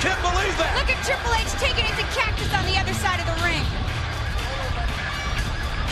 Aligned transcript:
Can't 0.00 0.20
believe 0.24 0.56
that! 0.56 0.72
Look 0.80 0.88
at 0.88 0.96
Triple 1.04 1.28
H 1.36 1.52
taking 1.60 1.84
it 1.84 1.92
to 2.00 2.06
Cactus 2.16 2.48
on 2.56 2.64
the 2.64 2.80
other 2.80 2.96
side 2.96 3.20
of 3.20 3.28
the 3.28 3.36
ring. 3.44 3.60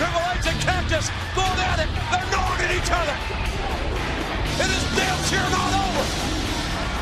Triple 0.00 0.24
H 0.32 0.48
and 0.48 0.58
Cactus 0.64 1.12
going 1.36 1.60
at 1.60 1.84
it! 1.84 1.90
They're 2.08 2.28
gnawing 2.32 2.60
at 2.64 2.72
each 2.72 2.88
other! 2.88 3.16
It 4.64 4.70
is 4.72 4.84
damn 4.96 5.20
sure 5.28 5.44
not 5.52 5.72
over! 5.76 6.04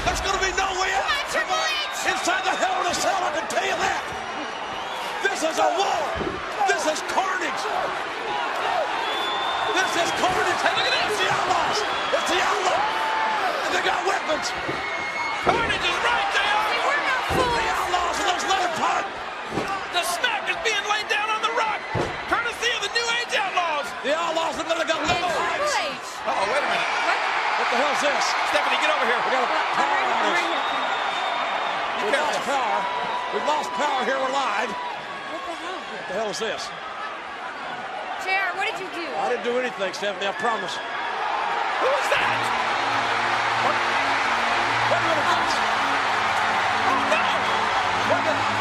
There's 0.03 0.19
gonna 0.19 0.43
be 0.43 0.51
no 0.59 0.67
way 0.83 0.91
Come 0.99 1.07
on, 1.07 1.27
Triple 1.31 1.63
H! 1.63 2.11
Inside 2.11 2.43
the 2.43 2.55
Hell 2.59 2.75
in 2.83 2.91
a 2.91 2.95
Cell, 2.99 3.23
I 3.23 3.31
can 3.39 3.47
tell 3.55 3.67
you 3.71 3.79
that! 3.79 4.03
This 5.23 5.47
is 5.47 5.57
a 5.63 5.71
war! 5.79 6.03
This 6.67 6.83
is 6.91 6.99
carnage! 7.07 7.63
This 9.79 9.93
is 9.95 10.11
carnage! 10.19 10.59
Hey, 10.59 10.75
look 10.75 10.91
at 10.91 10.95
this! 10.99 11.07
It's 11.07 11.19
the 11.23 11.31
Outlaws! 11.31 11.79
It's 12.19 12.29
the 12.35 12.41
Outlaws! 12.43 12.91
And 13.63 13.71
they 13.79 13.83
got 13.87 14.01
weapons! 14.11 14.96
This? 28.07 28.25
Stephanie, 28.55 28.79
get 28.79 28.91
over 28.95 29.07
here. 29.07 29.19
We 29.19 29.31
got 29.35 29.43
a 29.43 29.51
power 29.75 29.91
right 29.91 30.07
outage. 30.07 30.39
We 32.07 32.15
lost 32.15 32.39
power. 32.47 32.79
We 33.35 33.39
lost 33.43 33.71
power 33.75 34.01
here. 34.07 34.19
We're 34.23 34.31
live. 34.31 34.71
What 34.71 35.43
the 35.43 35.55
hell? 35.59 35.75
What 35.75 36.07
the 36.07 36.15
hell 36.15 36.31
is 36.31 36.39
this? 36.39 36.71
Chair, 38.23 38.55
what 38.55 38.71
did 38.71 38.79
you 38.79 38.87
do? 38.95 39.07
I 39.19 39.29
didn't 39.31 39.45
do 39.45 39.59
anything, 39.59 39.93
Stephanie. 39.93 40.27
I 40.27 40.33
promise. 40.39 40.75
Who 41.83 41.91
is 41.91 42.09
that? 42.15 42.63
A 44.87 44.99
minute. 45.03 45.27
Oh, 46.87 47.11
no. 47.11 47.23
Wait 48.07 48.23
a 48.23 48.25
minute. 48.25 48.56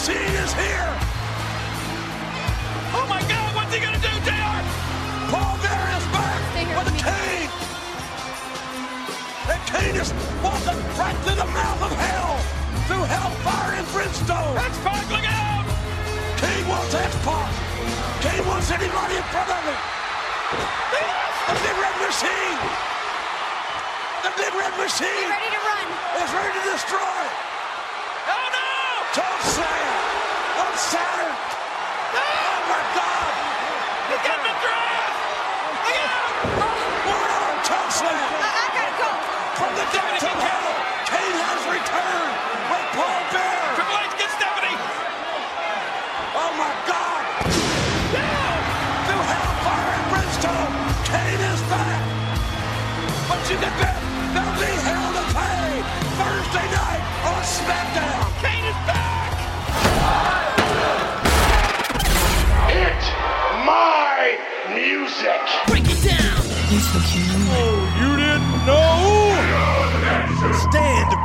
Machine 0.00 0.16
is 0.16 0.52
here. 0.56 0.92
Oh, 2.96 3.04
my 3.04 3.20
God. 3.28 3.52
What's 3.52 3.68
he 3.68 3.84
to 3.84 4.00
do, 4.00 4.12
JR? 4.24 4.60
Paul 5.28 5.60
Bearer 5.60 5.92
is 5.92 6.06
back 6.08 6.40
with 6.56 6.88
me. 6.88 7.04
Kane. 7.04 7.52
And 9.52 9.60
Kane 9.68 10.00
is 10.00 10.08
walking 10.40 10.80
right 10.96 11.12
through 11.20 11.36
the 11.36 11.44
mouth 11.52 11.84
of 11.84 11.92
hell, 11.92 12.32
through 12.88 13.04
hellfire 13.12 13.76
and 13.76 13.84
brimstone. 13.92 14.56
That's 14.56 14.80
Park. 14.80 15.04
Look 15.12 15.28
out. 15.28 15.68
Kane 16.40 16.64
wants 16.64 16.96
X-Pac. 16.96 17.52
Kane 18.24 18.44
wants 18.48 18.72
anybody 18.72 19.20
in 19.20 19.26
front 19.28 19.52
of 19.52 19.60
him. 19.68 19.80
The 21.44 21.56
big 21.60 21.76
red 21.76 21.96
machine. 22.08 22.60
The 24.24 24.32
big 24.32 24.52
red 24.56 24.74
machine 24.80 25.28
Ready 25.28 25.50
to 25.52 25.60
run. 25.60 25.86
is 26.24 26.30
ready 26.32 26.52
to 26.56 26.62
destroy. 26.72 27.20
Oh, 28.32 28.48
no. 28.48 28.64
Choke 29.10 29.42
slam 29.42 29.90
on 30.62 30.70
Saturn. 30.78 31.34
Oh 32.14 32.56
my 32.70 32.82
God. 32.94 33.32
He's 34.06 34.22
got 34.22 34.38
the 34.38 34.54
drive. 34.62 35.14
Look 35.82 35.98
out. 35.98 36.70
One 37.10 37.58
slam. 38.00 38.16
I, 38.16 38.48
I 38.48 38.66
gotta 38.72 38.94
go. 38.96 39.10
From 39.60 39.72
the 39.76 39.86
depths 39.92 40.24
of 40.24 40.36
hell, 40.40 40.72
Kane 41.04 41.36
has 41.36 41.60
returned 41.68 42.32
with 42.72 42.86
Paul 42.96 43.20
Bearer. 43.28 43.70
Triple 43.76 43.98
H, 44.00 44.14
get 44.16 44.30
Stephanie. 44.40 44.78
Oh 46.32 46.50
my 46.56 46.72
God! 46.88 47.22
Down. 48.16 48.58
Through 49.04 49.24
hellfire 49.28 49.90
and 50.00 50.06
brimstone, 50.08 50.72
Kane 51.12 51.42
is 51.44 51.62
back. 51.68 52.00
But 53.28 53.40
you 53.52 53.56
can 53.60 53.74
bet 53.76 54.00
there'll 54.32 54.56
be 54.56 54.72
hell 54.88 55.08
to 55.20 55.24
pay 55.36 55.68
Thursday 56.16 56.66
night 56.72 57.02
on 57.28 57.40
SmackDown. 57.44 58.24
Kane 58.40 58.64
is 58.64 58.80
back. 58.88 59.09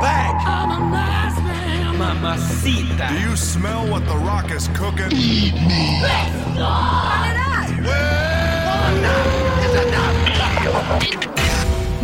back. 0.00 1.96
Mamacita. 1.96 3.08
Do 3.08 3.18
you 3.18 3.36
smell 3.36 3.90
what 3.90 4.06
The 4.06 4.16
Rock 4.16 4.50
is 4.50 4.68
cooking? 4.68 5.10
Eat 5.12 5.54
me! 5.54 6.02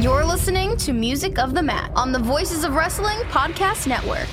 You're 0.02 0.24
listening 0.24 0.76
to 0.78 0.92
Music 0.92 1.38
of 1.38 1.54
the 1.54 1.62
Mat 1.62 1.92
on 1.94 2.12
the 2.12 2.18
Voices 2.18 2.64
of 2.64 2.74
Wrestling 2.74 3.18
Podcast 3.28 3.86
Network. 3.86 4.28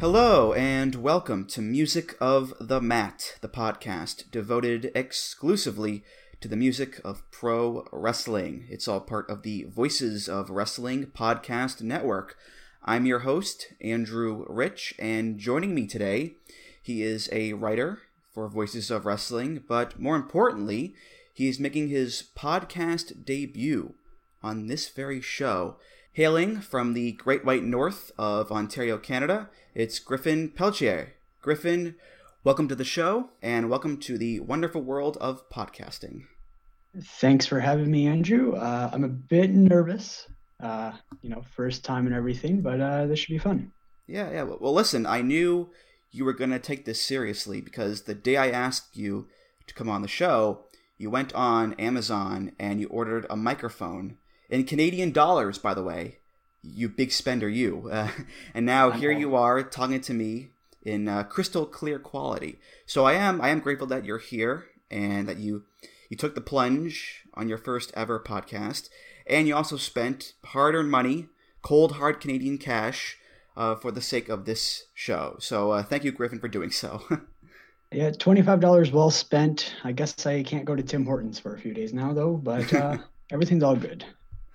Hello, 0.00 0.52
and 0.52 0.96
welcome 0.96 1.46
to 1.46 1.62
Music 1.62 2.16
of 2.20 2.52
the 2.60 2.80
Mat, 2.80 3.36
the 3.40 3.48
podcast 3.48 4.30
devoted 4.30 4.90
exclusively 4.94 6.04
to 6.42 6.48
the 6.48 6.56
music 6.56 7.00
of 7.04 7.22
pro 7.30 7.86
wrestling. 7.92 8.66
It's 8.68 8.88
all 8.88 9.00
part 9.00 9.30
of 9.30 9.42
the 9.44 9.62
Voices 9.62 10.28
of 10.28 10.50
Wrestling 10.50 11.06
Podcast 11.06 11.82
Network. 11.82 12.36
I'm 12.84 13.06
your 13.06 13.20
host, 13.20 13.68
Andrew 13.80 14.44
Rich, 14.48 14.92
and 14.98 15.38
joining 15.38 15.72
me 15.72 15.86
today, 15.86 16.34
he 16.82 17.04
is 17.04 17.28
a 17.30 17.52
writer 17.52 18.00
for 18.34 18.48
Voices 18.48 18.90
of 18.90 19.06
Wrestling, 19.06 19.62
but 19.68 20.00
more 20.00 20.16
importantly, 20.16 20.96
he 21.32 21.46
is 21.46 21.60
making 21.60 21.90
his 21.90 22.24
podcast 22.36 23.24
debut 23.24 23.94
on 24.42 24.66
this 24.66 24.88
very 24.88 25.20
show. 25.20 25.76
Hailing 26.12 26.60
from 26.60 26.94
the 26.94 27.12
Great 27.12 27.44
White 27.44 27.62
North 27.62 28.10
of 28.18 28.50
Ontario, 28.50 28.98
Canada, 28.98 29.48
it's 29.76 30.00
Griffin 30.00 30.48
Peltier. 30.48 31.14
Griffin, 31.40 31.94
welcome 32.42 32.66
to 32.66 32.74
the 32.74 32.84
show 32.84 33.30
and 33.40 33.70
welcome 33.70 33.96
to 33.98 34.18
the 34.18 34.40
wonderful 34.40 34.82
world 34.82 35.16
of 35.20 35.48
podcasting. 35.48 36.24
Thanks 37.00 37.46
for 37.46 37.58
having 37.58 37.90
me, 37.90 38.06
Andrew. 38.06 38.54
Uh, 38.54 38.90
I'm 38.92 39.04
a 39.04 39.08
bit 39.08 39.50
nervous, 39.50 40.26
uh, 40.60 40.92
you 41.22 41.30
know, 41.30 41.42
first 41.56 41.84
time 41.84 42.06
and 42.06 42.14
everything, 42.14 42.60
but 42.60 42.80
uh, 42.80 43.06
this 43.06 43.18
should 43.18 43.32
be 43.32 43.38
fun. 43.38 43.72
Yeah, 44.06 44.30
yeah. 44.30 44.42
Well, 44.42 44.74
listen, 44.74 45.06
I 45.06 45.22
knew 45.22 45.70
you 46.10 46.26
were 46.26 46.34
going 46.34 46.50
to 46.50 46.58
take 46.58 46.84
this 46.84 47.00
seriously 47.00 47.62
because 47.62 48.02
the 48.02 48.14
day 48.14 48.36
I 48.36 48.50
asked 48.50 48.96
you 48.96 49.28
to 49.66 49.74
come 49.74 49.88
on 49.88 50.02
the 50.02 50.08
show, 50.08 50.66
you 50.98 51.08
went 51.08 51.34
on 51.34 51.72
Amazon 51.74 52.52
and 52.58 52.78
you 52.78 52.88
ordered 52.88 53.26
a 53.30 53.36
microphone 53.36 54.18
in 54.50 54.64
Canadian 54.64 55.12
dollars, 55.12 55.56
by 55.56 55.72
the 55.72 55.82
way. 55.82 56.18
You 56.62 56.90
big 56.90 57.10
spender, 57.10 57.48
you. 57.48 57.88
Uh, 57.90 58.10
and 58.54 58.66
now 58.66 58.90
I'm 58.90 59.00
here 59.00 59.10
you 59.10 59.34
are 59.34 59.62
talking 59.62 60.02
to 60.02 60.12
me 60.12 60.50
in 60.82 61.08
uh, 61.08 61.22
crystal 61.22 61.64
clear 61.64 61.98
quality. 61.98 62.58
So 62.84 63.06
I 63.06 63.14
am 63.14 63.40
I 63.40 63.48
am 63.48 63.60
grateful 63.60 63.86
that 63.88 64.04
you're 64.04 64.18
here 64.18 64.66
and 64.90 65.26
that 65.26 65.38
you 65.38 65.64
you 66.12 66.16
took 66.18 66.34
the 66.34 66.42
plunge 66.42 67.24
on 67.32 67.48
your 67.48 67.56
first 67.56 67.90
ever 67.96 68.20
podcast, 68.20 68.90
and 69.26 69.48
you 69.48 69.56
also 69.56 69.78
spent 69.78 70.34
hard-earned 70.44 70.90
money, 70.90 71.28
cold 71.62 71.92
hard 71.92 72.20
Canadian 72.20 72.58
cash, 72.58 73.16
uh, 73.56 73.74
for 73.76 73.90
the 73.90 74.02
sake 74.02 74.28
of 74.28 74.44
this 74.44 74.88
show. 74.92 75.36
So 75.38 75.70
uh, 75.70 75.82
thank 75.82 76.04
you, 76.04 76.12
Griffin, 76.12 76.38
for 76.38 76.48
doing 76.48 76.70
so. 76.70 77.02
Yeah, 77.94 78.10
twenty-five 78.10 78.60
dollars 78.60 78.90
well 78.90 79.10
spent. 79.10 79.74
I 79.84 79.92
guess 79.92 80.26
I 80.26 80.42
can't 80.42 80.64
go 80.64 80.74
to 80.74 80.82
Tim 80.82 81.04
Hortons 81.04 81.38
for 81.38 81.54
a 81.54 81.58
few 81.58 81.74
days 81.74 81.92
now, 81.92 82.14
though. 82.14 82.32
But 82.38 82.72
uh, 82.72 82.96
everything's 83.30 83.62
all 83.62 83.76
good. 83.76 84.02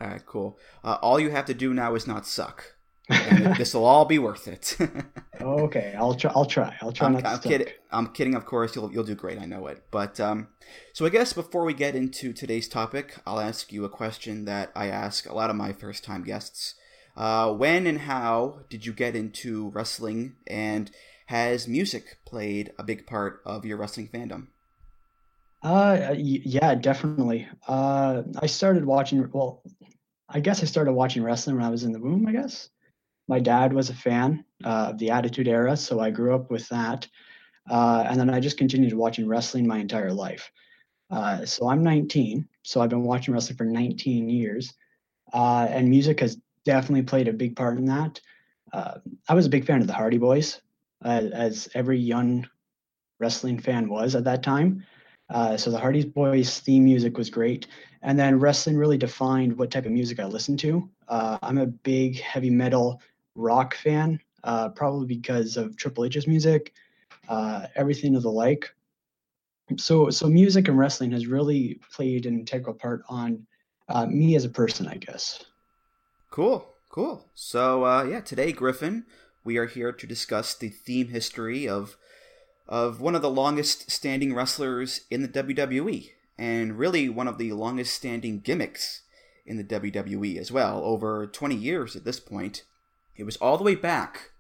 all 0.02 0.08
right, 0.08 0.26
cool. 0.26 0.58
Uh, 0.84 0.98
all 1.04 1.20
you 1.20 1.30
have 1.30 1.46
to 1.46 1.54
do 1.54 1.72
now 1.72 1.94
is 1.94 2.08
not 2.08 2.26
suck. 2.26 2.74
this 3.58 3.74
will 3.74 3.86
all 3.86 4.04
be 4.04 4.20
worth 4.20 4.50
it. 4.50 4.76
okay, 5.42 5.96
I'll 5.98 6.14
try. 6.14 6.32
I'll 6.36 6.46
try. 6.46 6.76
I'll 6.82 6.92
try 6.92 7.08
I'm, 7.08 7.14
not 7.14 7.22
to 7.22 7.30
I'm 7.30 7.40
kidding. 7.40 7.68
I'm 7.90 8.08
kidding. 8.08 8.36
Of 8.36 8.46
course, 8.46 8.76
you'll 8.76 8.92
you'll 8.92 9.06
do 9.06 9.16
great. 9.16 9.40
I 9.40 9.46
know 9.46 9.68
it. 9.68 9.84
But 9.92 10.20
um, 10.20 10.50
so 10.92 11.06
I 11.06 11.10
guess 11.10 11.32
before 11.32 11.64
we 11.64 11.74
get 11.74 11.96
into 11.96 12.34
today's 12.34 12.68
topic, 12.68 13.16
I'll 13.26 13.40
ask 13.40 13.72
you 13.72 13.86
a 13.86 13.90
question 13.90 14.44
that 14.46 14.72
I 14.76 14.88
ask 14.88 15.30
a 15.30 15.34
lot 15.34 15.50
of 15.50 15.56
my 15.56 15.72
first 15.72 16.04
time 16.04 16.24
guests. 16.24 16.76
Uh, 17.16 17.54
when 17.54 17.88
and 17.88 18.02
how 18.02 18.60
did 18.70 18.86
you 18.86 18.92
get 18.92 19.16
into 19.16 19.70
wrestling, 19.70 20.36
and 20.46 20.92
has 21.28 21.66
music 21.66 22.18
played 22.26 22.74
a 22.78 22.84
big 22.84 23.08
part 23.08 23.42
of 23.46 23.64
your 23.64 23.78
wrestling 23.78 24.10
fandom? 24.14 24.48
Uh, 25.64 26.14
yeah, 26.18 26.76
definitely. 26.76 27.48
Uh, 27.70 28.24
I 28.38 28.48
started 28.48 28.84
watching. 28.84 29.30
Well, 29.32 29.64
I 30.28 30.42
guess 30.42 30.62
I 30.62 30.66
started 30.66 30.92
watching 30.92 31.24
wrestling 31.24 31.56
when 31.56 31.64
I 31.64 31.70
was 31.70 31.86
in 31.86 31.94
the 31.94 32.02
womb. 32.02 32.28
I 32.28 32.34
guess 32.34 32.70
my 33.28 33.40
dad 33.40 33.74
was 33.74 33.90
a 33.90 33.94
fan 33.94 34.46
uh, 34.64 34.90
of 34.90 34.98
the 34.98 35.10
Attitude 35.10 35.48
Era, 35.48 35.76
so 35.76 36.00
I 36.00 36.12
grew 36.12 36.34
up 36.34 36.50
with 36.50 36.68
that. 36.70 37.08
Uh, 37.70 38.06
and 38.08 38.20
then 38.20 38.30
I 38.30 38.40
just 38.40 38.58
continued 38.58 38.94
watching 38.94 39.28
wrestling 39.28 39.68
my 39.68 39.78
entire 39.78 40.14
life. 40.14 40.50
Uh, 41.10 41.46
so 41.46 41.70
I'm 41.70 41.84
19, 41.84 42.48
so 42.64 42.82
I've 42.82 42.90
been 42.90 43.04
watching 43.04 43.34
wrestling 43.34 43.58
for 43.58 43.66
19 43.66 44.30
years, 44.30 44.74
uh, 45.34 45.68
and 45.70 45.90
music 45.90 46.20
has 46.20 46.38
definitely 46.66 47.04
played 47.04 47.28
a 47.28 47.34
big 47.34 47.56
part 47.56 47.78
in 47.78 47.86
that. 47.86 48.20
Uh, 48.74 48.96
I 49.30 49.34
was 49.34 49.46
a 49.46 49.50
big 49.50 49.66
fan 49.66 49.82
of 49.82 49.88
the 49.88 49.94
Hardy 49.94 50.18
Boys, 50.18 50.62
uh, 51.04 51.30
as 51.34 51.70
every 51.74 52.00
young 52.00 52.46
wrestling 53.20 53.60
fan 53.60 53.90
was 53.90 54.16
at 54.16 54.26
that 54.26 54.44
time. 54.44 54.84
Uh, 55.30 55.58
so 55.58 55.72
the 55.72 55.78
Hardy 55.78 56.06
Boys 56.06 56.60
theme 56.60 56.86
music 56.86 57.18
was 57.18 57.30
great, 57.30 57.68
and 58.02 58.18
then 58.18 58.40
wrestling 58.40 58.78
really 58.78 58.98
defined 58.98 59.58
what 59.58 59.72
type 59.72 59.86
of 59.86 59.92
music 59.92 60.20
I 60.20 60.26
listened 60.26 60.60
to. 60.60 60.90
Uh, 61.08 61.38
I'm 61.42 61.58
a 61.58 61.68
big 61.68 62.20
heavy 62.20 62.50
metal 62.50 63.02
rock 63.38 63.76
fan, 63.76 64.20
uh, 64.44 64.70
probably 64.70 65.08
because 65.08 65.56
of 65.56 65.78
Triple 65.78 66.06
H's 66.06 66.28
music, 66.28 66.74
uh, 67.30 67.68
everything 67.76 68.16
of 68.16 68.24
the 68.24 68.32
like. 68.32 68.74
So, 69.78 70.10
so 70.10 70.28
music 70.28 70.68
and 70.68 70.78
wrestling 70.78 71.12
has 71.12 71.28
really 71.28 71.80
played 71.94 72.26
an 72.26 72.40
integral 72.40 72.74
part 72.74 73.04
on 73.10 73.46
uh, 73.90 74.06
me 74.06 74.36
as 74.36 74.46
a 74.46 74.50
person, 74.50 74.88
I 74.88 74.96
guess. 74.96 75.44
Cool, 76.32 76.68
cool. 76.90 77.26
So 77.36 77.86
uh, 77.86 78.04
yeah, 78.04 78.22
today, 78.22 78.52
Griffin, 78.52 79.06
we 79.44 79.58
are 79.58 79.66
here 79.66 79.92
to 79.92 80.08
discuss 80.08 80.56
the 80.56 80.70
theme 80.70 81.10
history 81.10 81.68
of 81.68 81.98
of 82.68 83.00
one 83.00 83.16
of 83.16 83.22
the 83.22 83.30
longest 83.30 83.90
standing 83.90 84.34
wrestlers 84.34 85.02
in 85.10 85.22
the 85.22 85.30
WWE, 85.30 86.12
and 86.38 86.78
really 86.78 87.08
one 87.08 87.28
of 87.28 87.38
the 87.38 87.54
longest 87.54 87.94
standing 87.94 88.42
gimmicks 88.42 89.04
in 89.46 89.56
the 89.56 89.64
WWE 89.64 90.38
as 90.38 90.52
well, 90.52 90.82
over 90.84 91.26
20 91.26 91.56
years 91.56 91.96
at 91.96 92.04
this 92.04 92.20
point. 92.20 92.64
It 93.18 93.26
was 93.26 93.38
all 93.38 93.58
the 93.58 93.64
way 93.64 93.76
back 93.76 94.32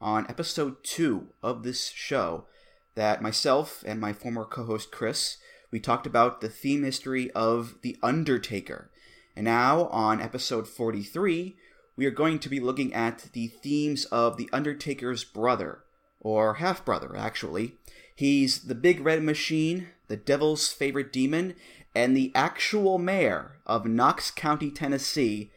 on 0.00 0.26
episode 0.28 0.82
two 0.82 1.28
of 1.42 1.62
this 1.62 1.88
show 1.90 2.46
that 2.94 3.22
myself 3.22 3.84
and 3.86 4.00
my 4.00 4.12
former 4.12 4.44
co-host 4.44 4.90
Chris 4.90 5.36
we 5.72 5.80
talked 5.80 6.06
about 6.06 6.40
the 6.40 6.50
theme 6.50 6.82
history 6.82 7.30
of 7.30 7.76
The 7.80 7.96
Undertaker. 8.02 8.90
And 9.34 9.46
now 9.46 9.86
on 9.86 10.20
episode 10.20 10.68
43, 10.68 11.56
we 11.96 12.06
are 12.06 12.10
going 12.10 12.38
to 12.40 12.50
be 12.50 12.60
looking 12.60 12.92
at 12.92 13.30
the 13.32 13.46
themes 13.48 14.04
of 14.06 14.36
The 14.36 14.50
Undertaker's 14.52 15.24
brother, 15.24 15.82
or 16.20 16.54
half 16.54 16.84
brother, 16.84 17.16
actually. 17.16 17.76
He's 18.14 18.64
the 18.64 18.74
big 18.74 19.00
red 19.00 19.22
machine, 19.22 19.88
the 20.08 20.16
devil's 20.16 20.70
favorite 20.70 21.10
demon, 21.10 21.54
and 21.94 22.14
the 22.14 22.32
actual 22.34 22.98
mayor 22.98 23.56
of 23.66 23.86
Knox 23.86 24.30
County, 24.30 24.70
Tennessee, 24.70 25.50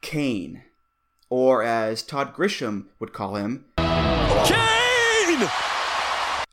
Kane. 0.00 0.62
Or 1.34 1.62
as 1.62 2.02
Todd 2.02 2.34
Grisham 2.34 2.88
would 2.98 3.14
call 3.14 3.36
him, 3.36 3.64
Kane! 3.78 5.48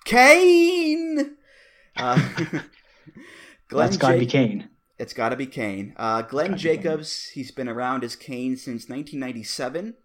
Kane! 0.06 1.36
Uh, 1.98 2.16
Glenn 3.68 3.88
That's 3.88 3.98
gotta 3.98 4.20
be 4.20 4.26
Kane. 4.26 4.70
It's 4.98 5.12
got 5.12 5.30
to 5.30 5.36
be 5.36 5.48
Kane. 5.48 5.94
Uh, 5.98 6.22
Glenn 6.22 6.52
Gotta 6.52 6.64
be 6.64 6.70
Kane. 6.70 6.78
Jacobs, 6.78 7.28
he's 7.34 7.52
been 7.52 7.68
around 7.68 8.06
as 8.06 8.16
Kane 8.16 8.56
since 8.56 8.88
1997. 8.88 9.96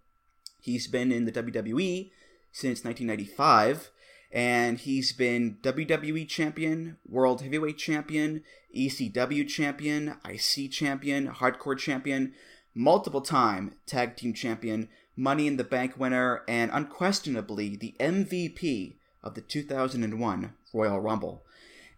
He's 0.60 0.88
been 0.88 1.12
in 1.12 1.24
the 1.24 1.30
WWE 1.30 2.10
since 2.50 2.82
1995. 2.82 3.92
And 4.32 4.80
he's 4.80 5.12
been 5.12 5.58
WWE 5.62 6.26
champion, 6.26 6.96
World 7.08 7.42
Heavyweight 7.42 7.78
champion, 7.78 8.42
ECW 8.76 9.46
champion, 9.46 10.16
IC 10.28 10.72
champion, 10.72 11.28
Hardcore 11.28 11.78
champion, 11.78 12.34
multiple 12.74 13.20
time 13.20 13.74
tag 13.86 14.16
team 14.16 14.34
champion, 14.34 14.88
Money 15.16 15.46
in 15.46 15.56
the 15.56 15.64
Bank 15.64 15.94
winner, 15.96 16.42
and 16.48 16.70
unquestionably 16.72 17.76
the 17.76 17.94
MVP 18.00 18.96
of 19.22 19.34
the 19.34 19.40
2001 19.40 20.54
Royal 20.72 21.00
Rumble. 21.00 21.44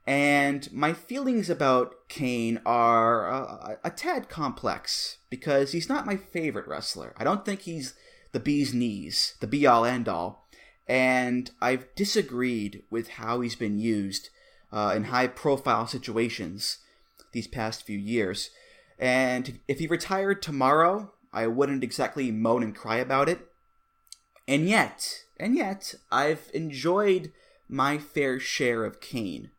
And 0.06 0.73
my 0.73 0.93
feelings 0.93 1.50
about 1.50 2.08
Kane 2.08 2.61
are 2.64 3.28
uh, 3.28 3.76
a 3.82 3.90
tad 3.90 4.28
complex 4.28 5.19
because 5.31 5.73
he's 5.73 5.88
not 5.88 6.06
my 6.06 6.17
favorite 6.17 6.69
wrestler. 6.69 7.12
I 7.17 7.25
don't 7.25 7.44
think 7.44 7.62
he's 7.62 7.94
the 8.31 8.38
bee's 8.38 8.72
knees, 8.72 9.34
the 9.40 9.49
be 9.49 9.67
all 9.67 9.84
end 9.84 10.08
all. 10.08 10.46
And 10.87 11.50
I've 11.61 11.93
disagreed 11.96 12.84
with 12.90 13.08
how 13.08 13.40
he's 13.40 13.56
been 13.56 13.79
used 13.79 14.31
uh, 14.72 14.93
in 14.94 15.05
high 15.05 15.26
profile 15.26 15.88
situations 15.88 16.79
these 17.32 17.49
past 17.49 17.82
few 17.82 17.99
years. 17.99 18.50
And 18.98 19.60
if 19.69 19.78
he 19.78 19.87
retired 19.87 20.40
tomorrow, 20.40 21.12
I 21.32 21.46
wouldn't 21.46 21.84
exactly 21.84 22.31
moan 22.31 22.62
and 22.62 22.75
cry 22.75 22.96
about 22.96 23.28
it. 23.28 23.40
And 24.48 24.69
yet, 24.69 25.25
and 25.38 25.56
yet, 25.56 25.94
I've 26.10 26.50
enjoyed 26.54 27.32
my 27.69 27.98
fair 27.98 28.38
share 28.38 28.84
of 28.84 29.00
Kane 29.00 29.50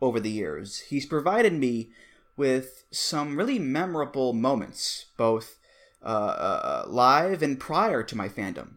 over 0.00 0.20
the 0.20 0.30
years. 0.30 0.80
He's 0.88 1.06
provided 1.06 1.52
me 1.52 1.90
with 2.36 2.84
some 2.90 3.36
really 3.36 3.58
memorable 3.58 4.32
moments, 4.32 5.06
both 5.16 5.58
uh, 6.02 6.06
uh, 6.06 6.84
live 6.86 7.42
and 7.42 7.58
prior 7.58 8.02
to 8.02 8.16
my 8.16 8.28
fandom. 8.28 8.76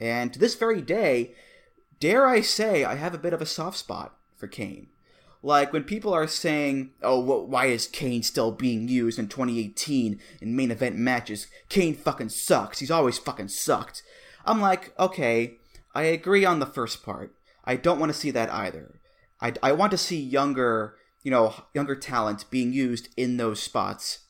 And 0.00 0.32
to 0.32 0.38
this 0.38 0.56
very 0.56 0.82
day, 0.82 1.34
dare 2.00 2.26
I 2.26 2.40
say, 2.40 2.84
I 2.84 2.96
have 2.96 3.14
a 3.14 3.18
bit 3.18 3.32
of 3.32 3.40
a 3.40 3.46
soft 3.46 3.78
spot 3.78 4.16
for 4.36 4.48
Kane. 4.48 4.88
Like 5.44 5.74
when 5.74 5.84
people 5.84 6.14
are 6.14 6.26
saying, 6.26 6.92
"Oh, 7.02 7.22
wh- 7.22 7.48
why 7.48 7.66
is 7.66 7.86
Kane 7.86 8.22
still 8.22 8.50
being 8.50 8.88
used 8.88 9.18
in 9.18 9.28
2018 9.28 10.18
in 10.40 10.56
main 10.56 10.70
event 10.70 10.96
matches? 10.96 11.48
Kane 11.68 11.94
fucking 11.94 12.30
sucks. 12.30 12.78
He's 12.78 12.90
always 12.90 13.18
fucking 13.18 13.48
sucked." 13.48 14.02
I'm 14.46 14.60
like, 14.60 14.98
okay, 14.98 15.58
I 15.94 16.04
agree 16.04 16.44
on 16.44 16.60
the 16.60 16.66
first 16.66 17.02
part. 17.02 17.34
I 17.64 17.76
don't 17.76 17.98
want 17.98 18.12
to 18.12 18.18
see 18.18 18.30
that 18.30 18.50
either. 18.50 19.00
I, 19.40 19.52
I 19.62 19.72
want 19.72 19.90
to 19.92 19.98
see 19.98 20.20
younger, 20.20 20.96
you 21.22 21.30
know, 21.30 21.54
younger 21.74 21.94
talent 21.94 22.44
being 22.50 22.72
used 22.72 23.08
in 23.16 23.36
those 23.36 23.62
spots. 23.62 24.20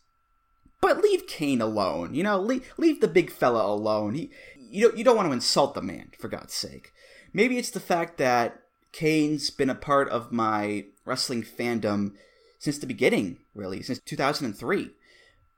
But 0.81 0.99
leave 0.99 1.27
Kane 1.27 1.61
alone. 1.61 2.15
You 2.15 2.25
know, 2.25 2.41
leave, 2.41 2.73
leave 2.77 3.01
the 3.01 3.09
big 3.09 3.31
fella 3.31 3.65
alone. 3.65 4.15
He, 4.15 4.31
you 4.59 4.89
don't, 4.89 4.99
you 4.99 5.05
don't 5.05 5.17
want 5.17 5.29
to 5.29 5.33
insult 5.33 5.75
the 5.75 5.83
man, 5.83 6.11
for 6.19 6.29
God's 6.29 6.55
sake. 6.55 6.93
Maybe 7.33 7.57
it's 7.57 7.71
the 7.71 7.81
fact 7.81 8.19
that 8.19 8.64
Kane's 8.95 9.51
been 9.51 9.71
a 9.71 9.75
part 9.75 10.09
of 10.09 10.31
my 10.31 10.85
wrestling 11.05 11.43
fandom 11.43 12.13
since 12.61 12.79
the 12.79 12.87
beginning, 12.87 13.39
really, 13.53 13.83
since 13.83 13.99
2003. 13.99 14.91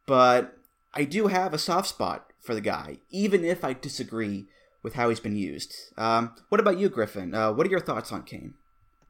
But 0.07 0.57
I 0.95 1.05
do 1.05 1.27
have 1.27 1.53
a 1.53 1.59
soft 1.59 1.89
spot 1.89 2.33
for 2.41 2.55
the 2.55 2.63
guy, 2.63 2.97
even 3.11 3.45
if 3.45 3.63
I 3.63 3.75
disagree 3.75 4.47
with 4.83 4.95
how 4.95 5.11
he's 5.11 5.21
been 5.21 5.37
used. 5.37 5.75
Um, 5.99 6.35
what 6.49 6.63
about 6.63 6.79
you, 6.79 6.89
Griffin? 6.89 7.35
Uh, 7.35 7.53
what 7.53 7.67
are 7.67 7.71
your 7.71 7.81
thoughts 7.81 8.11
on 8.11 8.23
Kane? 8.23 8.55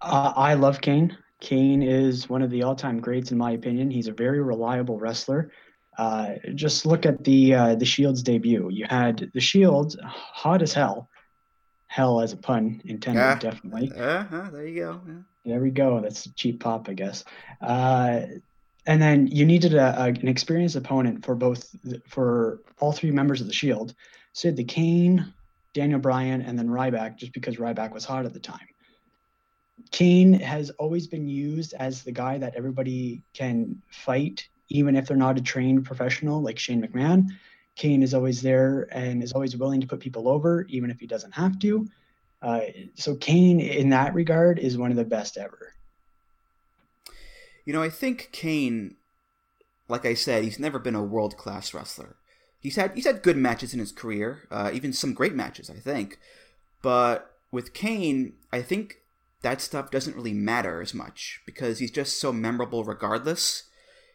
Uh, 0.02 0.32
I 0.34 0.54
love 0.54 0.80
Kane. 0.80 1.16
Kane 1.38 1.82
is 1.82 2.28
one 2.28 2.42
of 2.42 2.50
the 2.50 2.64
all-time 2.64 3.00
greats 3.00 3.30
in 3.30 3.38
my 3.38 3.52
opinion. 3.52 3.92
He's 3.92 4.08
a 4.08 4.12
very 4.12 4.42
reliable 4.42 4.98
wrestler. 4.98 5.52
Uh, 5.98 6.30
just 6.56 6.84
look 6.84 7.06
at 7.06 7.22
the 7.22 7.54
uh, 7.54 7.74
the 7.76 7.84
Shield's 7.84 8.22
debut. 8.22 8.68
You 8.70 8.86
had 8.88 9.30
the 9.32 9.40
Shield, 9.40 9.96
hot 10.02 10.62
as 10.62 10.72
hell, 10.72 11.08
hell 11.86 12.20
as 12.20 12.32
a 12.32 12.36
pun 12.36 12.82
intended, 12.84 13.38
definitely. 13.40 13.92
Uh-huh, 13.92 14.50
there 14.52 14.66
you 14.66 14.80
go. 14.80 15.00
Yeah. 15.06 15.14
There 15.44 15.60
we 15.60 15.70
go. 15.70 16.00
That's 16.00 16.26
a 16.26 16.34
cheap 16.34 16.60
pop, 16.60 16.88
I 16.88 16.94
guess. 16.94 17.24
Uh, 17.60 18.22
and 18.86 19.02
then 19.02 19.26
you 19.26 19.44
needed 19.44 19.74
a, 19.74 20.00
a, 20.00 20.06
an 20.06 20.28
experienced 20.28 20.76
opponent 20.76 21.24
for 21.24 21.34
both 21.34 21.74
for 22.06 22.60
all 22.78 22.92
three 22.92 23.10
members 23.10 23.40
of 23.40 23.46
the 23.46 23.52
Shield. 23.52 23.94
So 24.32 24.50
the 24.50 24.64
Kane, 24.64 25.32
Daniel 25.72 26.00
Bryan, 26.00 26.42
and 26.42 26.58
then 26.58 26.68
Ryback, 26.68 27.16
just 27.16 27.32
because 27.32 27.56
Ryback 27.56 27.92
was 27.92 28.04
hot 28.04 28.26
at 28.26 28.32
the 28.32 28.40
time. 28.40 28.66
Kane 29.90 30.32
has 30.34 30.70
always 30.70 31.06
been 31.06 31.28
used 31.28 31.74
as 31.74 32.02
the 32.02 32.12
guy 32.12 32.38
that 32.38 32.54
everybody 32.54 33.22
can 33.34 33.80
fight, 33.88 34.48
even 34.68 34.96
if 34.96 35.06
they're 35.06 35.16
not 35.16 35.38
a 35.38 35.42
trained 35.42 35.84
professional 35.84 36.42
like 36.42 36.58
Shane 36.58 36.82
McMahon. 36.82 37.28
Kane 37.76 38.02
is 38.02 38.14
always 38.14 38.42
there 38.42 38.88
and 38.90 39.22
is 39.22 39.32
always 39.32 39.56
willing 39.56 39.80
to 39.80 39.86
put 39.86 40.00
people 40.00 40.28
over, 40.28 40.66
even 40.68 40.90
if 40.90 40.98
he 40.98 41.06
doesn't 41.06 41.32
have 41.32 41.58
to. 41.60 41.86
Uh, 42.42 42.60
so 42.94 43.14
Kane, 43.16 43.60
in 43.60 43.90
that 43.90 44.14
regard, 44.14 44.58
is 44.58 44.76
one 44.76 44.90
of 44.90 44.96
the 44.96 45.04
best 45.04 45.36
ever. 45.36 45.74
You 47.64 47.72
know, 47.72 47.82
I 47.82 47.90
think 47.90 48.30
Kane, 48.32 48.96
like 49.88 50.06
I 50.06 50.14
said, 50.14 50.44
he's 50.44 50.58
never 50.58 50.78
been 50.78 50.94
a 50.94 51.04
world 51.04 51.36
class 51.36 51.74
wrestler. 51.74 52.16
He's 52.60 52.76
had 52.76 52.92
he's 52.94 53.06
had 53.06 53.22
good 53.22 53.36
matches 53.36 53.74
in 53.74 53.80
his 53.80 53.92
career, 53.92 54.48
uh, 54.50 54.70
even 54.72 54.92
some 54.92 55.14
great 55.14 55.34
matches, 55.34 55.70
I 55.70 55.78
think. 55.78 56.18
But 56.82 57.30
with 57.52 57.74
Kane, 57.74 58.34
I 58.52 58.62
think 58.62 58.96
that 59.42 59.60
stuff 59.60 59.90
doesn't 59.90 60.16
really 60.16 60.32
matter 60.32 60.80
as 60.80 60.94
much 60.94 61.40
because 61.46 61.78
he's 61.78 61.90
just 61.90 62.18
so 62.20 62.32
memorable 62.32 62.84
regardless. 62.84 63.64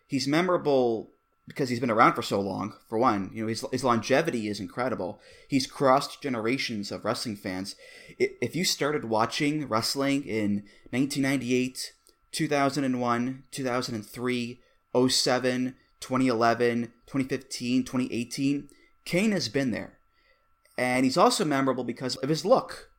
He's 0.08 0.28
memorable 0.28 1.12
because 1.48 1.70
he's 1.70 1.80
been 1.80 1.92
around 1.92 2.14
for 2.14 2.22
so 2.22 2.40
long. 2.40 2.74
For 2.88 2.98
one, 2.98 3.32
you 3.34 3.44
know 3.44 3.48
his 3.50 3.66
his 3.72 3.84
longevity 3.84 4.48
is 4.48 4.60
incredible. 4.60 5.20
He's 5.48 5.68
crossed 5.68 6.22
generations 6.22 6.92
of 6.92 7.06
wrestling 7.06 7.36
fans. 7.36 7.76
If 8.18 8.56
you 8.56 8.64
started 8.64 9.06
watching 9.06 9.68
wrestling 9.68 10.24
in 10.24 10.64
1998, 10.92 11.94
2001, 12.32 13.44
2003, 13.52 14.60
07, 15.10 15.76
2011, 16.00 16.82
2015, 17.06 17.84
2018, 17.84 18.70
Kane 19.06 19.32
has 19.32 19.50
been 19.50 19.72
there. 19.72 19.98
And 20.78 21.06
he's 21.06 21.18
also 21.18 21.46
memorable 21.46 21.84
because 21.84 22.16
of 22.18 22.30
his 22.30 22.46
look. 22.46 22.90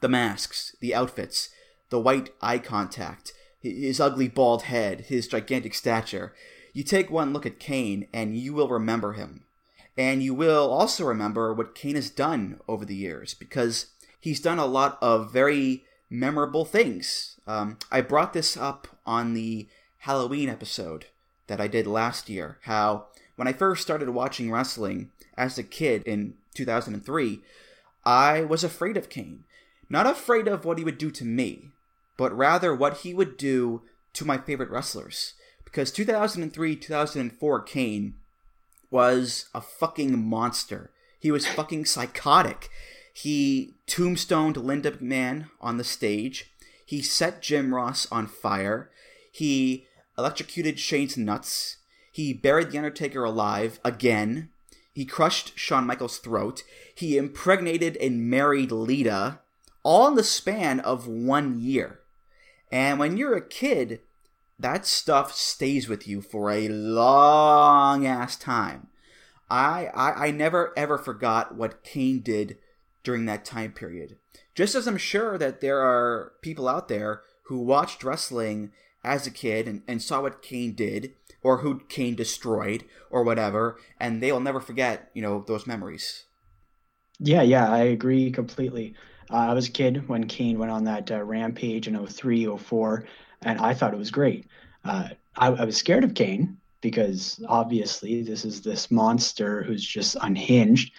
The 0.00 0.08
masks, 0.08 0.74
the 0.80 0.94
outfits, 0.94 1.48
the 1.90 2.00
white 2.00 2.30
eye 2.40 2.58
contact, 2.58 3.32
his 3.60 4.00
ugly 4.00 4.28
bald 4.28 4.62
head, 4.64 5.02
his 5.02 5.28
gigantic 5.28 5.74
stature. 5.74 6.34
You 6.72 6.82
take 6.82 7.10
one 7.10 7.32
look 7.32 7.46
at 7.46 7.58
Kane 7.58 8.06
and 8.12 8.36
you 8.36 8.54
will 8.54 8.68
remember 8.68 9.12
him. 9.12 9.44
And 9.96 10.22
you 10.22 10.34
will 10.34 10.70
also 10.70 11.04
remember 11.04 11.52
what 11.52 11.74
Kane 11.74 11.96
has 11.96 12.08
done 12.08 12.60
over 12.66 12.84
the 12.84 12.94
years 12.94 13.34
because 13.34 13.86
he's 14.18 14.40
done 14.40 14.58
a 14.58 14.66
lot 14.66 14.98
of 15.02 15.32
very 15.32 15.84
memorable 16.08 16.64
things. 16.64 17.36
Um, 17.46 17.78
I 17.90 18.00
brought 18.00 18.32
this 18.32 18.56
up 18.56 18.88
on 19.04 19.34
the 19.34 19.66
Halloween 19.98 20.48
episode 20.48 21.06
that 21.46 21.60
I 21.60 21.68
did 21.68 21.86
last 21.86 22.30
year. 22.30 22.58
How 22.62 23.06
when 23.36 23.48
I 23.48 23.52
first 23.52 23.82
started 23.82 24.08
watching 24.10 24.50
wrestling 24.50 25.10
as 25.36 25.58
a 25.58 25.62
kid 25.62 26.02
in 26.04 26.34
2003, 26.54 27.40
I 28.04 28.42
was 28.42 28.64
afraid 28.64 28.96
of 28.96 29.08
Kane. 29.08 29.44
Not 29.90 30.06
afraid 30.06 30.48
of 30.48 30.64
what 30.64 30.78
he 30.78 30.84
would 30.84 30.98
do 30.98 31.10
to 31.10 31.24
me, 31.24 31.68
but 32.16 32.36
rather 32.36 32.74
what 32.74 32.98
he 32.98 33.12
would 33.12 33.36
do 33.36 33.82
to 34.14 34.24
my 34.24 34.38
favorite 34.38 34.70
wrestlers. 34.70 35.34
Because 35.72 35.90
2003 35.90 36.76
2004 36.76 37.60
Kane 37.62 38.14
was 38.90 39.46
a 39.54 39.62
fucking 39.62 40.22
monster. 40.22 40.90
He 41.18 41.30
was 41.30 41.46
fucking 41.46 41.86
psychotic. 41.86 42.68
He 43.14 43.72
tombstoned 43.86 44.58
Linda 44.58 44.90
McMahon 44.90 45.48
on 45.62 45.78
the 45.78 45.84
stage. 45.84 46.50
He 46.84 47.00
set 47.00 47.40
Jim 47.40 47.74
Ross 47.74 48.06
on 48.12 48.26
fire. 48.26 48.90
He 49.32 49.86
electrocuted 50.18 50.78
Shane's 50.78 51.16
nuts. 51.16 51.78
He 52.12 52.34
buried 52.34 52.70
The 52.70 52.76
Undertaker 52.76 53.24
alive 53.24 53.80
again. 53.82 54.50
He 54.92 55.06
crushed 55.06 55.58
Shawn 55.58 55.86
Michaels' 55.86 56.18
throat. 56.18 56.64
He 56.94 57.16
impregnated 57.16 57.96
and 57.96 58.28
married 58.28 58.72
Lita, 58.72 59.38
all 59.82 60.08
in 60.08 60.16
the 60.16 60.22
span 60.22 60.80
of 60.80 61.08
one 61.08 61.58
year. 61.58 62.00
And 62.70 62.98
when 62.98 63.16
you're 63.16 63.36
a 63.36 63.40
kid, 63.40 64.00
that 64.58 64.86
stuff 64.86 65.34
stays 65.34 65.88
with 65.88 66.06
you 66.06 66.20
for 66.20 66.50
a 66.50 66.68
long 66.68 68.06
ass 68.06 68.36
time. 68.36 68.88
I, 69.50 69.86
I 69.94 70.26
I 70.26 70.30
never 70.30 70.72
ever 70.76 70.96
forgot 70.96 71.54
what 71.54 71.84
Kane 71.84 72.20
did 72.20 72.58
during 73.02 73.26
that 73.26 73.44
time 73.44 73.72
period. 73.72 74.16
Just 74.54 74.74
as 74.74 74.86
I'm 74.86 74.96
sure 74.96 75.36
that 75.38 75.60
there 75.60 75.80
are 75.80 76.32
people 76.42 76.68
out 76.68 76.88
there 76.88 77.22
who 77.44 77.58
watched 77.58 78.04
wrestling 78.04 78.72
as 79.04 79.26
a 79.26 79.30
kid 79.30 79.66
and, 79.66 79.82
and 79.88 80.00
saw 80.00 80.22
what 80.22 80.42
Kane 80.42 80.74
did, 80.74 81.14
or 81.42 81.58
who 81.58 81.80
Kane 81.88 82.14
destroyed, 82.14 82.84
or 83.10 83.24
whatever, 83.24 83.78
and 83.98 84.22
they 84.22 84.30
will 84.30 84.40
never 84.40 84.60
forget, 84.60 85.10
you 85.12 85.22
know, 85.22 85.44
those 85.46 85.66
memories. 85.66 86.24
Yeah, 87.18 87.42
yeah, 87.42 87.70
I 87.70 87.80
agree 87.80 88.30
completely. 88.30 88.94
Uh, 89.30 89.36
I 89.36 89.54
was 89.54 89.68
a 89.68 89.72
kid 89.72 90.08
when 90.08 90.28
Kane 90.28 90.58
went 90.58 90.70
on 90.70 90.84
that 90.84 91.10
uh, 91.10 91.22
rampage 91.22 91.88
in 91.88 92.06
03, 92.06 92.56
04, 92.56 93.04
and 93.44 93.58
I 93.60 93.74
thought 93.74 93.94
it 93.94 93.98
was 93.98 94.10
great. 94.10 94.46
Uh, 94.84 95.08
I, 95.36 95.48
I 95.48 95.64
was 95.64 95.76
scared 95.76 96.04
of 96.04 96.14
Kane 96.14 96.58
because 96.80 97.40
obviously 97.48 98.22
this 98.22 98.44
is 98.44 98.60
this 98.60 98.90
monster 98.90 99.62
who's 99.62 99.84
just 99.84 100.16
unhinged. 100.20 100.92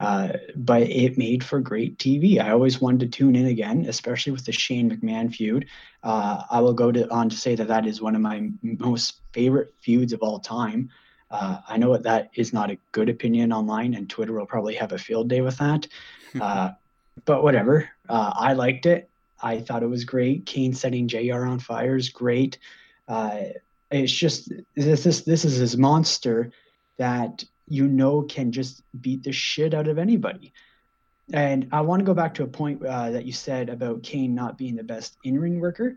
Uh, 0.00 0.32
but 0.56 0.82
it 0.82 1.16
made 1.16 1.44
for 1.44 1.60
great 1.60 1.96
TV. 1.96 2.40
I 2.40 2.50
always 2.50 2.80
wanted 2.80 3.00
to 3.00 3.18
tune 3.18 3.36
in 3.36 3.46
again, 3.46 3.86
especially 3.86 4.32
with 4.32 4.44
the 4.44 4.50
Shane 4.50 4.90
McMahon 4.90 5.32
feud. 5.32 5.66
Uh, 6.02 6.42
I 6.50 6.60
will 6.60 6.72
go 6.72 6.90
to, 6.90 7.08
on 7.08 7.28
to 7.28 7.36
say 7.36 7.54
that 7.54 7.68
that 7.68 7.86
is 7.86 8.02
one 8.02 8.16
of 8.16 8.20
my 8.20 8.50
most 8.62 9.20
favorite 9.32 9.72
feuds 9.80 10.12
of 10.12 10.20
all 10.20 10.40
time. 10.40 10.90
Uh, 11.30 11.58
I 11.68 11.76
know 11.76 11.96
that 11.96 12.30
is 12.34 12.52
not 12.52 12.72
a 12.72 12.78
good 12.90 13.08
opinion 13.08 13.52
online, 13.52 13.94
and 13.94 14.10
Twitter 14.10 14.32
will 14.32 14.44
probably 14.44 14.74
have 14.74 14.90
a 14.90 14.98
field 14.98 15.28
day 15.28 15.40
with 15.40 15.58
that. 15.58 15.86
Uh, 16.40 16.70
but 17.26 17.42
whatever. 17.42 17.90
Uh, 18.08 18.32
I 18.34 18.54
liked 18.54 18.86
it. 18.86 19.10
I 19.42 19.60
thought 19.60 19.82
it 19.82 19.88
was 19.88 20.04
great. 20.04 20.46
Kane 20.46 20.72
setting 20.72 21.08
JR 21.08 21.44
on 21.44 21.58
fire 21.58 21.96
is 21.96 22.08
great. 22.08 22.58
Uh, 23.08 23.40
it's 23.90 24.12
just 24.12 24.52
this 24.74 25.04
this 25.04 25.22
this 25.22 25.44
is 25.44 25.56
his 25.56 25.76
monster 25.76 26.52
that 26.98 27.44
you 27.68 27.86
know 27.86 28.22
can 28.22 28.52
just 28.52 28.82
beat 29.00 29.22
the 29.22 29.32
shit 29.32 29.74
out 29.74 29.88
of 29.88 29.98
anybody. 29.98 30.52
And 31.32 31.68
I 31.72 31.80
want 31.80 32.00
to 32.00 32.04
go 32.04 32.14
back 32.14 32.34
to 32.34 32.42
a 32.42 32.46
point 32.46 32.84
uh, 32.84 33.10
that 33.10 33.24
you 33.24 33.32
said 33.32 33.68
about 33.68 34.02
Kane 34.02 34.34
not 34.34 34.58
being 34.58 34.76
the 34.76 34.82
best 34.82 35.16
in 35.24 35.38
ring 35.38 35.60
worker. 35.60 35.96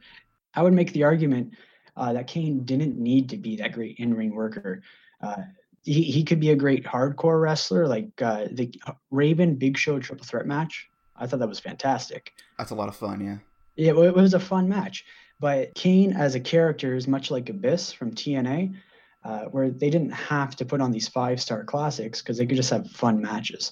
I 0.54 0.62
would 0.62 0.74
make 0.74 0.94
the 0.94 1.04
argument 1.04 1.54
uh, 1.98 2.14
that 2.14 2.28
Kane 2.28 2.64
didn't 2.64 2.98
need 2.98 3.30
to 3.30 3.38
be 3.38 3.58
that 3.58 3.74
great 3.74 3.98
in 4.00 4.14
ring 4.14 4.34
worker. 4.34 4.82
Uh, 5.22 5.44
he, 5.84 6.04
he 6.04 6.24
could 6.24 6.40
be 6.40 6.52
a 6.52 6.56
great 6.56 6.84
hardcore 6.86 7.42
wrestler, 7.42 7.88
like 7.88 8.10
uh, 8.22 8.46
the 8.52 8.74
Raven 9.12 9.56
Big 9.56 9.78
Show 9.78 10.00
triple 10.00 10.26
threat 10.26 10.46
match. 10.46 10.90
I 11.18 11.28
thought 11.28 11.40
that 11.40 11.50
was 11.50 11.60
fantastic. 11.60 12.34
That's 12.58 12.72
a 12.72 12.76
lot 12.76 12.90
of 12.90 12.96
fun, 12.96 13.22
yeah. 13.22 13.38
Yeah, 13.76 13.92
it, 13.92 13.98
it 13.98 14.16
was 14.16 14.34
a 14.34 14.40
fun 14.40 14.68
match. 14.68 15.06
But 15.40 15.74
Kane 15.76 16.14
as 16.14 16.36
a 16.36 16.40
character 16.40 16.96
is 16.96 17.08
much 17.08 17.30
like 17.30 17.50
Abyss 17.50 17.92
from 17.92 18.12
TNA, 18.12 18.76
uh, 19.24 19.46
where 19.46 19.70
they 19.70 19.90
didn't 19.90 20.12
have 20.12 20.56
to 20.58 20.66
put 20.66 20.82
on 20.82 20.92
these 20.92 21.08
five 21.08 21.42
star 21.42 21.64
classics 21.64 22.22
because 22.22 22.38
they 22.38 22.46
could 22.46 22.58
just 22.58 22.70
have 22.70 22.90
fun 22.90 23.22
matches. 23.22 23.72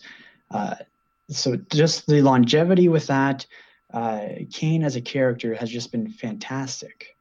Uh, 0.51 0.75
so 1.29 1.55
just 1.71 2.05
the 2.07 2.21
longevity 2.21 2.89
with 2.89 3.07
that, 3.07 3.45
uh, 3.93 4.27
Kane 4.51 4.83
as 4.83 4.95
a 4.95 5.01
character 5.01 5.53
has 5.53 5.69
just 5.69 5.91
been 5.91 6.09
fantastic. 6.09 7.15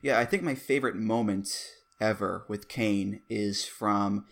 Yeah, 0.00 0.18
I 0.18 0.24
think 0.24 0.42
my 0.42 0.54
favorite 0.54 0.94
moment 0.94 1.72
ever 2.00 2.44
with 2.48 2.68
Kane 2.68 3.22
is 3.28 3.64
from 3.64 4.26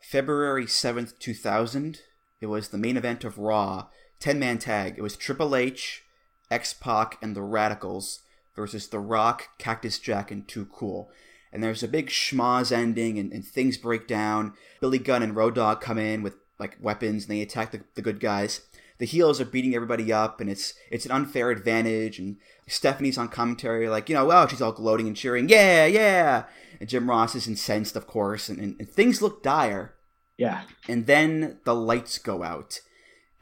February 0.00 0.64
7th, 0.66 1.18
2000. 1.18 2.00
It 2.40 2.46
was 2.46 2.68
the 2.68 2.78
main 2.78 2.96
event 2.96 3.24
of 3.24 3.38
Raw, 3.38 3.88
10 4.22 4.38
man 4.38 4.56
tag. 4.58 4.94
It 4.96 5.02
was 5.02 5.16
Triple 5.16 5.56
H, 5.56 6.04
X 6.48 6.72
Pac, 6.72 7.18
and 7.20 7.34
the 7.34 7.42
Radicals 7.42 8.20
versus 8.54 8.86
The 8.86 9.00
Rock, 9.00 9.48
Cactus 9.58 9.98
Jack, 9.98 10.30
and 10.30 10.46
Too 10.46 10.66
Cool. 10.66 11.10
And 11.52 11.62
there's 11.62 11.82
a 11.82 11.88
big 11.88 12.06
schmoz 12.08 12.70
ending, 12.70 13.18
and, 13.18 13.32
and 13.32 13.44
things 13.44 13.76
break 13.76 14.06
down. 14.06 14.54
Billy 14.80 14.98
Gunn 14.98 15.24
and 15.24 15.34
Road 15.34 15.56
Dogg 15.56 15.80
come 15.80 15.98
in 15.98 16.22
with 16.22 16.36
like 16.60 16.78
weapons, 16.80 17.24
and 17.24 17.32
they 17.32 17.42
attack 17.42 17.72
the, 17.72 17.82
the 17.96 18.02
good 18.02 18.20
guys. 18.20 18.60
The 18.98 19.06
heels 19.06 19.40
are 19.40 19.44
beating 19.44 19.74
everybody 19.74 20.12
up, 20.12 20.40
and 20.40 20.48
it's 20.48 20.74
it's 20.88 21.04
an 21.04 21.10
unfair 21.10 21.50
advantage. 21.50 22.20
And 22.20 22.36
Stephanie's 22.68 23.18
on 23.18 23.28
commentary, 23.28 23.88
like 23.88 24.08
you 24.08 24.14
know, 24.14 24.26
well, 24.26 24.46
she's 24.46 24.62
all 24.62 24.70
gloating 24.70 25.08
and 25.08 25.16
cheering, 25.16 25.48
yeah, 25.48 25.86
yeah. 25.86 26.44
And 26.78 26.88
Jim 26.88 27.10
Ross 27.10 27.34
is 27.34 27.48
incensed, 27.48 27.96
of 27.96 28.06
course, 28.06 28.48
and, 28.48 28.60
and, 28.60 28.76
and 28.78 28.88
things 28.88 29.20
look 29.20 29.42
dire. 29.42 29.94
Yeah. 30.38 30.62
And 30.88 31.06
then 31.06 31.58
the 31.64 31.74
lights 31.74 32.18
go 32.18 32.44
out. 32.44 32.80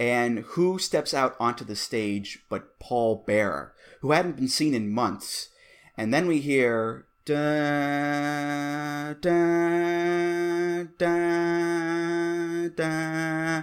And 0.01 0.39
who 0.39 0.79
steps 0.79 1.13
out 1.13 1.37
onto 1.39 1.63
the 1.63 1.77
stage 1.77 2.43
but 2.49 2.79
Paul 2.79 3.23
Bearer, 3.27 3.75
who 4.01 4.13
hadn't 4.13 4.37
been 4.37 4.49
seen 4.49 4.73
in 4.73 4.91
months. 4.91 5.51
And 5.95 6.13
then 6.15 6.27
we 6.27 6.41
hear 6.41 7.05
da 7.27 9.13
da 9.21 10.85
da 10.97 12.69
da. 12.75 13.63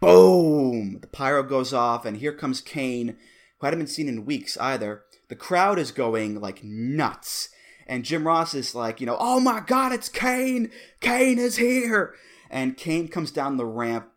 Boom! 0.00 0.98
The 1.00 1.06
pyro 1.06 1.44
goes 1.44 1.72
off 1.72 2.04
and 2.04 2.16
here 2.16 2.32
comes 2.32 2.60
kane 2.60 3.16
who 3.58 3.66
hadn't 3.66 3.78
been 3.78 3.86
seen 3.86 4.08
in 4.08 4.26
weeks 4.26 4.58
either. 4.58 5.04
The 5.28 5.36
crowd 5.36 5.78
is 5.78 5.92
going 5.92 6.40
like 6.40 6.64
nuts. 6.64 7.50
And 7.86 8.04
jim 8.04 8.26
ross 8.26 8.52
is 8.52 8.74
like 8.74 9.00
you 9.00 9.06
know 9.06 9.16
oh 9.20 9.38
my 9.38 9.60
god 9.60 9.92
it's 9.92 10.08
kane! 10.08 10.72
Kane 11.00 11.38
is 11.38 11.56
here! 11.56 12.16
And 12.50 12.76
kane 12.76 13.06
comes 13.06 13.30
down 13.30 13.58
the 13.58 13.64
ramp 13.64 14.08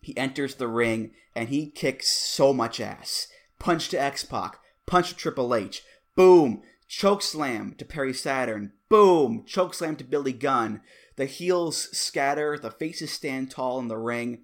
he 0.00 0.16
enters 0.16 0.56
the 0.56 0.68
ring 0.68 1.12
and 1.34 1.48
he 1.48 1.70
kicks 1.70 2.08
so 2.08 2.52
much 2.52 2.80
ass 2.80 3.28
punch 3.58 3.88
to 3.88 4.00
x-pac 4.00 4.58
punch 4.86 5.10
to 5.10 5.16
triple 5.16 5.54
h 5.54 5.82
boom 6.14 6.62
choke 6.88 7.20
slam 7.22 7.74
to 7.78 7.84
Perry 7.84 8.14
Saturn. 8.14 8.72
Boom! 8.88 9.44
Choke 9.46 9.74
slam 9.74 9.94
to 9.96 10.04
Billy 10.04 10.32
Gunn. 10.32 10.80
The 11.16 11.26
heels 11.26 11.96
scatter, 11.96 12.58
the 12.58 12.70
faces 12.70 13.12
stand 13.12 13.50
tall 13.50 13.78
in 13.78 13.88
the 13.88 13.98
ring. 13.98 14.40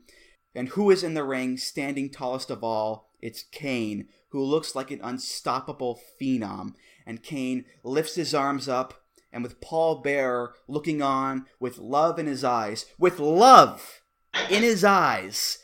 And 0.55 0.69
who 0.69 0.91
is 0.91 1.03
in 1.03 1.15
the 1.15 1.25
ring, 1.25 1.57
standing 1.57 2.11
tallest 2.11 2.51
of 2.51 2.63
all? 2.63 3.11
It's 3.21 3.43
Kane, 3.43 4.09
who 4.29 4.43
looks 4.43 4.75
like 4.75 4.91
an 4.91 5.01
unstoppable 5.03 5.99
phenom. 6.21 6.75
And 7.07 7.23
Kane 7.23 7.65
lifts 7.83 8.15
his 8.15 8.35
arms 8.35 8.69
up 8.69 9.03
and 9.33 9.43
with 9.43 9.61
Paul 9.61 9.97
Bearer 9.97 10.55
looking 10.69 11.03
on 11.03 11.47
with 11.59 11.79
love 11.79 12.19
in 12.19 12.27
his 12.27 12.45
eyes, 12.45 12.87
with 12.99 13.19
love 13.19 14.03
in 14.51 14.63
his 14.63 14.85
eyes, 14.85 15.59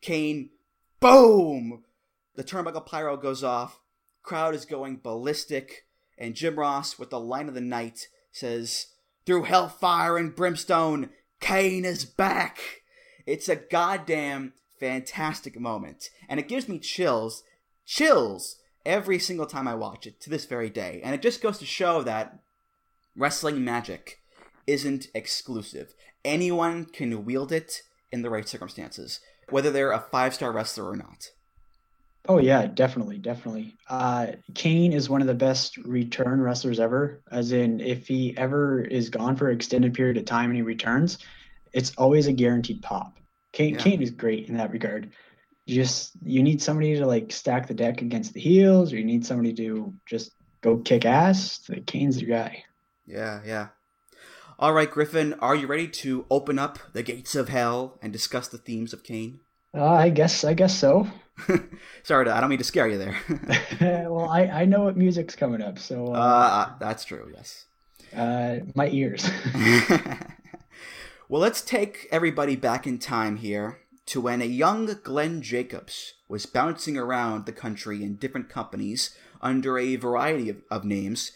Kane, 0.00 0.50
boom! 1.00 1.84
The 2.34 2.44
turnbuckle 2.44 2.86
pyro 2.86 3.16
goes 3.16 3.44
off, 3.44 3.80
crowd 4.22 4.54
is 4.54 4.64
going 4.64 4.96
ballistic, 4.96 5.86
and 6.18 6.34
Jim 6.34 6.58
Ross, 6.58 6.98
with 6.98 7.10
the 7.10 7.20
line 7.20 7.48
of 7.48 7.54
the 7.54 7.60
night, 7.60 8.08
says, 8.32 8.88
Through 9.26 9.44
hellfire 9.44 10.16
and 10.16 10.34
brimstone, 10.34 11.10
Kane 11.40 11.84
is 11.84 12.04
back! 12.04 12.58
It's 13.26 13.48
a 13.48 13.56
goddamn 13.56 14.52
fantastic 14.78 15.58
moment, 15.58 16.10
and 16.28 16.38
it 16.38 16.48
gives 16.48 16.68
me 16.68 16.78
chills, 16.78 17.42
chills, 17.86 18.56
every 18.84 19.18
single 19.18 19.46
time 19.46 19.66
I 19.66 19.74
watch 19.74 20.06
it 20.06 20.20
to 20.20 20.30
this 20.30 20.44
very 20.44 20.70
day. 20.70 21.00
And 21.02 21.14
it 21.14 21.22
just 21.22 21.42
goes 21.42 21.58
to 21.58 21.66
show 21.66 22.02
that 22.02 22.38
wrestling 23.16 23.64
magic 23.64 24.20
isn't 24.66 25.08
exclusive. 25.14 25.94
Anyone 26.24 26.86
can 26.86 27.24
wield 27.24 27.52
it 27.52 27.82
in 28.14 28.22
the 28.22 28.30
right 28.30 28.48
circumstances, 28.48 29.20
whether 29.50 29.70
they're 29.70 29.92
a 29.92 30.00
five 30.00 30.32
star 30.32 30.52
wrestler 30.52 30.88
or 30.88 30.96
not. 30.96 31.30
Oh 32.26 32.38
yeah, 32.38 32.66
definitely, 32.66 33.18
definitely. 33.18 33.76
Uh, 33.90 34.28
Kane 34.54 34.94
is 34.94 35.10
one 35.10 35.20
of 35.20 35.26
the 35.26 35.34
best 35.34 35.76
return 35.78 36.40
wrestlers 36.40 36.80
ever. 36.80 37.20
As 37.30 37.52
in, 37.52 37.80
if 37.80 38.08
he 38.08 38.34
ever 38.38 38.80
is 38.80 39.10
gone 39.10 39.36
for 39.36 39.50
an 39.50 39.56
extended 39.56 39.92
period 39.92 40.16
of 40.16 40.24
time 40.24 40.48
and 40.48 40.56
he 40.56 40.62
returns, 40.62 41.18
it's 41.74 41.92
always 41.98 42.26
a 42.26 42.32
guaranteed 42.32 42.80
pop. 42.80 43.18
Kane, 43.52 43.74
Yeah. 43.74 43.80
Kane 43.80 44.00
is 44.00 44.10
great 44.10 44.48
in 44.48 44.56
that 44.56 44.70
regard. 44.70 45.10
You 45.66 45.74
just 45.74 46.12
you 46.22 46.42
need 46.42 46.62
somebody 46.62 46.96
to 46.96 47.06
like 47.06 47.32
stack 47.32 47.66
the 47.66 47.74
deck 47.74 48.00
against 48.00 48.32
the 48.32 48.40
heels, 48.40 48.92
or 48.92 48.96
you 48.96 49.04
need 49.04 49.26
somebody 49.26 49.52
to 49.54 49.92
just 50.06 50.32
go 50.62 50.78
kick 50.78 51.04
ass. 51.04 51.58
The 51.58 51.80
Kane's 51.80 52.22
your 52.22 52.30
guy. 52.38 52.64
Yeah, 53.06 53.40
yeah. 53.44 53.68
All 54.56 54.72
right, 54.72 54.90
Griffin, 54.90 55.34
are 55.40 55.56
you 55.56 55.66
ready 55.66 55.88
to 55.88 56.26
open 56.30 56.60
up 56.60 56.78
the 56.92 57.02
gates 57.02 57.34
of 57.34 57.48
hell 57.48 57.98
and 58.00 58.12
discuss 58.12 58.46
the 58.46 58.58
themes 58.58 58.92
of 58.92 59.02
Kane? 59.02 59.40
Uh, 59.76 59.84
I 59.84 60.10
guess 60.10 60.44
I 60.44 60.54
guess 60.54 60.78
so. 60.78 61.08
Sorry, 62.04 62.24
to, 62.24 62.32
I 62.32 62.40
don't 62.40 62.48
mean 62.48 62.58
to 62.58 62.64
scare 62.64 62.86
you 62.86 62.96
there. 62.96 63.16
well, 64.08 64.28
I 64.28 64.42
I 64.46 64.64
know 64.64 64.84
what 64.84 64.96
music's 64.96 65.34
coming 65.34 65.60
up, 65.60 65.80
so 65.80 66.14
uh, 66.14 66.18
uh, 66.18 66.78
that's 66.78 67.04
true, 67.04 67.32
yes. 67.34 67.64
uh, 68.14 68.60
my 68.76 68.88
ears. 68.90 69.28
well, 71.28 71.42
let's 71.42 71.60
take 71.60 72.06
everybody 72.12 72.54
back 72.54 72.86
in 72.86 72.98
time 72.98 73.38
here 73.38 73.80
to 74.06 74.20
when 74.20 74.40
a 74.40 74.46
young 74.46 74.86
Glenn 75.02 75.42
Jacobs 75.42 76.14
was 76.28 76.46
bouncing 76.46 76.96
around 76.96 77.46
the 77.46 77.52
country 77.52 78.04
in 78.04 78.14
different 78.16 78.48
companies 78.48 79.16
under 79.40 79.78
a 79.78 79.96
variety 79.96 80.48
of, 80.48 80.58
of 80.70 80.84
names 80.84 81.32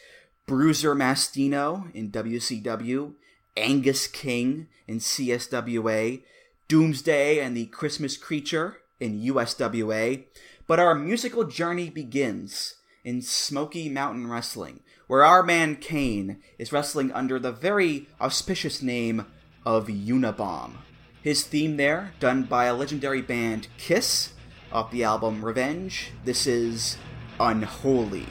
Bruiser 0.49 0.97
Mastino 0.97 1.95
in 1.95 2.11
WCW, 2.11 3.13
Angus 3.55 4.07
King 4.07 4.67
in 4.87 4.99
CSWA, 4.99 6.23
Doomsday 6.69 7.39
and 7.39 7.55
the 7.55 7.67
Christmas 7.67 8.17
Creature 8.17 8.79
in 8.99 9.21
USWA. 9.21 10.25
But 10.67 10.81
our 10.81 10.95
musical 10.95 11.45
journey 11.45 11.91
begins 11.91 12.77
in 13.05 13.21
Smoky 13.21 13.91
Mountain 13.91 14.31
Wrestling, 14.31 14.81
where 15.07 15.23
our 15.23 15.43
man 15.43 15.77
Kane 15.77 16.43
is 16.59 16.73
wrestling 16.73 17.13
under 17.13 17.39
the 17.39 17.53
very 17.53 18.09
auspicious 18.19 18.81
name 18.81 19.27
of 19.67 19.89
Unabomb. 19.89 20.79
His 21.23 21.45
theme 21.45 21.77
there, 21.77 22.15
done 22.21 22.45
by 22.45 22.65
a 22.65 22.75
legendary 22.75 23.21
band 23.21 23.69
Kiss, 23.77 24.33
off 24.73 24.91
the 24.91 25.05
album 25.05 25.45
Revenge. 25.45 26.13
This 26.25 26.47
is 26.47 26.97
Unholy. 27.39 28.27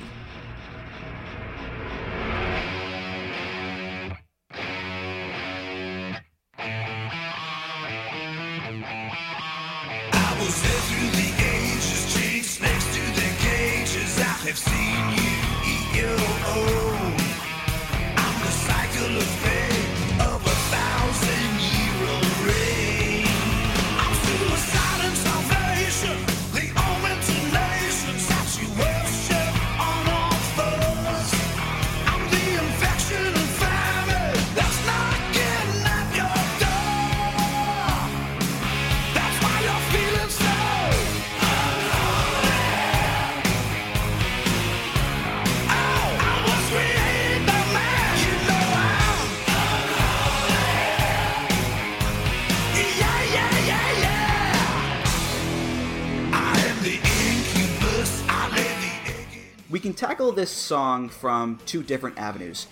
This 60.38 60.52
song 60.52 61.10
from 61.10 61.60
two 61.65 61.82
different 61.82 62.15
avenues. 62.19 62.67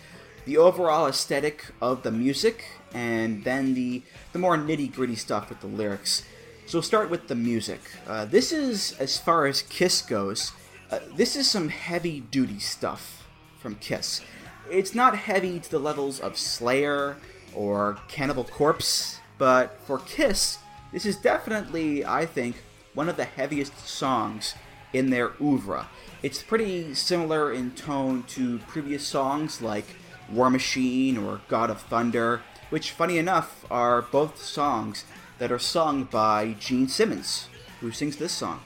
The 0.46 0.58
overall 0.58 1.08
aesthetic 1.08 1.66
of 1.82 2.04
the 2.04 2.12
music, 2.12 2.64
and 2.94 3.44
then 3.44 3.74
the, 3.74 4.04
the 4.34 4.40
more 4.40 4.56
nitty 4.56 4.94
gritty 4.94 5.16
stuff 5.16 5.50
with 5.50 5.62
the 5.62 5.68
lyrics. 5.68 6.24
So 6.68 6.78
we'll 6.78 6.84
start 6.84 7.10
with 7.10 7.28
the 7.28 7.34
music. 7.34 7.80
Uh, 8.08 8.26
this 8.26 8.52
is, 8.52 8.96
as 9.00 9.18
far 9.18 9.48
as 9.48 9.64
Kiss 9.64 10.04
goes, 10.04 10.52
uh, 10.92 11.00
this 11.16 11.36
is 11.36 11.50
some 11.50 11.70
heavy 11.70 12.20
duty 12.20 12.60
stuff 12.60 13.28
from 13.60 13.74
Kiss. 13.78 14.22
It's 14.70 14.94
not 14.94 15.18
heavy 15.18 15.60
to 15.60 15.72
the 15.72 15.80
levels 15.80 16.20
of 16.20 16.38
Slayer 16.38 17.18
or 17.56 17.98
Cannibal 18.08 18.44
Corpse, 18.44 19.20
but 19.40 19.80
for 19.88 19.98
Kiss, 19.98 20.60
this 20.94 21.08
is 21.08 21.18
definitely, 21.18 22.06
I 22.06 22.28
think, 22.28 22.58
one 22.94 23.10
of 23.10 23.18
the 23.18 23.26
heaviest 23.26 23.88
songs 23.88 24.54
in 24.94 25.10
their 25.10 25.32
oeuvre. 25.42 25.88
It's 26.24 26.42
pretty 26.42 26.94
similar 26.96 27.54
in 27.54 27.72
tone 27.72 28.24
to 28.30 28.60
previous 28.68 29.06
songs 29.06 29.62
like 29.62 29.86
War 30.32 30.50
Machine 30.50 31.18
or 31.18 31.42
God 31.48 31.70
of 31.70 31.82
Thunder, 31.82 32.42
which, 32.70 32.92
funny 32.92 33.18
enough, 33.18 33.64
are 33.70 34.02
both 34.02 34.42
songs 34.42 35.06
that 35.38 35.52
are 35.52 35.60
sung 35.60 36.06
by 36.06 36.56
Gene 36.60 36.88
Simmons, 36.88 37.48
who 37.80 37.92
sings 37.92 38.18
this 38.18 38.32
song. 38.32 38.62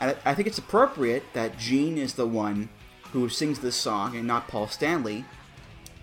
And 0.00 0.16
I 0.24 0.34
think 0.34 0.48
it's 0.48 0.58
appropriate 0.58 1.24
that 1.32 1.58
Gene 1.58 1.96
is 1.96 2.14
the 2.14 2.26
one 2.26 2.68
who 3.12 3.28
sings 3.30 3.60
this 3.60 3.76
song 3.76 4.14
and 4.14 4.26
not 4.26 4.48
Paul 4.48 4.68
Stanley, 4.68 5.24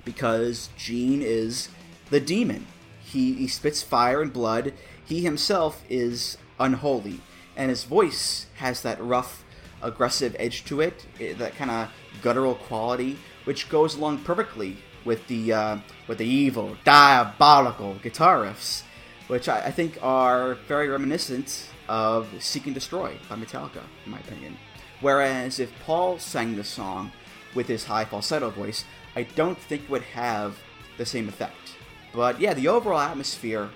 because 0.04 0.70
Gene 0.76 1.22
is 1.22 1.70
the 2.10 2.20
demon. 2.20 2.66
He, 3.04 3.34
he 3.34 3.48
spits 3.48 3.84
fire 3.84 4.22
and 4.24 4.34
blood. 4.34 4.74
He 5.06 5.22
himself 5.22 5.84
is 5.88 6.38
unholy, 6.60 7.20
and 7.56 7.70
his 7.70 7.84
voice 7.84 8.48
has 8.56 8.82
that 8.82 9.00
rough, 9.00 9.44
aggressive 9.82 10.36
edge 10.40 10.66
to 10.66 10.82
it, 10.82 11.06
eh, 11.20 11.34
that 11.34 11.56
kind 11.56 11.72
of 11.72 11.90
guttural 12.22 12.56
quality, 12.56 13.18
which 13.46 13.70
goes 13.70 13.96
along 13.96 14.20
perfectly 14.20 14.78
with 15.06 15.26
the 15.28 15.54
uh, 15.54 15.78
with 16.08 16.18
the 16.18 16.26
evil, 16.26 16.76
diabolical 16.84 17.96
guitar 17.96 18.40
riffs, 18.40 18.84
which 19.28 19.48
I, 19.48 19.68
I 19.68 19.72
think 19.72 19.98
are 20.02 20.56
very 20.68 20.88
reminiscent 20.88 21.70
of 21.88 22.28
"Seek 22.40 22.66
and 22.66 22.74
Destroy" 22.74 23.18
by 23.30 23.36
Metallica, 23.36 23.84
in 24.06 24.12
my 24.12 24.20
opinion. 24.20 24.58
Whereas 25.02 25.60
if 25.60 25.72
Paul 25.86 26.20
sang 26.20 26.56
the 26.56 26.64
song 26.64 27.12
with 27.54 27.68
his 27.68 27.86
high 27.86 28.06
falsetto 28.06 28.50
voice, 28.50 28.86
I 29.16 29.24
don't 29.24 29.58
think 29.58 29.84
it 29.84 29.90
would 29.90 30.04
have 30.04 30.58
the 30.98 31.06
same 31.06 31.30
effect. 31.30 31.76
But 32.14 32.40
yeah, 32.40 32.54
the 32.54 32.68
overall 32.68 33.00
atmosphere 33.00 33.70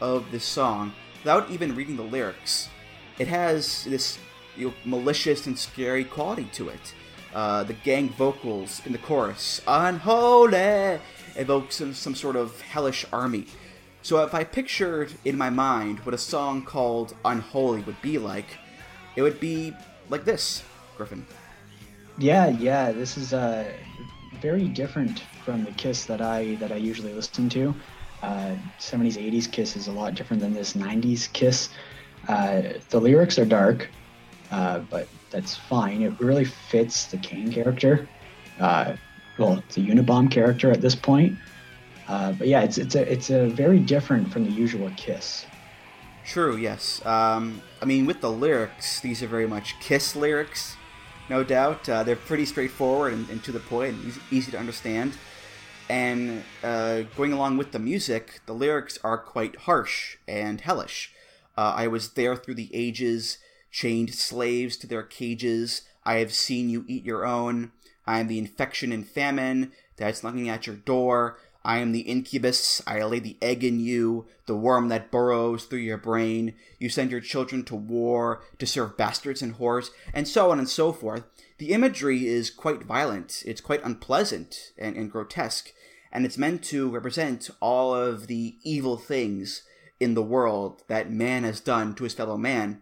of 0.00 0.30
this 0.30 0.44
song, 0.44 0.92
without 1.22 1.50
even 1.50 1.74
reading 1.74 1.96
the 1.96 2.02
lyrics, 2.02 2.68
it 3.18 3.28
has 3.28 3.84
this 3.84 4.18
you 4.56 4.68
know, 4.68 4.74
malicious 4.84 5.46
and 5.46 5.58
scary 5.58 6.04
quality 6.04 6.48
to 6.52 6.68
it. 6.68 6.94
Uh, 7.34 7.64
the 7.64 7.74
gang 7.74 8.08
vocals 8.10 8.80
in 8.86 8.92
the 8.92 8.98
chorus, 8.98 9.60
unholy, 9.66 10.98
evoke 11.36 11.70
some, 11.70 11.92
some 11.92 12.14
sort 12.14 12.36
of 12.36 12.60
hellish 12.62 13.04
army. 13.12 13.46
So 14.02 14.22
if 14.24 14.34
I 14.34 14.44
pictured 14.44 15.12
in 15.24 15.36
my 15.36 15.50
mind 15.50 15.98
what 16.00 16.14
a 16.14 16.18
song 16.18 16.62
called 16.62 17.14
Unholy 17.24 17.82
would 17.82 18.00
be 18.00 18.18
like, 18.18 18.46
it 19.16 19.22
would 19.22 19.40
be 19.40 19.74
like 20.08 20.24
this, 20.24 20.62
Griffin. 20.96 21.26
Yeah, 22.18 22.48
yeah. 22.48 22.92
This 22.92 23.18
is 23.18 23.34
uh, 23.34 23.70
very 24.40 24.68
different 24.68 25.20
from 25.44 25.64
the 25.64 25.72
Kiss 25.72 26.04
that 26.06 26.20
I 26.20 26.54
that 26.56 26.72
I 26.72 26.76
usually 26.76 27.12
listen 27.12 27.48
to. 27.50 27.74
Uh, 28.22 28.56
70s, 28.78 29.14
80s 29.14 29.50
Kiss 29.50 29.76
is 29.76 29.88
a 29.88 29.92
lot 29.92 30.14
different 30.14 30.40
than 30.40 30.54
this 30.54 30.74
90s 30.74 31.32
Kiss. 31.32 31.68
Uh, 32.28 32.62
the 32.90 33.00
lyrics 33.00 33.38
are 33.38 33.44
dark, 33.44 33.88
uh, 34.50 34.80
but 34.90 35.08
that's 35.30 35.56
fine. 35.56 36.02
It 36.02 36.18
really 36.20 36.44
fits 36.44 37.06
the 37.06 37.18
Kane 37.18 37.52
character. 37.52 38.08
Uh, 38.60 38.96
well, 39.38 39.58
it's 39.58 39.76
a 39.76 39.80
Unabomb 39.80 40.30
character 40.30 40.70
at 40.70 40.80
this 40.80 40.94
point. 40.94 41.36
Uh, 42.08 42.32
but 42.32 42.46
yeah, 42.46 42.62
it's 42.62 42.78
it's 42.78 42.94
a 42.94 43.12
it's 43.12 43.30
a 43.30 43.48
very 43.48 43.80
different 43.80 44.32
from 44.32 44.44
the 44.44 44.50
usual 44.50 44.90
Kiss. 44.96 45.44
True, 46.24 46.56
yes. 46.56 47.04
Um, 47.06 47.62
I 47.80 47.84
mean, 47.84 48.06
with 48.06 48.20
the 48.20 48.30
lyrics, 48.30 49.00
these 49.00 49.22
are 49.22 49.28
very 49.28 49.46
much 49.46 49.78
Kiss 49.80 50.16
lyrics, 50.16 50.76
no 51.30 51.44
doubt. 51.44 51.88
Uh, 51.88 52.02
they're 52.02 52.16
pretty 52.16 52.44
straightforward 52.44 53.12
and, 53.12 53.28
and 53.30 53.44
to 53.44 53.52
the 53.52 53.60
point 53.60 53.94
and 53.94 54.04
easy, 54.06 54.20
easy 54.30 54.50
to 54.52 54.58
understand. 54.58 55.16
And 55.88 56.42
uh, 56.64 57.02
going 57.16 57.32
along 57.32 57.58
with 57.58 57.70
the 57.70 57.78
music, 57.78 58.40
the 58.46 58.54
lyrics 58.54 58.98
are 59.04 59.18
quite 59.18 59.54
harsh 59.56 60.16
and 60.26 60.60
hellish. 60.60 61.12
Uh, 61.56 61.74
I 61.76 61.86
was 61.86 62.10
there 62.10 62.34
through 62.34 62.56
the 62.56 62.70
ages, 62.74 63.38
chained 63.70 64.14
slaves 64.14 64.76
to 64.78 64.86
their 64.86 65.02
cages. 65.02 65.82
I 66.04 66.16
have 66.16 66.32
seen 66.32 66.68
you 66.68 66.84
eat 66.86 67.04
your 67.04 67.26
own. 67.26 67.72
I 68.06 68.20
am 68.20 68.28
the 68.28 68.38
infection 68.38 68.92
and 68.92 69.06
famine 69.06 69.72
that's 69.96 70.22
knocking 70.22 70.48
at 70.48 70.66
your 70.66 70.76
door. 70.76 71.38
I 71.64 71.78
am 71.78 71.90
the 71.90 72.02
incubus. 72.02 72.80
I 72.86 73.02
lay 73.02 73.18
the 73.18 73.36
egg 73.42 73.64
in 73.64 73.80
you, 73.80 74.26
the 74.46 74.56
worm 74.56 74.88
that 74.88 75.10
burrows 75.10 75.64
through 75.64 75.80
your 75.80 75.98
brain. 75.98 76.54
You 76.78 76.88
send 76.88 77.10
your 77.10 77.20
children 77.20 77.64
to 77.64 77.74
war 77.74 78.42
to 78.58 78.66
serve 78.66 78.96
bastards 78.96 79.42
and 79.42 79.56
whores, 79.56 79.90
and 80.14 80.28
so 80.28 80.52
on 80.52 80.60
and 80.60 80.68
so 80.68 80.92
forth. 80.92 81.24
The 81.58 81.72
imagery 81.72 82.28
is 82.28 82.50
quite 82.50 82.84
violent. 82.84 83.42
It's 83.44 83.60
quite 83.60 83.82
unpleasant 83.82 84.72
and, 84.78 84.94
and 84.94 85.10
grotesque, 85.10 85.72
and 86.12 86.24
it's 86.24 86.38
meant 86.38 86.62
to 86.64 86.88
represent 86.88 87.50
all 87.60 87.92
of 87.92 88.28
the 88.28 88.58
evil 88.62 88.96
things 88.96 89.62
in 89.98 90.14
the 90.14 90.22
world 90.22 90.82
that 90.86 91.10
man 91.10 91.42
has 91.42 91.58
done 91.58 91.96
to 91.96 92.04
his 92.04 92.14
fellow 92.14 92.36
man. 92.36 92.80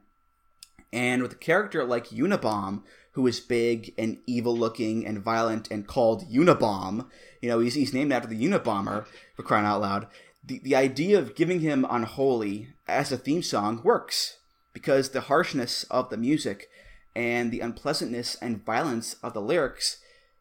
And 0.94 1.22
with 1.22 1.32
a 1.32 1.36
character 1.36 1.84
like 1.84 2.08
Unabomb, 2.10 2.82
who 3.12 3.26
is 3.26 3.40
big 3.40 3.92
and 3.98 4.18
evil 4.26 4.56
looking 4.56 5.04
and 5.04 5.18
violent 5.18 5.68
and 5.70 5.86
called 5.86 6.30
Unabomb, 6.30 7.06
you 7.42 7.48
know, 7.48 7.58
he's, 7.58 7.74
he's 7.74 7.92
named 7.92 8.12
after 8.12 8.28
the 8.28 8.40
Unabomber, 8.42 9.04
for 9.34 9.42
crying 9.42 9.66
out 9.66 9.80
loud. 9.80 10.06
The, 10.46 10.60
the 10.60 10.76
idea 10.76 11.18
of 11.18 11.34
giving 11.34 11.60
him 11.60 11.84
Unholy 11.90 12.68
as 12.86 13.10
a 13.10 13.16
theme 13.18 13.42
song 13.42 13.80
works 13.82 14.38
because 14.72 15.10
the 15.10 15.22
harshness 15.22 15.84
of 15.90 16.10
the 16.10 16.16
music 16.16 16.68
and 17.16 17.50
the 17.50 17.60
unpleasantness 17.60 18.36
and 18.40 18.64
violence 18.64 19.16
of 19.22 19.34
the 19.34 19.40
lyrics 19.40 19.98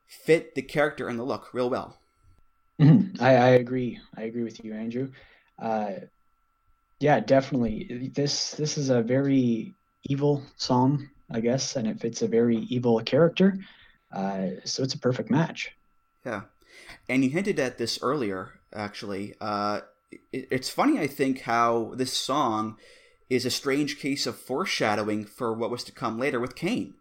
fit 0.07 0.53
the 0.53 0.61
character 0.61 1.07
and 1.07 1.17
the 1.17 1.23
look 1.23 1.53
real 1.53 1.69
well. 1.69 1.97
Mhm. 2.79 3.19
I, 3.21 3.35
I 3.35 3.49
agree. 3.49 3.99
I 4.15 4.23
agree 4.23 4.43
with 4.43 4.63
you, 4.63 4.73
Andrew. 4.73 5.11
Uh, 5.59 5.93
yeah, 6.99 7.19
definitely. 7.19 8.11
This 8.13 8.51
this 8.51 8.77
is 8.77 8.89
a 8.89 9.01
very 9.01 9.73
evil 10.03 10.43
song, 10.57 11.09
I 11.31 11.39
guess, 11.39 11.75
and 11.75 11.87
it 11.87 11.99
fits 11.99 12.21
a 12.21 12.27
very 12.27 12.57
evil 12.57 12.99
character. 13.01 13.59
Uh, 14.11 14.47
so 14.63 14.83
it's 14.83 14.93
a 14.93 14.99
perfect 14.99 15.31
match. 15.31 15.71
Yeah. 16.25 16.41
And 17.09 17.23
you 17.23 17.29
hinted 17.29 17.59
at 17.59 17.77
this 17.77 17.99
earlier, 18.01 18.59
actually. 18.73 19.35
Uh, 19.41 19.81
it, 20.31 20.47
it's 20.51 20.69
funny, 20.69 20.99
I 20.99 21.07
think, 21.07 21.41
how 21.41 21.93
this 21.95 22.13
song 22.13 22.77
is 23.29 23.45
a 23.45 23.51
strange 23.51 23.99
case 23.99 24.27
of 24.27 24.37
foreshadowing 24.37 25.25
for 25.25 25.53
what 25.53 25.71
was 25.71 25.83
to 25.85 25.91
come 25.91 26.19
later 26.19 26.39
with 26.39 26.55
Kane. 26.55 26.95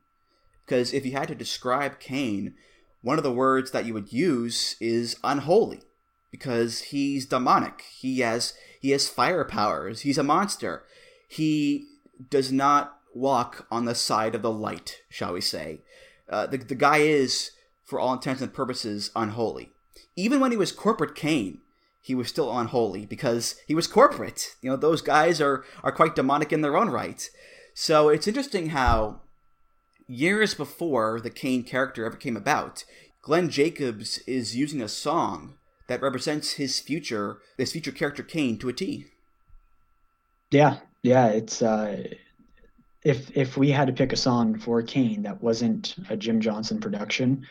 Because 0.64 0.94
if 0.94 1.04
you 1.04 1.12
had 1.12 1.28
to 1.28 1.34
describe 1.34 2.00
Kane, 2.00 2.54
one 3.02 3.18
of 3.18 3.24
the 3.24 3.32
words 3.32 3.72
that 3.72 3.84
you 3.84 3.94
would 3.94 4.12
use 4.12 4.76
is 4.80 5.16
unholy. 5.22 5.82
Because 6.30 6.80
he's 6.80 7.26
demonic. 7.26 7.82
He 7.94 8.20
has 8.20 8.54
he 8.80 8.90
has 8.92 9.06
fire 9.06 9.44
powers. 9.44 10.00
He's 10.00 10.16
a 10.16 10.22
monster. 10.22 10.84
He 11.28 11.86
does 12.30 12.52
not 12.52 12.98
walk 13.14 13.66
on 13.70 13.84
the 13.84 13.94
side 13.94 14.34
of 14.34 14.42
the 14.42 14.50
light, 14.50 15.02
shall 15.08 15.32
we 15.32 15.40
say. 15.40 15.80
Uh, 16.28 16.46
the, 16.46 16.58
the 16.58 16.74
guy 16.74 16.98
is, 16.98 17.50
for 17.84 18.00
all 18.00 18.12
intents 18.12 18.42
and 18.42 18.54
purposes, 18.54 19.10
unholy. 19.14 19.70
Even 20.16 20.40
when 20.40 20.50
he 20.50 20.56
was 20.56 20.72
corporate 20.72 21.14
Kane, 21.14 21.60
he 22.00 22.14
was 22.14 22.28
still 22.28 22.56
unholy 22.56 23.06
because 23.06 23.56
he 23.66 23.74
was 23.74 23.86
corporate. 23.86 24.56
You 24.60 24.70
know, 24.70 24.76
those 24.76 25.02
guys 25.02 25.40
are, 25.40 25.64
are 25.84 25.92
quite 25.92 26.16
demonic 26.16 26.52
in 26.52 26.60
their 26.60 26.76
own 26.76 26.90
right. 26.90 27.28
So 27.74 28.08
it's 28.08 28.26
interesting 28.26 28.70
how 28.70 29.20
years 30.06 30.54
before 30.54 31.20
the 31.20 31.30
Kane 31.30 31.62
character 31.62 32.04
ever 32.04 32.16
came 32.16 32.36
about, 32.36 32.84
Glenn 33.22 33.48
Jacobs 33.48 34.18
is 34.26 34.56
using 34.56 34.82
a 34.82 34.88
song 34.88 35.54
that 35.88 36.02
represents 36.02 36.54
his 36.54 36.80
future, 36.80 37.38
this 37.56 37.72
future 37.72 37.92
character 37.92 38.22
Kane 38.22 38.58
to 38.58 38.68
a 38.68 38.72
T. 38.72 39.06
Yeah, 40.50 40.78
yeah. 41.02 41.28
It's 41.28 41.62
uh, 41.62 42.04
if 43.04 43.36
if 43.36 43.56
we 43.56 43.70
had 43.70 43.86
to 43.86 43.92
pick 43.92 44.12
a 44.12 44.16
song 44.16 44.58
for 44.58 44.82
Kane 44.82 45.22
that 45.22 45.42
wasn't 45.42 45.96
a 46.08 46.16
Jim 46.16 46.40
Johnston 46.40 46.80
production, 46.80 47.46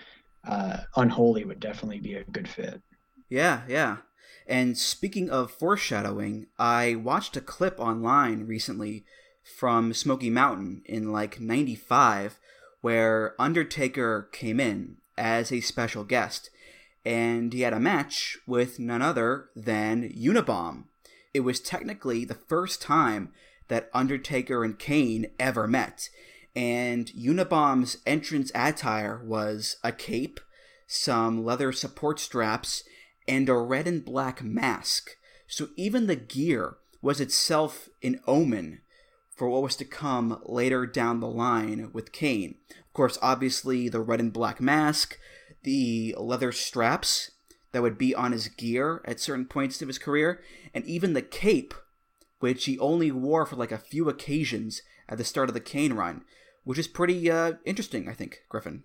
uh, 0.47 0.77
Unholy 0.95 1.45
would 1.45 1.59
definitely 1.59 1.99
be 1.99 2.15
a 2.15 2.23
good 2.23 2.47
fit. 2.47 2.81
Yeah, 3.29 3.61
yeah. 3.67 3.97
And 4.47 4.77
speaking 4.77 5.29
of 5.29 5.51
foreshadowing, 5.51 6.47
I 6.59 6.95
watched 6.95 7.37
a 7.37 7.41
clip 7.41 7.79
online 7.79 8.45
recently 8.45 9.05
from 9.43 9.93
Smoky 9.93 10.29
Mountain 10.29 10.83
in 10.85 11.11
like 11.11 11.39
95 11.39 12.39
where 12.81 13.35
Undertaker 13.39 14.27
came 14.31 14.59
in 14.59 14.97
as 15.17 15.51
a 15.51 15.61
special 15.61 16.03
guest 16.03 16.49
and 17.05 17.53
he 17.53 17.61
had 17.61 17.73
a 17.73 17.79
match 17.79 18.37
with 18.45 18.79
none 18.79 19.01
other 19.01 19.49
than 19.55 20.09
Unabomb. 20.09 20.85
It 21.33 21.41
was 21.41 21.59
technically 21.59 22.25
the 22.25 22.35
first 22.35 22.81
time 22.81 23.31
that 23.67 23.89
Undertaker 23.93 24.63
and 24.63 24.77
Kane 24.77 25.27
ever 25.39 25.67
met. 25.67 26.09
And 26.55 27.09
Unabomb's 27.15 27.97
entrance 28.05 28.51
attire 28.53 29.21
was 29.23 29.77
a 29.83 29.91
cape, 29.91 30.39
some 30.87 31.45
leather 31.45 31.71
support 31.71 32.19
straps, 32.19 32.83
and 33.27 33.47
a 33.47 33.55
red 33.55 33.87
and 33.87 34.03
black 34.03 34.43
mask. 34.43 35.11
So 35.47 35.69
even 35.77 36.07
the 36.07 36.17
gear 36.17 36.77
was 37.01 37.21
itself 37.21 37.87
an 38.03 38.19
omen 38.27 38.81
for 39.29 39.49
what 39.49 39.63
was 39.63 39.75
to 39.77 39.85
come 39.85 40.41
later 40.45 40.85
down 40.85 41.19
the 41.19 41.27
line 41.27 41.91
with 41.93 42.11
Kane. 42.11 42.55
Of 42.69 42.93
course, 42.93 43.17
obviously, 43.21 43.87
the 43.89 44.01
red 44.01 44.19
and 44.19 44.33
black 44.33 44.59
mask, 44.59 45.17
the 45.63 46.13
leather 46.17 46.51
straps 46.51 47.31
that 47.71 47.81
would 47.81 47.97
be 47.97 48.13
on 48.13 48.31
his 48.31 48.47
gear 48.47 49.01
at 49.05 49.19
certain 49.19 49.45
points 49.45 49.81
of 49.81 49.87
his 49.87 49.97
career, 49.97 50.41
and 50.73 50.85
even 50.85 51.13
the 51.13 51.21
cape, 51.21 51.73
which 52.39 52.65
he 52.65 52.77
only 52.79 53.11
wore 53.11 53.45
for 53.45 53.55
like 53.55 53.71
a 53.71 53.77
few 53.77 54.09
occasions 54.09 54.81
at 55.07 55.17
the 55.17 55.23
start 55.23 55.49
of 55.49 55.53
the 55.53 55.59
Kane 55.59 55.93
run, 55.93 56.23
which 56.63 56.79
is 56.79 56.87
pretty 56.87 57.29
uh, 57.29 57.53
interesting, 57.65 58.09
I 58.09 58.13
think, 58.13 58.41
Griffin. 58.49 58.83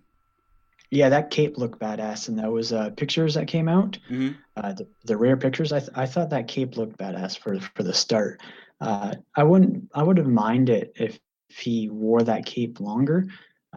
Yeah, 0.89 1.09
that 1.09 1.31
cape 1.31 1.57
looked 1.57 1.79
badass, 1.79 2.29
and 2.29 2.39
that 2.39 2.51
was 2.51 2.71
uh, 2.71 2.91
pictures 2.91 3.33
that 3.33 3.47
came 3.47 3.67
out. 3.67 3.97
Mm-hmm. 4.09 4.31
Uh, 4.55 4.73
the, 4.73 4.87
the 5.03 5.17
rare 5.17 5.35
pictures. 5.35 5.73
I, 5.73 5.79
th- 5.79 5.91
I 5.95 6.05
thought 6.05 6.29
that 6.29 6.47
cape 6.47 6.77
looked 6.77 6.97
badass 6.97 7.37
for 7.37 7.59
for 7.59 7.83
the 7.83 7.93
start. 7.93 8.41
Uh, 8.79 9.13
I 9.35 9.43
wouldn't 9.43 9.89
I 9.93 10.03
wouldn't 10.03 10.27
mind 10.27 10.69
it 10.69 10.93
if, 10.95 11.19
if 11.49 11.57
he 11.57 11.89
wore 11.89 12.21
that 12.23 12.45
cape 12.45 12.79
longer. 12.79 13.25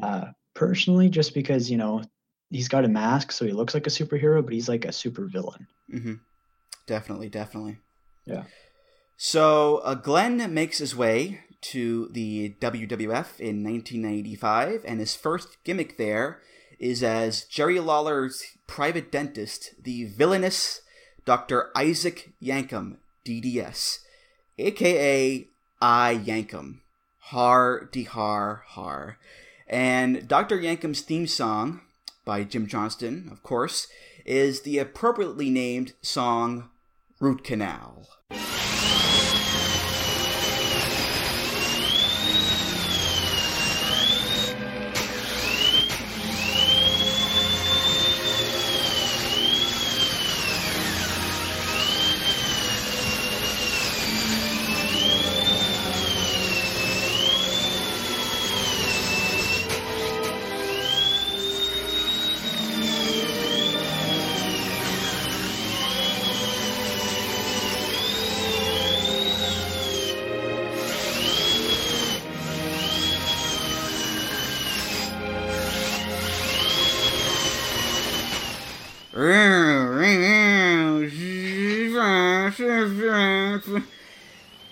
Uh, 0.01 0.27
personally, 0.55 1.09
just 1.09 1.35
because 1.35 1.69
you 1.69 1.79
know 1.79 2.03
he's 2.51 2.69
got 2.69 2.85
a 2.85 2.89
mask, 2.89 3.33
so 3.33 3.45
he 3.45 3.53
looks 3.53 3.75
like 3.75 3.87
a 3.87 3.91
superhero, 3.91 4.43
but 4.43 4.53
he's 4.53 4.69
like 4.69 4.85
a 4.85 4.93
super 4.93 5.27
villain. 5.27 5.67
Mm-hmm. 5.93 6.15
Definitely, 6.87 7.29
definitely. 7.29 7.79
Yeah. 8.27 8.45
So 9.17 9.79
uh, 9.79 9.95
Glenn 9.95 10.53
makes 10.53 10.79
his 10.79 10.97
way 10.97 11.41
to 11.63 12.09
the 12.13 12.55
WWF 12.61 13.39
in 13.39 13.63
1995, 13.63 14.85
and 14.87 15.01
his 15.01 15.15
first 15.15 15.59
gimmick 15.65 15.97
there 15.99 16.41
is 16.79 17.03
as 17.03 17.45
Jerry 17.45 17.79
Lawler's 17.79 18.43
private 18.67 19.13
dentist, 19.13 19.75
the 19.83 20.07
villainous 20.07 20.81
Dr. 21.27 21.71
Isaac 21.77 22.33
Yankem, 22.43 22.97
DDS, 23.25 23.99
aka 24.59 25.47
I 25.81 26.21
Yankem. 26.25 26.81
Har 27.25 27.89
de 27.93 28.05
har 28.05 28.65
har. 28.69 29.19
And 29.69 30.27
Dr. 30.27 30.59
Yankem's 30.59 31.03
theme 31.03 31.29
song, 31.29 31.83
by 32.25 32.45
Jim 32.45 32.67
Johnston, 32.67 33.29
of 33.31 33.43
course, 33.43 33.89
is 34.25 34.63
the 34.63 34.79
appropriately 34.79 35.51
named 35.51 35.95
song 36.03 36.71
Root 37.21 37.45
Canal. 37.45 38.07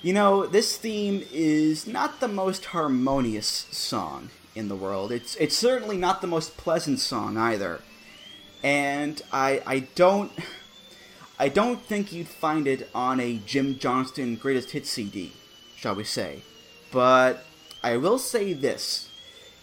You 0.08 0.14
know, 0.14 0.46
this 0.46 0.74
theme 0.78 1.22
is 1.30 1.86
not 1.86 2.20
the 2.20 2.28
most 2.28 2.64
harmonious 2.64 3.66
song 3.70 4.30
in 4.54 4.68
the 4.68 4.74
world. 4.74 5.12
It's 5.12 5.36
it's 5.36 5.54
certainly 5.54 5.98
not 5.98 6.22
the 6.22 6.26
most 6.26 6.56
pleasant 6.56 6.98
song 6.98 7.36
either. 7.36 7.82
And 8.62 9.20
I 9.30 9.60
I 9.66 9.80
don't 9.96 10.32
I 11.38 11.50
don't 11.50 11.82
think 11.82 12.10
you'd 12.10 12.26
find 12.26 12.66
it 12.66 12.88
on 12.94 13.20
a 13.20 13.36
Jim 13.44 13.78
Johnston 13.78 14.36
greatest 14.36 14.70
hit 14.70 14.86
CD, 14.86 15.34
shall 15.76 15.94
we 15.94 16.04
say. 16.04 16.40
But 16.90 17.44
I 17.82 17.98
will 17.98 18.18
say 18.18 18.54
this. 18.54 19.10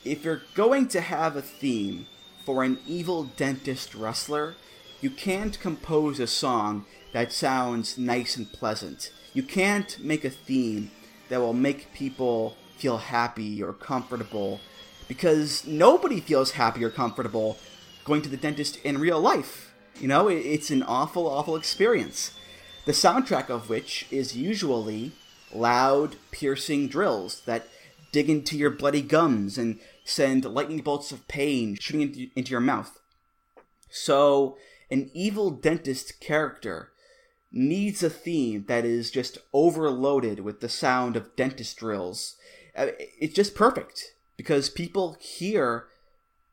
If 0.04 0.24
you're 0.24 0.44
going 0.54 0.90
to 0.90 1.02
have 1.02 1.36
a 1.36 1.42
theme 1.42 2.06
for 2.46 2.64
an 2.64 2.78
evil 2.86 3.24
dentist 3.36 3.96
wrestler, 3.96 4.54
you 5.02 5.10
can't 5.10 5.60
compose 5.60 6.20
a 6.20 6.28
song 6.28 6.86
that 7.15 7.32
sounds 7.32 7.97
nice 7.97 8.36
and 8.36 8.51
pleasant. 8.51 9.10
You 9.34 9.41
can't 9.41 9.97
make 10.04 10.25
a 10.25 10.30
theme 10.30 10.91
that 11.30 11.39
will 11.39 11.54
make 11.54 11.93
people 11.93 12.58
feel 12.75 12.97
happy 12.97 13.63
or 13.63 13.71
comfortable 13.71 14.60
because 15.08 15.65
nobody 15.65 16.19
feels 16.19 16.51
happy 16.51 16.84
or 16.84 16.89
comfortable 16.89 17.58
going 18.04 18.21
to 18.21 18.28
the 18.28 18.36
dentist 18.36 18.80
in 18.84 18.97
real 18.97 19.21
life. 19.21 19.73
You 19.97 20.10
know, 20.10 20.28
it's 20.28 20.69
an 20.71 20.84
awful, 20.84 21.25
awful 21.25 21.56
experience. 21.56 22.32
The 22.84 22.91
soundtrack 22.91 23.49
of 23.49 23.69
which 23.69 24.08
is 24.12 24.36
usually 24.36 25.13
loud, 25.54 26.17
piercing 26.32 26.89
drills 26.89 27.43
that 27.45 27.69
dig 28.12 28.30
into 28.30 28.58
your 28.58 28.71
bloody 28.71 29.01
gums 29.01 29.58
and 29.58 29.80
send 30.04 30.43
lightning 30.43 30.82
bolts 30.82 31.13
of 31.13 31.30
pain 31.30 31.78
shooting 31.80 32.30
into, 32.36 32.51
your 32.51 32.60
mouth. 32.60 32.99
So, 33.89 34.58
an 34.91 35.12
evil 35.13 35.49
dentist 35.49 36.19
character 36.19 36.91
needs 37.56 38.04
a 38.04 38.10
theme 38.10 38.65
that 38.68 38.86
is 38.86 39.10
just 39.10 39.38
overloaded 39.54 40.41
with 40.41 40.60
the 40.60 40.70
sound 40.70 41.15
of 41.15 41.36
dentist 41.36 41.78
drills. 41.78 42.36
Uh, 42.76 42.88
It's 43.20 43.34
just 43.34 43.56
perfect 43.56 44.13
because 44.38 44.70
people 44.70 45.18
hear 45.20 45.88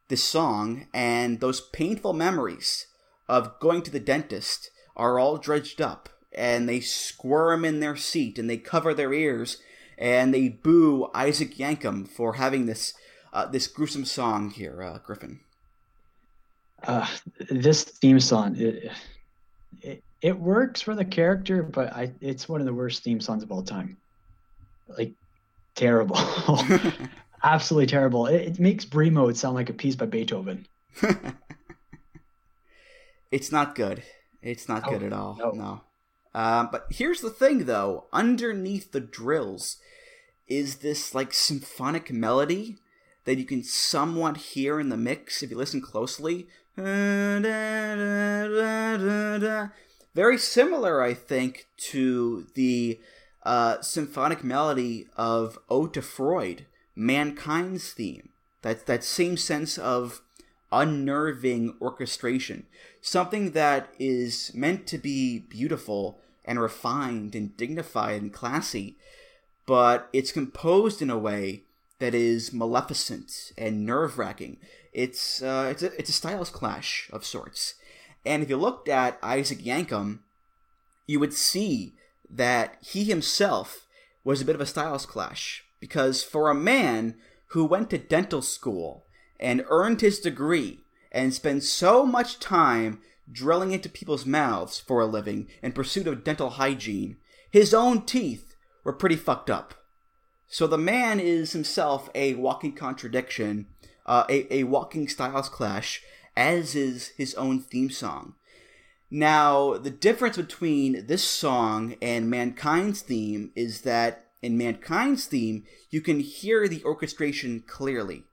this 0.09 0.23
song 0.23 0.87
and 0.95 1.41
those 1.41 1.61
painful 1.61 2.13
memories 2.13 2.87
of 3.29 3.59
going 3.61 3.83
to 3.83 3.91
the 3.91 4.01
dentist 4.01 4.71
are 4.97 5.19
all 5.19 5.39
dredged 5.39 5.81
up 5.81 6.09
and 6.33 6.69
they 6.69 6.81
squirm 6.81 7.65
in 7.65 7.81
their 7.81 7.97
seat 7.97 8.39
and 8.39 8.49
they 8.49 8.57
cover 8.57 8.95
their 8.95 9.13
ears 9.13 9.59
and 9.99 10.33
they 10.33 10.49
boo 10.49 11.11
Isaac 11.15 11.57
Yankem 11.57 12.09
for 12.09 12.35
having 12.35 12.67
this 12.67 12.95
uh, 13.33 13.47
this 13.47 13.67
gruesome 13.67 14.05
song 14.05 14.51
here, 14.51 14.83
uh, 14.83 14.99
Griffin. 14.99 15.41
Uh, 16.83 17.07
this 17.49 17.85
theme 17.85 18.21
song, 18.21 18.55
it, 18.57 18.93
it 19.81 20.03
it 20.23 20.39
works 20.39 20.81
for 20.81 20.95
the 20.95 21.05
character, 21.05 21.63
but 21.63 21.93
I 21.93 22.13
it's 22.21 22.49
one 22.49 22.61
of 22.61 22.67
the 22.67 22.75
worst 22.75 23.03
theme 23.03 23.21
songs 23.21 23.43
of 23.43 23.53
all 23.53 23.63
time. 23.63 23.97
Like 24.89 25.13
terrible, 25.75 26.19
absolutely 27.43 27.87
terrible. 27.87 28.27
It, 28.27 28.43
it 28.43 28.61
makes 28.61 28.85
Brie 28.85 29.11
mode 29.11 29.37
sound 29.37 29.55
like 29.57 29.69
a 29.71 29.75
piece 29.75 29.97
by 29.97 30.07
Beethoven. 30.07 30.67
It's 33.33 33.51
not 33.51 33.75
good. 33.75 34.05
It's 34.43 34.69
not 34.69 34.85
good 34.85 35.03
at 35.03 35.13
all. 35.13 35.37
no. 35.39 35.51
No. 35.53 35.81
Um, 36.35 36.69
but 36.71 36.87
here's 36.91 37.21
the 37.23 37.31
thing, 37.31 37.65
though. 37.65 38.05
Underneath 38.13 38.93
the 38.93 39.01
drills 39.01 39.79
is 40.47 40.77
this 40.77 41.15
like 41.15 41.33
symphonic 41.33 42.13
melody 42.13 42.77
that 43.25 43.39
you 43.39 43.45
can 43.45 43.63
somewhat 43.63 44.37
hear 44.37 44.79
in 44.79 44.91
the 44.91 44.97
mix 44.97 45.43
if 45.43 45.51
you 45.51 45.57
listen 45.57 45.81
closely. 45.81 46.47
Very 50.15 50.39
similar, 50.39 51.03
I 51.03 51.15
think, 51.15 51.69
to 51.93 52.47
the 52.55 53.01
uh, 53.45 53.81
symphonic 53.81 54.45
melody 54.45 55.09
of 55.17 55.59
Ode 55.69 55.95
to 55.95 56.03
Freud, 56.03 56.67
Mankind's 56.95 57.93
theme. 57.93 58.29
That 58.63 58.87
that 58.87 59.03
same 59.03 59.37
sense 59.37 59.77
of 59.77 60.21
unnerving 60.71 61.77
orchestration, 61.81 62.67
something 63.01 63.51
that 63.53 63.93
is 63.99 64.53
meant 64.55 64.87
to 64.89 64.99
be 64.99 65.41
beautiful 65.41 66.21
and 66.45 66.61
refined 66.61 67.35
and 67.35 67.57
dignified 67.57 68.23
and 68.23 68.33
classy, 68.33 68.97
but 69.67 70.09
it's 70.13 70.33
composed 70.33 71.03
in 71.03 71.11
a 71.11 71.19
way 71.19 71.63
that 71.99 72.15
is 72.15 72.53
maleficent 72.53 73.53
and 73.57 73.87
nerve 73.87 74.19
wracking. 74.19 74.59
It's 74.93 75.43
uh, 75.43 75.69
it's 75.71 75.83
a 75.83 75.99
it's 75.99 76.11
a 76.11 76.15
styles 76.15 76.51
clash 76.51 77.09
of 77.13 77.25
sorts, 77.25 77.75
and 78.25 78.43
if 78.43 78.51
you 78.51 78.57
looked 78.57 78.89
at 78.89 79.19
Isaac 79.23 79.59
Yankem, 79.59 80.21
you 81.07 81.19
would 81.21 81.33
see 81.33 81.95
that 82.31 82.77
he 82.81 83.05
himself 83.05 83.87
was 84.25 84.41
a 84.41 84.45
bit 84.45 84.55
of 84.55 84.61
a 84.61 84.67
styles 84.67 85.07
clash 85.07 85.65
because 85.81 86.23
for 86.23 86.49
a 86.49 86.55
man 86.55 87.17
who 87.49 87.65
went 87.65 87.91
to 87.91 87.99
dental 87.99 88.41
school 88.41 89.05
and 89.39 89.65
earned 89.69 90.01
his 90.01 90.21
degree 90.21 90.85
and 91.11 91.35
spent 91.35 91.63
so 91.65 92.07
much 92.07 92.39
time 92.39 93.01
drilling 93.31 93.73
into 93.73 93.89
people's 93.89 94.25
mouths 94.25 94.79
for 94.79 95.01
a 95.01 95.07
living 95.07 95.49
in 95.63 95.73
pursuit 95.73 96.07
of 96.07 96.25
dental 96.25 96.51
hygiene, 96.51 97.17
his 97.51 97.75
own 97.75 98.07
teeth 98.07 98.55
were 98.85 98.93
pretty 98.93 99.17
fucked 99.17 99.51
up. 99.51 99.75
So 100.49 100.67
the 100.67 100.79
man 100.79 101.19
is 101.19 101.53
himself 101.53 102.11
a 102.15 102.35
walking 102.35 102.75
contradiction, 102.75 103.67
uh, 104.07 104.25
a, 104.29 104.55
a 104.55 104.65
walking 104.65 105.09
styles 105.09 105.49
clash, 105.49 106.03
as 106.37 106.75
is 106.75 107.09
his 107.17 107.35
own 107.35 107.61
theme 107.61 107.91
song. 107.91 108.35
Now, 109.11 109.77
the 109.77 109.91
difference 109.91 110.37
between 110.37 111.07
this 111.07 111.23
song 111.23 111.97
and 112.01 112.31
Mankind's 112.31 113.03
theme 113.03 113.53
is 113.55 113.83
that 113.83 114.29
in 114.41 114.57
Mankind's 114.57 115.27
theme, 115.27 115.65
you 115.91 116.01
can 116.01 116.21
hear 116.21 116.67
the 116.67 116.83
orchestration 116.85 117.63
clearly, 117.67 118.25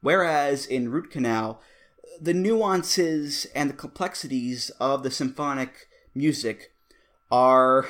whereas 0.00 0.64
in 0.64 0.90
Root 0.90 1.10
Canal, 1.10 1.60
the 2.20 2.34
nuances 2.34 3.46
and 3.54 3.68
the 3.68 3.74
complexities 3.74 4.70
of 4.80 5.02
the 5.02 5.10
symphonic 5.10 5.88
music 6.14 6.72
are 7.30 7.86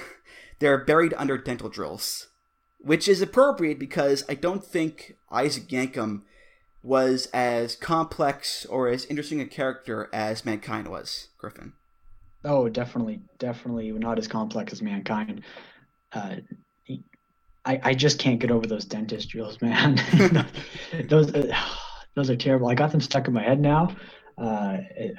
they're 0.58 0.84
buried 0.84 1.14
under 1.16 1.38
dental 1.38 1.68
drills, 1.68 2.28
which 2.78 3.08
is 3.08 3.22
appropriate 3.22 3.78
because 3.78 4.24
I 4.28 4.34
don't 4.34 4.64
think 4.64 5.16
Isaac 5.30 5.68
Yankem 5.68 6.22
was 6.82 7.26
as 7.34 7.76
complex 7.76 8.64
or 8.66 8.88
as 8.88 9.04
interesting 9.06 9.40
a 9.40 9.46
character 9.46 10.08
as 10.12 10.44
Mankind 10.44 10.88
was, 10.88 11.28
Griffin. 11.38 11.72
Oh, 12.44 12.68
definitely, 12.68 13.20
definitely 13.38 13.90
not 13.92 14.18
as 14.18 14.28
complex 14.28 14.72
as 14.72 14.80
mankind. 14.82 15.42
Uh, 16.12 16.36
he- 16.84 17.02
I 17.64 17.80
I 17.82 17.94
just 17.94 18.18
can't 18.18 18.38
get 18.38 18.50
over 18.52 18.66
those 18.66 18.84
dentist 18.84 19.28
drills, 19.28 19.60
man. 19.62 20.00
those 21.08 21.34
uh, 21.34 21.54
those 22.14 22.30
are 22.30 22.36
terrible. 22.36 22.68
I 22.68 22.74
got 22.74 22.92
them 22.92 23.00
stuck 23.00 23.26
in 23.28 23.34
my 23.34 23.42
head 23.42 23.60
now. 23.60 23.94
Uh, 24.38 24.78
it- 24.96 25.16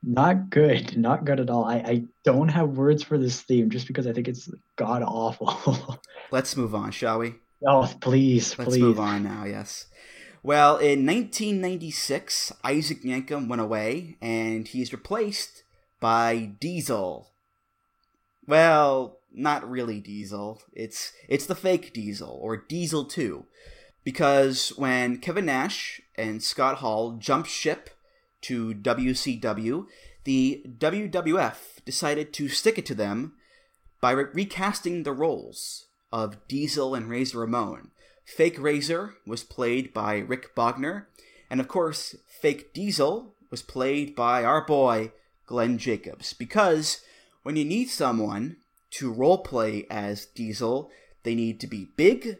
not 0.00 0.50
good, 0.50 0.96
not 0.96 1.24
good 1.24 1.40
at 1.40 1.50
all. 1.50 1.64
I 1.64 1.76
I 1.78 2.04
don't 2.24 2.48
have 2.48 2.76
words 2.76 3.02
for 3.02 3.18
this 3.18 3.40
theme 3.42 3.68
just 3.68 3.88
because 3.88 4.06
I 4.06 4.12
think 4.12 4.28
it's 4.28 4.48
god 4.76 5.02
awful. 5.02 5.98
Let's 6.30 6.56
move 6.56 6.74
on, 6.74 6.92
shall 6.92 7.18
we? 7.18 7.34
oh, 7.66 7.92
please, 8.00 8.56
Let's 8.56 8.70
please. 8.70 8.80
move 8.80 9.00
on 9.00 9.24
now, 9.24 9.44
yes. 9.44 9.86
Well, 10.42 10.76
in 10.76 11.04
1996, 11.04 12.52
Isaac 12.62 13.02
Yankem 13.02 13.48
went 13.48 13.60
away, 13.60 14.16
and 14.20 14.68
he's 14.68 14.92
replaced 14.92 15.64
by 16.00 16.52
Diesel. 16.60 17.30
Well, 18.46 19.18
not 19.32 19.68
really 19.68 20.00
Diesel. 20.00 20.62
It's 20.72 21.12
it's 21.28 21.46
the 21.46 21.54
fake 21.54 21.92
Diesel, 21.92 22.38
or 22.40 22.56
Diesel 22.56 23.04
2. 23.04 23.44
Because 24.04 24.70
when 24.76 25.18
Kevin 25.18 25.46
Nash 25.46 26.00
and 26.16 26.42
Scott 26.42 26.76
Hall 26.78 27.12
jumped 27.18 27.50
ship 27.50 27.90
to 28.42 28.74
WCW, 28.74 29.86
the 30.24 30.62
WWF 30.78 31.84
decided 31.84 32.32
to 32.32 32.48
stick 32.48 32.78
it 32.78 32.86
to 32.86 32.94
them 32.94 33.34
by 34.00 34.12
re- 34.12 34.26
recasting 34.32 35.02
the 35.02 35.12
roles 35.12 35.86
of 36.12 36.46
Diesel 36.48 36.94
and 36.94 37.10
Razor 37.10 37.40
Ramon. 37.40 37.90
Fake 38.28 38.60
Razor 38.60 39.14
was 39.26 39.42
played 39.42 39.94
by 39.94 40.18
Rick 40.18 40.54
Bogner, 40.54 41.06
and 41.48 41.60
of 41.60 41.66
course, 41.66 42.14
Fake 42.28 42.74
Diesel 42.74 43.34
was 43.50 43.62
played 43.62 44.14
by 44.14 44.44
our 44.44 44.64
boy 44.64 45.12
Glenn 45.46 45.78
Jacobs. 45.78 46.34
Because 46.34 47.00
when 47.42 47.56
you 47.56 47.64
need 47.64 47.88
someone 47.88 48.58
to 48.90 49.12
roleplay 49.12 49.86
as 49.90 50.26
Diesel, 50.26 50.90
they 51.22 51.34
need 51.34 51.58
to 51.60 51.66
be 51.66 51.88
big, 51.96 52.36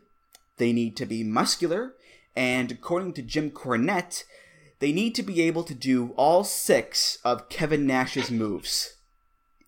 they 0.58 0.74
need 0.74 0.94
to 0.98 1.06
be 1.06 1.24
muscular, 1.24 1.94
and 2.36 2.70
according 2.70 3.14
to 3.14 3.22
Jim 3.22 3.50
Cornette, 3.50 4.24
they 4.80 4.92
need 4.92 5.14
to 5.14 5.22
be 5.22 5.40
able 5.40 5.64
to 5.64 5.74
do 5.74 6.12
all 6.16 6.44
six 6.44 7.18
of 7.24 7.48
Kevin 7.48 7.86
Nash's 7.86 8.30
moves. 8.30 8.94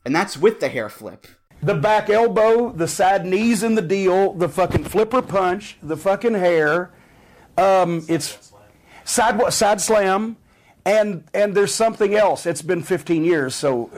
And 0.04 0.14
that's 0.14 0.37
with 0.37 0.61
the 0.61 0.68
hair 0.68 0.90
flip. 0.90 1.26
The 1.62 1.75
back 1.75 2.09
elbow, 2.09 2.73
the 2.73 2.88
side 2.88 3.27
knees 3.27 3.62
in 3.62 3.75
the 3.75 3.83
deal, 3.83 4.33
the 4.33 4.49
fucking 4.49 4.85
flipper 4.85 5.20
punch, 5.20 5.77
the 5.83 5.96
fucking 5.96 6.35
hair. 6.35 6.90
Um, 7.59 8.05
it's 8.09 8.53
side 9.05 9.53
side 9.53 9.81
slam, 9.81 10.38
and 10.87 11.25
and 11.35 11.55
there's 11.55 11.75
something 11.75 12.14
else. 12.14 12.46
It's 12.46 12.62
been 12.62 12.83
15 12.83 13.25
years, 13.25 13.55
so 13.55 13.90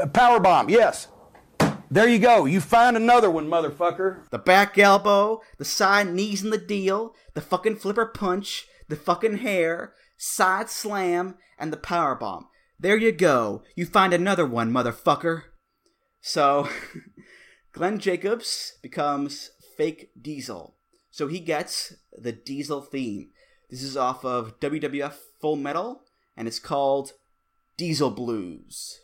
uh, 0.00 0.06
power 0.06 0.40
bomb. 0.40 0.70
Yes, 0.70 1.08
There 1.90 2.08
you 2.08 2.18
go. 2.18 2.46
You 2.46 2.60
find 2.60 2.96
another 2.96 3.30
one, 3.30 3.46
motherfucker. 3.46 4.28
The 4.30 4.38
back 4.38 4.76
elbow, 4.78 5.42
the 5.58 5.64
side 5.64 6.08
knees 6.12 6.42
in 6.42 6.50
the 6.50 6.58
deal, 6.58 7.14
the 7.34 7.40
fucking 7.40 7.76
flipper 7.76 8.06
punch, 8.06 8.66
the 8.88 8.96
fucking 8.96 9.38
hair, 9.38 9.92
side 10.16 10.68
slam, 10.70 11.36
and 11.58 11.72
the 11.72 11.76
power 11.76 12.14
bomb. 12.14 12.48
There 12.80 12.96
you 12.96 13.12
go. 13.12 13.62
You 13.74 13.86
find 13.86 14.12
another 14.12 14.46
one, 14.46 14.72
motherfucker. 14.72 15.42
So, 16.28 16.68
Glenn 17.72 18.00
Jacobs 18.00 18.78
becomes 18.82 19.52
fake 19.76 20.10
Diesel. 20.20 20.74
So 21.12 21.28
he 21.28 21.38
gets 21.38 21.94
the 22.12 22.32
Diesel 22.32 22.80
theme. 22.80 23.28
This 23.70 23.80
is 23.80 23.96
off 23.96 24.24
of 24.24 24.58
WWF 24.58 25.14
Full 25.40 25.54
Metal, 25.54 26.02
and 26.36 26.48
it's 26.48 26.58
called 26.58 27.12
Diesel 27.76 28.10
Blues. 28.10 29.02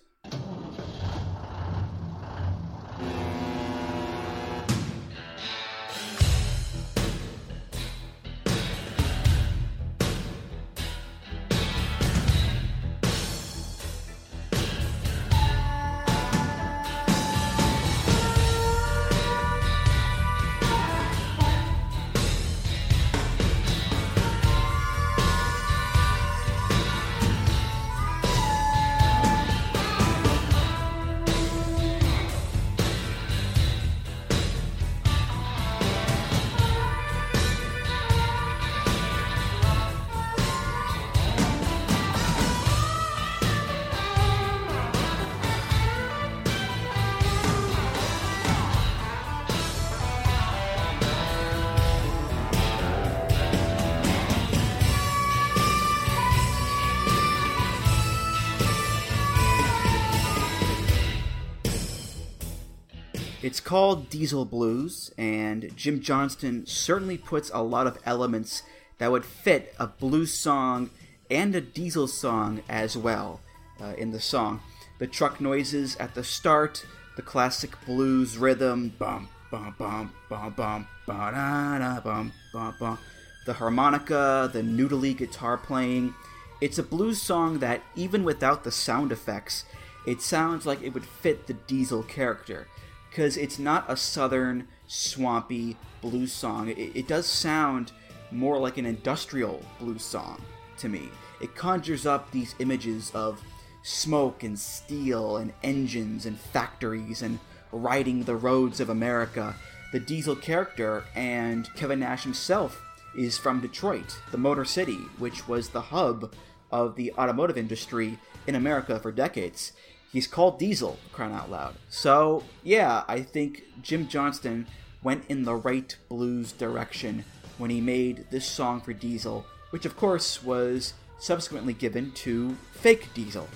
Called 63.72 64.10
Diesel 64.10 64.44
Blues, 64.44 65.10
and 65.16 65.74
Jim 65.74 66.02
Johnston 66.02 66.66
certainly 66.66 67.16
puts 67.16 67.50
a 67.54 67.62
lot 67.62 67.86
of 67.86 67.96
elements 68.04 68.64
that 68.98 69.10
would 69.10 69.24
fit 69.24 69.74
a 69.78 69.86
blues 69.86 70.34
song 70.34 70.90
and 71.30 71.54
a 71.54 71.60
diesel 71.62 72.06
song 72.06 72.62
as 72.68 72.98
well 72.98 73.40
uh, 73.80 73.94
in 73.96 74.10
the 74.10 74.20
song. 74.20 74.60
The 74.98 75.06
truck 75.06 75.40
noises 75.40 75.96
at 75.96 76.14
the 76.14 76.22
start, 76.22 76.84
the 77.16 77.22
classic 77.22 77.82
blues 77.86 78.36
rhythm, 78.36 78.92
bum 78.98 79.30
bum 79.50 79.74
bum 79.78 80.12
bum 80.28 80.52
bum 80.54 80.86
da 81.06 81.78
da 81.78 82.00
bum 82.00 82.30
bum 82.52 82.74
bum, 82.78 82.98
the 83.46 83.54
harmonica, 83.54 84.50
the 84.52 84.60
noodly 84.60 85.16
guitar 85.16 85.56
playing. 85.56 86.14
It's 86.60 86.76
a 86.76 86.82
blues 86.82 87.22
song 87.22 87.60
that 87.60 87.80
even 87.96 88.22
without 88.22 88.64
the 88.64 88.70
sound 88.70 89.12
effects, 89.12 89.64
it 90.06 90.20
sounds 90.20 90.66
like 90.66 90.82
it 90.82 90.92
would 90.92 91.06
fit 91.06 91.46
the 91.46 91.54
diesel 91.54 92.02
character 92.02 92.68
because 93.12 93.36
it's 93.36 93.58
not 93.58 93.84
a 93.90 93.96
southern 93.96 94.66
swampy 94.86 95.76
blues 96.00 96.32
song. 96.32 96.68
It, 96.68 96.78
it 96.96 97.06
does 97.06 97.26
sound 97.26 97.92
more 98.30 98.58
like 98.58 98.78
an 98.78 98.86
industrial 98.86 99.62
blues 99.78 100.02
song 100.02 100.40
to 100.78 100.88
me. 100.88 101.10
It 101.42 101.54
conjures 101.54 102.06
up 102.06 102.30
these 102.30 102.54
images 102.58 103.10
of 103.14 103.42
smoke 103.82 104.42
and 104.44 104.58
steel 104.58 105.36
and 105.36 105.52
engines 105.62 106.24
and 106.24 106.38
factories 106.38 107.20
and 107.20 107.38
riding 107.70 108.22
the 108.22 108.36
roads 108.36 108.80
of 108.80 108.88
America. 108.88 109.54
The 109.92 110.00
diesel 110.00 110.36
character 110.36 111.04
and 111.14 111.68
Kevin 111.74 112.00
Nash 112.00 112.22
himself 112.22 112.80
is 113.14 113.36
from 113.36 113.60
Detroit, 113.60 114.16
the 114.30 114.38
Motor 114.38 114.64
City, 114.64 115.00
which 115.18 115.46
was 115.46 115.68
the 115.68 115.82
hub 115.82 116.32
of 116.70 116.96
the 116.96 117.12
automotive 117.18 117.58
industry 117.58 118.18
in 118.46 118.54
America 118.54 118.98
for 118.98 119.12
decades. 119.12 119.72
He's 120.12 120.26
called 120.26 120.58
Diesel, 120.58 120.98
crying 121.12 121.32
out 121.32 121.50
loud. 121.50 121.74
So, 121.88 122.44
yeah, 122.62 123.04
I 123.08 123.22
think 123.22 123.64
Jim 123.80 124.08
Johnston 124.08 124.66
went 125.02 125.24
in 125.28 125.44
the 125.44 125.54
right 125.54 125.96
blues 126.08 126.52
direction 126.52 127.24
when 127.58 127.70
he 127.70 127.80
made 127.80 128.26
this 128.30 128.46
song 128.46 128.80
for 128.80 128.92
Diesel, 128.92 129.46
which 129.70 129.86
of 129.86 129.96
course 129.96 130.42
was 130.42 130.94
subsequently 131.18 131.72
given 131.72 132.12
to 132.12 132.56
Fake 132.72 133.08
Diesel. 133.14 133.48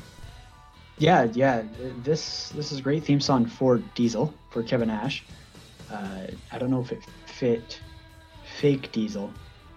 Yeah, 0.98 1.24
yeah. 1.34 1.62
This 2.02 2.48
this 2.50 2.72
is 2.72 2.78
a 2.78 2.82
great 2.82 3.04
theme 3.04 3.20
song 3.20 3.44
for 3.44 3.78
Diesel 3.94 4.32
for 4.50 4.62
Kevin 4.62 4.88
Nash. 4.88 5.24
Uh, 5.90 6.28
I 6.50 6.58
don't 6.58 6.70
know 6.70 6.80
if 6.80 6.90
it 6.90 7.02
fit 7.26 7.80
Fake 8.58 8.90
Diesel. 8.92 9.30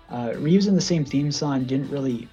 Uh, 0.09 0.29
reusing 0.29 0.75
the 0.75 0.81
same 0.81 1.03
theme 1.03 1.31
song 1.31 1.65
didn't 1.65 1.89
really, 1.89 2.27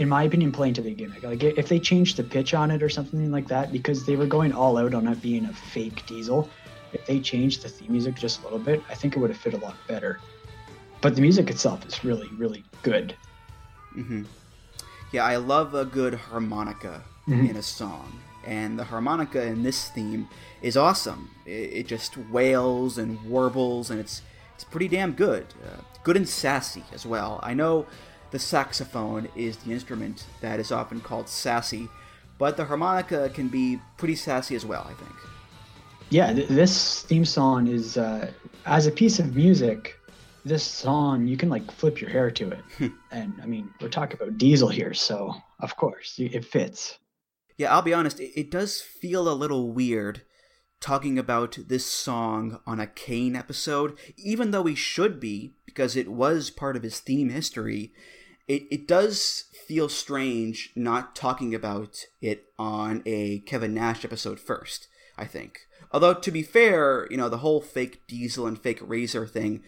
in 0.00 0.08
my 0.08 0.22
opinion, 0.24 0.50
play 0.50 0.68
into 0.68 0.80
the 0.80 0.94
gimmick. 0.94 1.22
Like 1.22 1.42
if 1.42 1.68
they 1.68 1.78
changed 1.78 2.16
the 2.16 2.24
pitch 2.24 2.54
on 2.54 2.70
it 2.70 2.82
or 2.82 2.88
something 2.88 3.30
like 3.30 3.46
that, 3.48 3.70
because 3.70 4.06
they 4.06 4.16
were 4.16 4.26
going 4.26 4.50
all 4.52 4.78
out 4.78 4.94
on 4.94 5.06
it 5.06 5.20
being 5.20 5.44
a 5.44 5.52
fake 5.52 6.04
Diesel. 6.06 6.48
If 6.92 7.06
they 7.06 7.20
changed 7.20 7.62
the 7.62 7.68
theme 7.68 7.92
music 7.92 8.16
just 8.16 8.40
a 8.40 8.44
little 8.44 8.58
bit, 8.58 8.82
I 8.88 8.94
think 8.94 9.14
it 9.14 9.20
would 9.20 9.30
have 9.30 9.38
fit 9.38 9.52
a 9.54 9.58
lot 9.58 9.76
better. 9.86 10.18
But 11.02 11.14
the 11.14 11.20
music 11.20 11.50
itself 11.50 11.86
is 11.86 12.02
really, 12.02 12.28
really 12.36 12.64
good. 12.82 13.14
hmm 13.92 14.24
Yeah, 15.12 15.24
I 15.24 15.36
love 15.36 15.74
a 15.74 15.84
good 15.84 16.14
harmonica 16.14 17.02
Mhm. 17.28 17.50
in 17.50 17.56
a 17.56 17.62
song, 17.62 18.20
and 18.46 18.78
the 18.78 18.84
harmonica 18.84 19.42
in 19.42 19.62
this 19.62 19.88
theme 19.88 20.28
is 20.62 20.76
awesome. 20.76 21.30
It, 21.44 21.50
it 21.80 21.86
just 21.86 22.16
wails 22.16 22.96
and 22.96 23.22
warbles, 23.24 23.90
and 23.90 24.00
it's 24.00 24.22
it's 24.54 24.64
pretty 24.64 24.88
damn 24.88 25.12
good. 25.12 25.46
Uh, 25.64 25.80
good 26.04 26.16
and 26.16 26.28
sassy 26.28 26.84
as 26.92 27.04
well. 27.06 27.38
I 27.42 27.54
know 27.54 27.86
the 28.30 28.38
saxophone 28.38 29.28
is 29.36 29.56
the 29.58 29.72
instrument 29.72 30.26
that 30.40 30.60
is 30.60 30.72
often 30.72 31.00
called 31.00 31.28
sassy, 31.28 31.88
but 32.38 32.56
the 32.56 32.64
harmonica 32.64 33.30
can 33.30 33.48
be 33.48 33.80
pretty 33.96 34.16
sassy 34.16 34.54
as 34.54 34.64
well. 34.64 34.86
I 34.88 34.94
think. 34.94 35.16
Yeah, 36.10 36.32
th- 36.32 36.48
this 36.48 37.02
theme 37.02 37.24
song 37.24 37.68
is 37.68 37.96
uh, 37.96 38.30
as 38.66 38.86
a 38.86 38.90
piece 38.90 39.18
of 39.18 39.34
music. 39.36 39.96
This 40.44 40.64
song 40.64 41.26
you 41.26 41.36
can 41.36 41.50
like 41.50 41.70
flip 41.70 42.00
your 42.00 42.10
hair 42.10 42.30
to 42.30 42.50
it, 42.50 42.92
and 43.10 43.34
I 43.42 43.46
mean 43.46 43.70
we're 43.80 43.88
talking 43.88 44.16
about 44.20 44.38
Diesel 44.38 44.68
here, 44.68 44.94
so 44.94 45.34
of 45.60 45.76
course 45.76 46.14
it 46.18 46.44
fits. 46.44 46.98
Yeah, 47.58 47.74
I'll 47.74 47.82
be 47.82 47.92
honest, 47.92 48.18
it, 48.20 48.32
it 48.40 48.50
does 48.50 48.80
feel 48.80 49.28
a 49.28 49.34
little 49.34 49.70
weird 49.70 50.22
talking 50.80 51.18
about 51.18 51.58
this 51.68 51.84
song 51.84 52.58
on 52.66 52.80
a 52.80 52.86
Kane 52.86 53.36
episode, 53.36 53.98
even 54.16 54.50
though 54.50 54.62
we 54.62 54.74
should 54.74 55.20
be, 55.20 55.52
because 55.66 55.94
it 55.94 56.08
was 56.08 56.50
part 56.50 56.74
of 56.74 56.82
his 56.82 57.00
theme 57.00 57.28
history. 57.28 57.92
It, 58.50 58.66
it 58.68 58.88
does 58.88 59.44
feel 59.68 59.88
strange 59.88 60.72
not 60.74 61.14
talking 61.14 61.54
about 61.54 62.06
it 62.20 62.46
on 62.58 63.00
a 63.06 63.38
Kevin 63.46 63.74
Nash 63.74 64.04
episode 64.04 64.40
first, 64.40 64.88
I 65.16 65.24
think. 65.24 65.68
Although, 65.92 66.14
to 66.14 66.30
be 66.32 66.42
fair, 66.42 67.06
you 67.12 67.16
know, 67.16 67.28
the 67.28 67.38
whole 67.38 67.60
fake 67.60 68.02
Diesel 68.08 68.48
and 68.48 68.60
fake 68.60 68.80
Razor 68.82 69.28
thing 69.28 69.62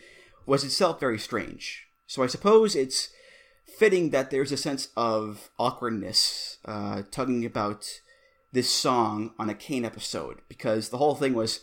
was 0.46 0.64
itself 0.64 0.98
very 0.98 1.16
strange. 1.20 1.86
So 2.08 2.24
I 2.24 2.26
suppose 2.26 2.74
it's 2.74 3.10
fitting 3.64 4.10
that 4.10 4.32
there's 4.32 4.50
a 4.50 4.56
sense 4.56 4.88
of 4.96 5.50
awkwardness 5.60 6.58
uh, 6.64 7.02
talking 7.12 7.44
about 7.44 8.00
this 8.50 8.68
song 8.68 9.32
on 9.38 9.48
a 9.48 9.54
Kane 9.54 9.84
episode 9.84 10.40
because 10.48 10.88
the 10.88 10.98
whole 10.98 11.14
thing 11.14 11.34
was 11.34 11.60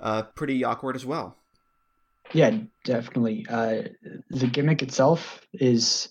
uh, 0.00 0.24
pretty 0.34 0.62
awkward 0.64 0.96
as 0.96 1.06
well. 1.06 1.38
Yeah, 2.34 2.58
definitely. 2.84 3.46
Uh, 3.48 3.84
the 4.28 4.48
gimmick 4.48 4.82
itself 4.82 5.40
is 5.54 6.10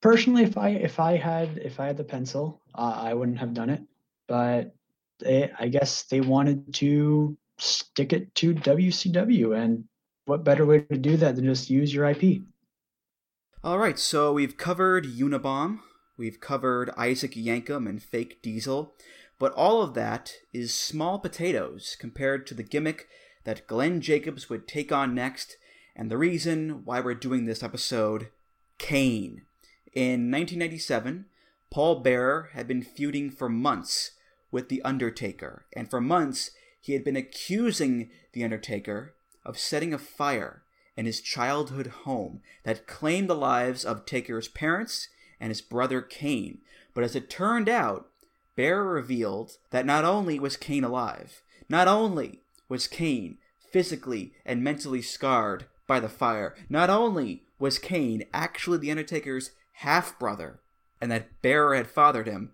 personally, 0.00 0.42
if 0.42 0.56
I 0.56 0.70
if 0.70 1.00
I 1.00 1.16
had 1.16 1.58
if 1.58 1.80
I 1.80 1.86
had 1.86 1.96
the 1.96 2.04
pencil, 2.04 2.60
uh, 2.74 3.00
I 3.02 3.14
wouldn't 3.14 3.38
have 3.38 3.54
done 3.54 3.70
it. 3.70 3.82
But 4.26 4.74
they, 5.20 5.50
I 5.58 5.68
guess 5.68 6.02
they 6.04 6.20
wanted 6.20 6.74
to 6.74 7.36
stick 7.58 8.12
it 8.12 8.34
to 8.36 8.54
WCW, 8.54 9.56
and 9.56 9.84
what 10.24 10.44
better 10.44 10.66
way 10.66 10.80
to 10.80 10.98
do 10.98 11.16
that 11.16 11.36
than 11.36 11.44
just 11.44 11.70
use 11.70 11.92
your 11.92 12.08
IP? 12.08 12.42
All 13.64 13.78
right, 13.78 13.98
so 13.98 14.32
we've 14.32 14.56
covered 14.56 15.06
Unabomb, 15.06 15.80
we've 16.16 16.40
covered 16.40 16.90
Isaac 16.96 17.32
Yankem 17.32 17.88
and 17.88 18.00
Fake 18.00 18.40
Diesel, 18.40 18.94
but 19.38 19.52
all 19.54 19.82
of 19.82 19.94
that 19.94 20.34
is 20.52 20.72
small 20.72 21.18
potatoes 21.18 21.96
compared 21.98 22.46
to 22.46 22.54
the 22.54 22.62
gimmick 22.62 23.08
that 23.44 23.66
Glenn 23.66 24.00
Jacobs 24.00 24.48
would 24.48 24.68
take 24.68 24.92
on 24.92 25.14
next, 25.14 25.56
and 25.96 26.10
the 26.10 26.18
reason 26.18 26.84
why 26.84 27.00
we're 27.00 27.14
doing 27.14 27.46
this 27.46 27.62
episode 27.62 28.28
Kane. 28.78 29.42
In 29.94 30.30
1997, 30.30 31.26
Paul 31.70 32.00
Bearer 32.00 32.50
had 32.52 32.68
been 32.68 32.82
feuding 32.82 33.30
for 33.30 33.48
months 33.48 34.12
with 34.50 34.68
The 34.68 34.82
Undertaker, 34.82 35.66
and 35.74 35.88
for 35.90 36.00
months 36.00 36.50
he 36.80 36.92
had 36.92 37.04
been 37.04 37.16
accusing 37.16 38.10
The 38.32 38.44
Undertaker 38.44 39.14
of 39.44 39.58
setting 39.58 39.94
a 39.94 39.98
fire 39.98 40.62
in 40.96 41.06
his 41.06 41.20
childhood 41.20 41.86
home 42.04 42.42
that 42.64 42.86
claimed 42.86 43.30
the 43.30 43.34
lives 43.34 43.84
of 43.84 44.04
Taker's 44.04 44.48
parents 44.48 45.08
and 45.40 45.50
his 45.50 45.60
brother 45.60 46.02
Kane. 46.02 46.58
But 46.94 47.04
as 47.04 47.14
it 47.14 47.30
turned 47.30 47.68
out, 47.68 48.08
Bearer 48.56 48.84
revealed 48.84 49.58
that 49.70 49.86
not 49.86 50.04
only 50.04 50.40
was 50.40 50.56
Kane 50.56 50.84
alive, 50.84 51.42
not 51.68 51.86
only 51.86 52.40
was 52.68 52.88
Kane 52.88 53.38
physically 53.70 54.32
and 54.44 54.64
mentally 54.64 55.02
scarred 55.02 55.66
by 55.86 56.00
the 56.00 56.08
fire, 56.08 56.56
not 56.68 56.90
only 56.90 57.44
was 57.58 57.78
Kane 57.78 58.24
actually 58.34 58.78
The 58.78 58.90
Undertaker's 58.90 59.52
half 59.78 60.18
brother, 60.18 60.60
and 61.00 61.10
that 61.10 61.40
Bearer 61.40 61.76
had 61.76 61.90
fathered 61.90 62.26
him, 62.26 62.50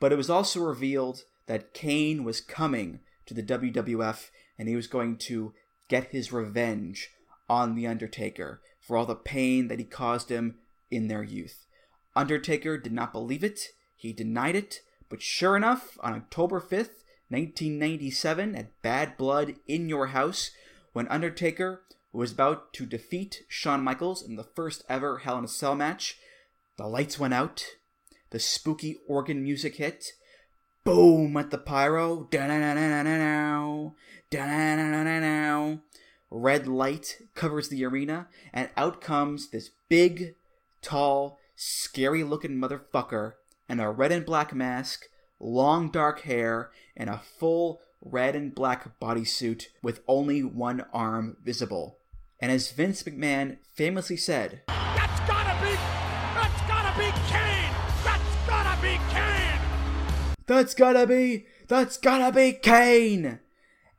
but 0.00 0.12
it 0.12 0.16
was 0.16 0.30
also 0.30 0.60
revealed 0.60 1.24
that 1.46 1.74
Kane 1.74 2.24
was 2.24 2.40
coming 2.40 3.00
to 3.26 3.34
the 3.34 3.42
WWF 3.42 4.30
and 4.58 4.68
he 4.68 4.76
was 4.76 4.86
going 4.86 5.16
to 5.16 5.52
get 5.88 6.12
his 6.12 6.32
revenge 6.32 7.10
on 7.48 7.74
The 7.74 7.86
Undertaker 7.86 8.62
for 8.80 8.96
all 8.96 9.04
the 9.04 9.14
pain 9.14 9.68
that 9.68 9.78
he 9.78 9.84
caused 9.84 10.30
him 10.30 10.56
in 10.90 11.08
their 11.08 11.22
youth. 11.22 11.66
Undertaker 12.16 12.78
did 12.78 12.92
not 12.92 13.12
believe 13.12 13.44
it, 13.44 13.60
he 13.94 14.12
denied 14.12 14.56
it, 14.56 14.80
but 15.10 15.20
sure 15.20 15.56
enough, 15.56 15.98
on 16.00 16.14
October 16.14 16.58
5th, 16.58 17.04
1997, 17.28 18.54
at 18.54 18.82
Bad 18.82 19.16
Blood 19.18 19.56
in 19.68 19.88
Your 19.88 20.08
House, 20.08 20.50
when 20.92 21.08
Undertaker 21.08 21.82
was 22.12 22.32
about 22.32 22.72
to 22.74 22.86
defeat 22.86 23.42
Shawn 23.48 23.82
Michaels 23.82 24.22
in 24.22 24.36
the 24.36 24.44
first 24.44 24.84
ever 24.88 25.18
Hell 25.18 25.38
in 25.38 25.44
a 25.44 25.48
Cell 25.48 25.74
match, 25.74 26.18
the 26.82 26.88
lights 26.88 27.16
went 27.16 27.32
out, 27.32 27.64
the 28.30 28.40
spooky 28.40 28.98
organ 29.06 29.40
music 29.40 29.76
hit, 29.76 30.14
boom 30.82 31.36
at 31.36 31.52
the 31.52 31.58
pyro, 31.58 32.28
red 36.28 36.66
light 36.66 37.18
covers 37.36 37.68
the 37.68 37.84
arena, 37.84 38.26
and 38.52 38.68
out 38.76 39.00
comes 39.00 39.50
this 39.50 39.70
big, 39.88 40.34
tall, 40.80 41.38
scary 41.54 42.24
looking 42.24 42.56
motherfucker 42.56 43.34
in 43.68 43.78
a 43.78 43.92
red 43.92 44.10
and 44.10 44.26
black 44.26 44.52
mask, 44.52 45.04
long 45.38 45.88
dark 45.88 46.22
hair, 46.22 46.72
and 46.96 47.08
a 47.08 47.22
full 47.38 47.80
red 48.00 48.34
and 48.34 48.56
black 48.56 48.98
bodysuit 48.98 49.66
with 49.84 50.00
only 50.08 50.42
one 50.42 50.84
arm 50.92 51.36
visible. 51.44 51.98
And 52.40 52.50
as 52.50 52.72
Vince 52.72 53.04
McMahon 53.04 53.58
famously 53.72 54.16
said, 54.16 54.62
That's 60.46 60.74
gotta 60.74 61.06
be, 61.06 61.46
that's 61.68 61.96
gotta 61.96 62.34
be 62.34 62.52
Kane! 62.52 63.40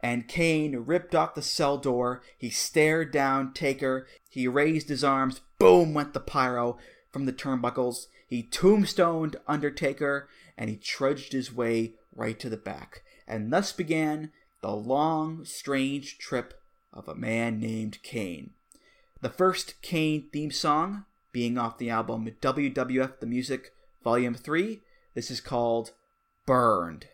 And 0.01 0.27
Kane 0.27 0.75
ripped 0.85 1.15
off 1.15 1.33
the 1.33 1.41
cell 1.41 1.77
door. 1.77 2.21
He 2.37 2.49
stared 2.49 3.11
down 3.11 3.53
Taker. 3.53 4.05
He 4.29 4.49
raised 4.49 4.89
his 4.89 5.03
arms. 5.03 5.39
Boom 5.59 5.93
went 5.93 6.13
the 6.13 6.19
pyro 6.19 6.77
from 7.09 7.25
the 7.25 7.31
turnbuckles. 7.31 8.07
He 8.27 8.43
tombstoned 8.43 9.37
Undertaker 9.47 10.27
and 10.57 10.69
he 10.69 10.75
trudged 10.75 11.31
his 11.31 11.53
way 11.53 11.93
right 12.13 12.37
to 12.39 12.49
the 12.49 12.57
back. 12.57 13.03
And 13.25 13.53
thus 13.53 13.71
began 13.71 14.31
the 14.61 14.75
long, 14.75 15.45
strange 15.45 16.17
trip 16.17 16.59
of 16.91 17.07
a 17.07 17.15
man 17.15 17.59
named 17.59 18.03
Kane. 18.03 18.51
The 19.21 19.29
first 19.29 19.81
Kane 19.81 20.29
theme 20.33 20.51
song 20.51 21.05
being 21.31 21.57
off 21.57 21.77
the 21.77 21.89
album 21.89 22.29
WWF 22.41 23.19
The 23.19 23.25
Music 23.25 23.71
Volume 24.03 24.35
3. 24.35 24.81
This 25.13 25.31
is 25.31 25.39
called 25.39 25.91
Burned. 26.45 27.07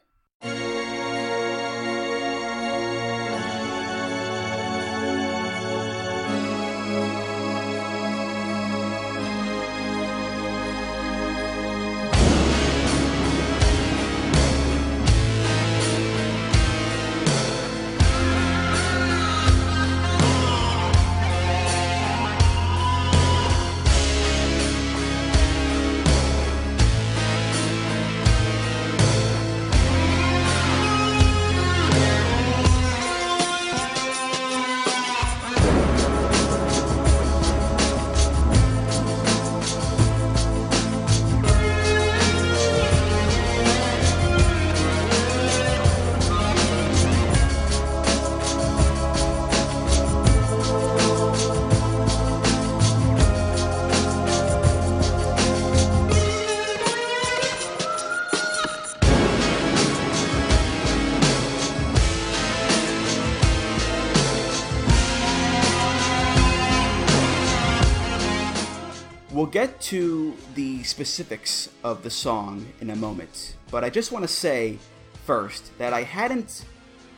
Get 69.60 69.82
to 69.82 70.34
the 70.56 70.82
specifics 70.84 71.68
of 71.84 72.02
the 72.02 72.10
song 72.10 72.66
in 72.80 72.92
a 72.92 72.96
moment, 72.96 73.58
but 73.70 73.84
I 73.84 73.90
just 73.90 74.10
want 74.10 74.24
to 74.24 74.28
say 74.30 74.80
first 75.26 75.78
that 75.78 75.92
I 75.92 76.04
hadn't 76.04 76.64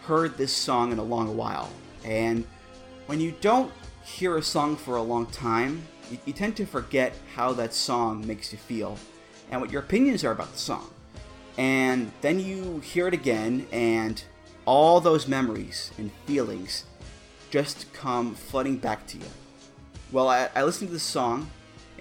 heard 0.08 0.40
this 0.40 0.52
song 0.52 0.92
in 0.92 0.98
a 0.98 1.04
long 1.04 1.38
while. 1.38 1.70
And 2.04 2.48
when 3.06 3.20
you 3.20 3.36
don't 3.42 3.72
hear 4.04 4.38
a 4.38 4.42
song 4.42 4.76
for 4.76 4.96
a 4.96 5.04
long 5.04 5.28
time, 5.28 5.84
you, 6.10 6.18
you 6.26 6.34
tend 6.34 6.58
to 6.58 6.66
forget 6.66 7.14
how 7.36 7.54
that 7.54 7.76
song 7.76 8.26
makes 8.26 8.52
you 8.52 8.58
feel 8.58 8.98
and 9.52 9.62
what 9.62 9.70
your 9.70 9.84
opinions 9.84 10.24
are 10.24 10.32
about 10.32 10.52
the 10.52 10.58
song. 10.58 10.90
And 11.60 12.12
then 12.22 12.40
you 12.40 12.80
hear 12.80 13.08
it 13.08 13.14
again, 13.14 13.68
and 13.72 14.24
all 14.66 15.00
those 15.00 15.28
memories 15.28 15.92
and 16.00 16.10
feelings 16.26 16.86
just 17.52 17.94
come 17.94 18.34
flooding 18.34 18.78
back 18.78 19.06
to 19.10 19.20
you. 19.20 19.30
Well, 20.12 20.28
I, 20.28 20.50
I 20.56 20.64
listened 20.64 20.88
to 20.88 20.94
this 20.94 21.04
song 21.04 21.52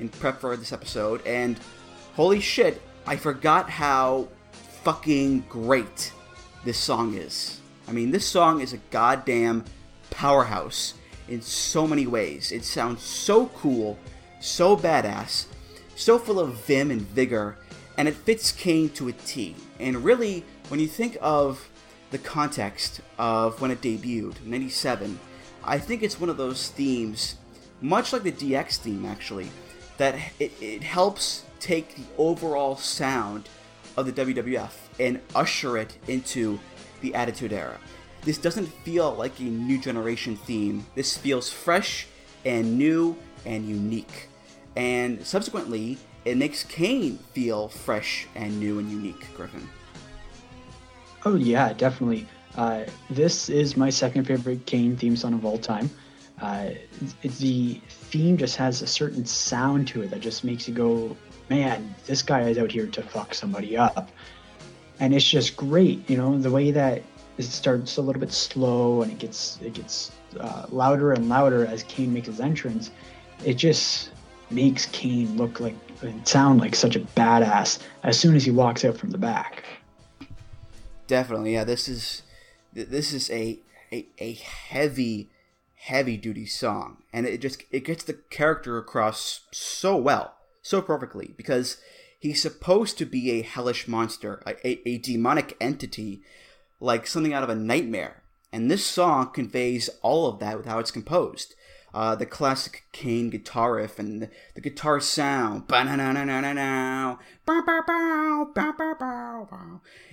in 0.00 0.08
prep 0.08 0.40
for 0.40 0.56
this 0.56 0.72
episode, 0.72 1.24
and 1.26 1.60
holy 2.14 2.40
shit, 2.40 2.82
I 3.06 3.16
forgot 3.16 3.70
how 3.70 4.28
fucking 4.82 5.44
great 5.48 6.12
this 6.64 6.78
song 6.78 7.14
is. 7.14 7.60
I 7.86 7.92
mean, 7.92 8.10
this 8.10 8.26
song 8.26 8.60
is 8.60 8.72
a 8.72 8.78
goddamn 8.90 9.64
powerhouse 10.10 10.94
in 11.28 11.40
so 11.42 11.86
many 11.86 12.06
ways. 12.06 12.52
It 12.52 12.64
sounds 12.64 13.02
so 13.02 13.46
cool, 13.48 13.98
so 14.40 14.76
badass, 14.76 15.46
so 15.96 16.18
full 16.18 16.40
of 16.40 16.54
vim 16.66 16.90
and 16.90 17.02
vigor, 17.02 17.56
and 17.96 18.08
it 18.08 18.14
fits 18.14 18.52
Kane 18.52 18.88
to 18.90 19.08
a 19.08 19.12
T. 19.12 19.54
And 19.78 20.04
really, 20.04 20.44
when 20.68 20.80
you 20.80 20.88
think 20.88 21.16
of 21.20 21.68
the 22.10 22.18
context 22.18 23.00
of 23.18 23.60
when 23.60 23.70
it 23.70 23.80
debuted, 23.80 24.42
97, 24.44 25.18
I 25.62 25.78
think 25.78 26.02
it's 26.02 26.18
one 26.18 26.30
of 26.30 26.36
those 26.36 26.68
themes, 26.68 27.36
much 27.80 28.12
like 28.12 28.22
the 28.22 28.32
DX 28.32 28.78
theme 28.78 29.04
actually, 29.04 29.50
that 30.00 30.14
it, 30.38 30.50
it 30.62 30.82
helps 30.82 31.44
take 31.60 31.94
the 31.94 32.04
overall 32.16 32.74
sound 32.74 33.50
of 33.98 34.06
the 34.06 34.12
WWF 34.12 34.72
and 34.98 35.20
usher 35.34 35.76
it 35.76 35.98
into 36.08 36.58
the 37.02 37.14
Attitude 37.14 37.52
Era. 37.52 37.78
This 38.22 38.38
doesn't 38.38 38.64
feel 38.82 39.14
like 39.14 39.38
a 39.40 39.42
new 39.42 39.78
generation 39.78 40.36
theme. 40.36 40.86
This 40.94 41.18
feels 41.18 41.52
fresh 41.52 42.06
and 42.46 42.78
new 42.78 43.14
and 43.44 43.68
unique. 43.68 44.30
And 44.74 45.22
subsequently, 45.26 45.98
it 46.24 46.38
makes 46.38 46.64
Kane 46.64 47.18
feel 47.34 47.68
fresh 47.68 48.26
and 48.34 48.58
new 48.58 48.78
and 48.78 48.90
unique, 48.90 49.26
Griffin. 49.36 49.68
Oh 51.26 51.34
yeah, 51.36 51.74
definitely. 51.74 52.26
Uh, 52.56 52.84
this 53.10 53.50
is 53.50 53.76
my 53.76 53.90
second 53.90 54.24
favorite 54.24 54.64
Kane 54.64 54.96
theme 54.96 55.14
song 55.14 55.34
of 55.34 55.44
all 55.44 55.58
time. 55.58 55.90
Uh, 56.40 56.70
the 57.20 57.78
theme 58.10 58.36
just 58.36 58.56
has 58.56 58.82
a 58.82 58.86
certain 58.86 59.24
sound 59.24 59.88
to 59.88 60.02
it 60.02 60.10
that 60.10 60.20
just 60.20 60.44
makes 60.44 60.66
you 60.66 60.74
go, 60.74 61.16
man, 61.48 61.94
this 62.06 62.22
guy 62.22 62.42
is 62.42 62.58
out 62.58 62.70
here 62.70 62.86
to 62.86 63.02
fuck 63.02 63.34
somebody 63.34 63.76
up. 63.76 64.10
And 64.98 65.14
it's 65.14 65.28
just 65.28 65.56
great, 65.56 66.08
you 66.10 66.16
know, 66.16 66.38
the 66.38 66.50
way 66.50 66.70
that 66.72 67.02
it 67.38 67.44
starts 67.44 67.96
a 67.96 68.02
little 68.02 68.20
bit 68.20 68.32
slow 68.32 69.02
and 69.02 69.10
it 69.10 69.18
gets 69.18 69.58
it 69.62 69.72
gets 69.72 70.12
uh, 70.38 70.66
louder 70.68 71.12
and 71.12 71.28
louder 71.28 71.64
as 71.64 71.82
Kane 71.84 72.12
makes 72.12 72.26
his 72.26 72.40
entrance. 72.40 72.90
It 73.44 73.54
just 73.54 74.10
makes 74.50 74.86
Kane 74.86 75.36
look 75.36 75.60
like 75.60 75.76
and 76.02 76.26
sound 76.26 76.60
like 76.60 76.74
such 76.74 76.96
a 76.96 77.00
badass 77.00 77.78
as 78.02 78.18
soon 78.18 78.34
as 78.34 78.44
he 78.44 78.50
walks 78.50 78.84
out 78.84 78.96
from 78.96 79.10
the 79.10 79.18
back. 79.18 79.64
Definitely, 81.06 81.54
yeah. 81.54 81.64
This 81.64 81.88
is 81.88 82.22
this 82.72 83.12
is 83.12 83.30
a, 83.30 83.58
a 83.90 84.06
a 84.18 84.32
heavy 84.34 85.30
heavy 85.84 86.16
duty 86.16 86.44
song 86.44 86.98
and 87.10 87.26
it 87.26 87.40
just 87.40 87.62
it 87.70 87.84
gets 87.84 88.04
the 88.04 88.12
character 88.12 88.76
across 88.76 89.40
so 89.50 89.96
well 89.96 90.34
so 90.60 90.82
perfectly 90.82 91.32
because 91.38 91.78
he's 92.18 92.42
supposed 92.42 92.98
to 92.98 93.06
be 93.06 93.30
a 93.30 93.42
hellish 93.42 93.88
monster 93.88 94.42
a, 94.46 94.68
a, 94.68 94.88
a 94.88 94.98
demonic 94.98 95.56
entity 95.58 96.20
like 96.80 97.06
something 97.06 97.32
out 97.32 97.42
of 97.42 97.48
a 97.48 97.54
nightmare 97.54 98.22
and 98.52 98.70
this 98.70 98.84
song 98.84 99.30
conveys 99.32 99.88
all 100.02 100.28
of 100.28 100.38
that 100.38 100.58
with 100.58 100.66
how 100.66 100.78
it's 100.78 100.90
composed 100.90 101.54
uh, 101.92 102.14
the 102.14 102.26
classic 102.26 102.84
Kane 102.92 103.30
guitar 103.30 103.74
riff 103.74 103.98
and 103.98 104.22
the, 104.22 104.30
the 104.54 104.60
guitar 104.60 105.00
sound. 105.00 105.66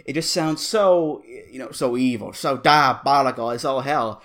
It 0.03 0.13
just 0.13 0.34
sounds 0.34 0.65
so, 0.65 1.22
you 1.26 1.59
know, 1.59 1.72
so 1.72 1.95
evil, 1.95 2.34
so 2.34 2.57
diabolical. 2.57 3.51
It's 3.51 3.65
all 3.65 3.82
hell. 3.82 4.24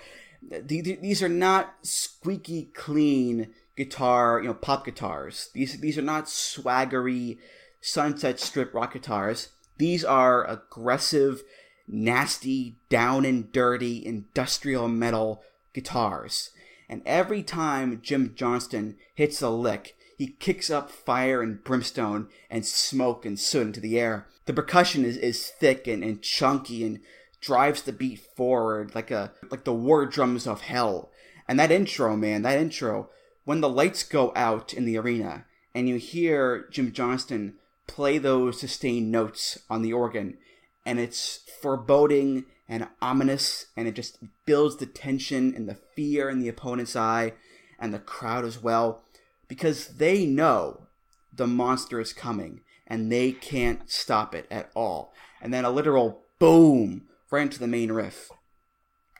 Th- 0.49 0.67
th- 0.67 1.01
These 1.01 1.23
are 1.23 1.29
not 1.29 1.75
squeaky 1.81 2.71
clean 2.73 3.53
guitar, 3.75 4.39
you 4.41 4.47
know, 4.47 4.53
pop 4.53 4.85
guitars. 4.85 5.49
These 5.53 5.79
these 5.79 5.97
are 5.97 6.03
not 6.03 6.25
swaggery 6.25 7.37
Sunset 7.81 8.39
Strip 8.39 8.73
rock 8.73 8.93
guitars. 8.93 9.49
These 9.77 10.05
are 10.05 10.47
aggressive, 10.47 11.43
nasty, 11.87 12.77
down 12.89 13.25
and 13.25 13.51
dirty 13.51 14.05
industrial 14.05 14.87
metal 14.87 15.43
guitars. 15.73 16.51
And 16.87 17.01
every 17.05 17.43
time 17.43 18.01
Jim 18.01 18.33
Johnston 18.35 18.97
hits 19.15 19.41
a 19.41 19.49
lick, 19.49 19.95
he 20.17 20.27
kicks 20.27 20.69
up 20.69 20.91
fire 20.91 21.41
and 21.41 21.63
brimstone 21.63 22.29
and 22.49 22.65
smoke 22.65 23.25
and 23.25 23.39
soot 23.39 23.67
into 23.67 23.79
the 23.79 23.99
air. 23.99 24.27
The 24.45 24.53
percussion 24.53 25.03
is, 25.03 25.17
is 25.17 25.47
thick 25.47 25.87
and, 25.87 26.03
and 26.03 26.21
chunky 26.21 26.85
and 26.85 26.99
drives 27.43 27.81
the 27.81 27.91
beat 27.91 28.19
forward 28.37 28.95
like 28.95 29.11
a 29.11 29.31
like 29.51 29.65
the 29.65 29.73
war 29.73 30.05
drums 30.05 30.47
of 30.47 30.61
hell. 30.61 31.11
And 31.47 31.59
that 31.59 31.71
intro, 31.71 32.15
man, 32.15 32.41
that 32.43 32.57
intro, 32.57 33.09
when 33.43 33.59
the 33.59 33.69
lights 33.69 34.03
go 34.03 34.31
out 34.33 34.73
in 34.73 34.85
the 34.85 34.97
arena 34.97 35.45
and 35.75 35.89
you 35.89 35.97
hear 35.97 36.67
Jim 36.71 36.93
Johnston 36.93 37.55
play 37.85 38.17
those 38.17 38.59
sustained 38.59 39.11
notes 39.11 39.59
on 39.69 39.81
the 39.81 39.91
organ, 39.91 40.37
and 40.85 40.99
it's 40.99 41.41
foreboding 41.61 42.45
and 42.69 42.87
ominous, 43.01 43.65
and 43.75 43.89
it 43.89 43.93
just 43.93 44.19
builds 44.45 44.77
the 44.77 44.85
tension 44.85 45.53
and 45.53 45.67
the 45.67 45.77
fear 45.95 46.29
in 46.29 46.39
the 46.39 46.47
opponent's 46.47 46.95
eye 46.95 47.33
and 47.77 47.93
the 47.93 47.99
crowd 47.99 48.45
as 48.45 48.63
well, 48.63 49.03
because 49.49 49.87
they 49.97 50.25
know 50.25 50.87
the 51.35 51.47
monster 51.47 51.99
is 51.99 52.13
coming 52.13 52.61
and 52.87 53.11
they 53.11 53.33
can't 53.33 53.91
stop 53.91 54.33
it 54.33 54.47
at 54.49 54.71
all. 54.73 55.13
And 55.41 55.53
then 55.53 55.65
a 55.65 55.69
literal 55.69 56.21
boom 56.39 57.07
right 57.31 57.43
into 57.43 57.59
the 57.59 57.67
main 57.67 57.91
riff. 57.91 58.31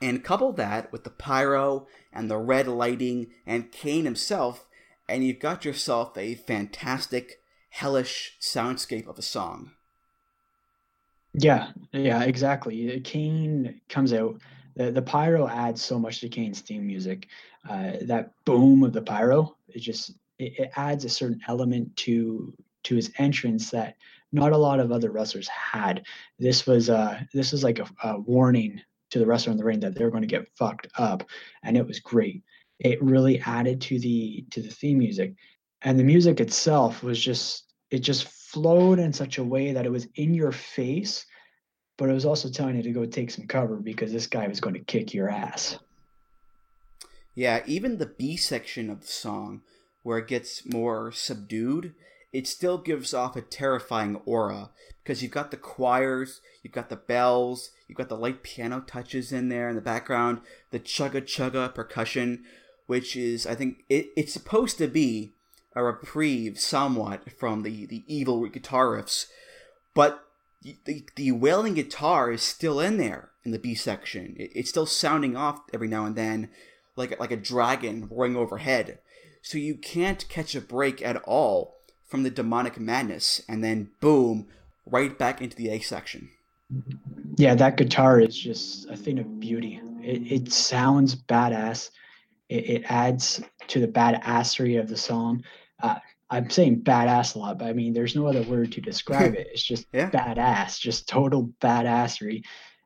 And 0.02 0.24
couple 0.24 0.52
that 0.54 0.92
with 0.92 1.04
the 1.04 1.10
pyro 1.10 1.88
and 2.12 2.30
the 2.30 2.38
red 2.38 2.68
lighting 2.68 3.28
and 3.46 3.72
Kane 3.72 4.06
himself, 4.06 4.68
and 5.08 5.24
you've 5.24 5.40
got 5.40 5.66
yourself 5.66 6.18
a 6.18 6.36
fantastic, 6.36 7.40
hellish 7.70 8.38
soundscape 8.42 9.08
of 9.08 9.18
a 9.18 9.22
song. 9.22 9.72
Yeah, 11.34 11.70
yeah, 11.92 12.24
exactly. 12.24 13.00
Kane 13.02 13.82
comes 13.90 14.14
out. 14.14 14.40
The, 14.76 14.92
the 14.92 15.02
pyro 15.02 15.48
adds 15.48 15.84
so 15.84 16.00
much 16.00 16.20
to 16.22 16.30
Kane's 16.30 16.62
theme 16.62 16.86
music. 16.86 17.28
Uh, 17.68 17.94
that 18.02 18.32
boom 18.46 18.84
of 18.84 18.94
the 18.94 19.02
pyro, 19.02 19.56
it 19.70 19.80
just 19.80 20.12
it, 20.38 20.60
it 20.60 20.72
adds 20.76 21.06
a 21.06 21.10
certain 21.10 21.42
element 21.48 21.96
to 21.98 22.54
to 22.84 22.96
his 22.96 23.12
entrance 23.18 23.72
that 23.72 23.96
not 24.34 24.52
a 24.52 24.58
lot 24.58 24.80
of 24.80 24.92
other 24.92 25.12
wrestlers 25.12 25.48
had. 25.48 26.04
This 26.40 26.68
was 26.68 26.90
uh 26.90 27.22
this 27.34 27.52
was 27.52 27.64
like 27.64 27.80
a, 27.80 27.88
a 28.04 28.20
warning 28.20 28.82
to 29.12 29.20
the 29.20 29.26
wrestler 29.26 29.52
in 29.52 29.58
the 29.58 29.64
ring 29.64 29.80
that 29.82 29.96
they're 29.96 30.10
going 30.10 30.24
to 30.24 30.28
get 30.28 30.50
fucked 30.58 30.88
up, 30.98 31.24
and 31.64 31.78
it 31.78 31.88
was 31.88 32.00
great. 32.00 32.44
It 32.80 33.02
really 33.02 33.40
added 33.40 33.80
to 33.82 34.00
the 34.00 34.46
to 34.52 34.62
the 34.62 34.70
theme 34.70 34.98
music, 34.98 35.36
and 35.84 35.98
the 35.98 36.04
music 36.04 36.42
itself 36.42 37.04
was 37.04 37.24
just 37.24 37.74
it 37.92 38.00
just 38.00 38.28
flowed 38.28 39.00
in 39.00 39.14
such 39.14 39.38
a 39.38 39.44
way 39.44 39.72
that 39.72 39.86
it 39.86 39.92
was 39.92 40.08
in 40.16 40.34
your 40.34 40.52
face, 40.52 41.26
but 41.98 42.10
it 42.10 42.14
was 42.14 42.26
also 42.26 42.50
telling 42.50 42.76
you 42.76 42.84
to 42.84 42.92
go 42.92 43.06
take 43.06 43.30
some 43.30 43.48
cover 43.48 43.76
because 43.76 44.12
this 44.12 44.28
guy 44.28 44.48
was 44.48 44.60
going 44.60 44.74
to 44.74 44.84
kick 44.84 45.14
your 45.14 45.30
ass. 45.30 45.78
Yeah, 47.36 47.64
even 47.66 47.98
the 47.98 48.06
B 48.06 48.38
section 48.38 48.90
of 48.90 49.02
the 49.02 49.08
song, 49.08 49.62
where 50.04 50.20
it 50.20 50.28
gets 50.28 50.72
more 50.72 51.12
subdued, 51.12 51.94
it 52.34 52.48
still 52.48 52.80
gives 52.80 53.14
off 53.14 53.36
a 53.36 53.42
terrifying 53.42 54.16
aura 54.26 54.72
because 55.04 55.22
you've 55.22 55.32
got 55.32 55.52
the 55.52 55.58
choirs, 55.58 56.42
you've 56.64 56.74
got 56.74 56.90
the 56.90 56.96
bells, 56.96 57.70
you've 57.88 57.98
got 57.98 58.10
the 58.10 58.18
light 58.18 58.42
piano 58.42 58.84
touches 58.86 59.32
in 59.32 59.50
there 59.50 59.70
in 59.70 59.76
the 59.76 59.82
background, 59.82 60.42
the 60.72 60.80
chugga 60.80 61.22
chugga 61.22 61.74
percussion, 61.74 62.44
which 62.88 63.16
is, 63.16 63.46
I 63.46 63.54
think, 63.54 63.84
it, 63.88 64.08
it's 64.18 64.34
supposed 64.34 64.80
to 64.80 64.88
be 64.88 65.36
a 65.76 65.84
reprieve 65.84 66.60
somewhat 66.60 67.32
from 67.38 67.62
the, 67.62 67.86
the 67.86 68.04
evil 68.08 68.48
guitar 68.48 68.88
riffs, 68.88 69.28
but 69.94 70.26
the, 70.62 71.06
the 71.16 71.32
wailing 71.32 71.76
guitar 71.76 72.32
is 72.32 72.42
still 72.42 72.80
in 72.80 72.98
there 72.98 73.32
in 73.44 73.52
the 73.52 73.60
B 73.60 73.76
section. 73.76 74.36
It, 74.40 74.52
it's 74.56 74.70
still 74.70 74.86
sounding 74.86 75.36
off 75.36 75.62
every 75.74 75.88
now 75.88 76.06
and 76.06 76.16
then 76.16 76.50
like, 76.96 77.20
like 77.20 77.32
a 77.32 77.38
dragon 77.38 78.08
roaring 78.10 78.36
overhead. 78.36 79.00
So 79.42 79.58
you 79.58 79.76
can't 79.76 80.28
catch 80.30 80.56
a 80.56 80.62
break 80.62 81.02
at 81.02 81.18
all 81.24 81.83
from 82.06 82.24
the 82.24 82.30
demonic 82.30 82.80
madness, 82.80 83.42
and 83.48 83.64
then 83.64 83.92
boom, 84.00 84.48
right 84.86 85.18
back 85.18 85.42
into 85.42 85.56
the 85.56 85.70
A 85.70 85.80
section. 85.80 86.30
Yeah, 87.38 87.56
that 87.56 87.78
guitar 87.78 88.20
is 88.20 88.38
just 88.38 88.90
a 88.90 88.96
thing 88.96 89.20
of 89.20 89.40
beauty. 89.40 89.82
It, 90.02 90.32
it 90.32 90.52
sounds 90.54 91.16
badass. 91.16 91.90
It, 92.50 92.70
it 92.70 92.84
adds 92.90 93.42
to 93.68 93.80
the 93.80 93.88
badassery 93.88 94.80
of 94.80 94.88
the 94.88 94.98
song. 94.98 95.44
Uh, 95.82 95.96
I'm 96.30 96.50
saying 96.50 96.82
badass 96.82 97.36
a 97.36 97.40
lot, 97.40 97.60
but 97.60 97.68
I 97.68 97.74
mean, 97.74 97.94
there's 97.94 98.16
no 98.16 98.28
other 98.28 98.44
word 98.44 98.72
to 98.74 98.82
describe 98.82 99.36
it. 99.36 99.48
It's 99.52 99.64
just 99.64 99.88
Yeah. 99.94 100.10
badass, 100.10 100.80
just 100.80 101.08
total 101.08 101.52
badassery. 101.62 102.44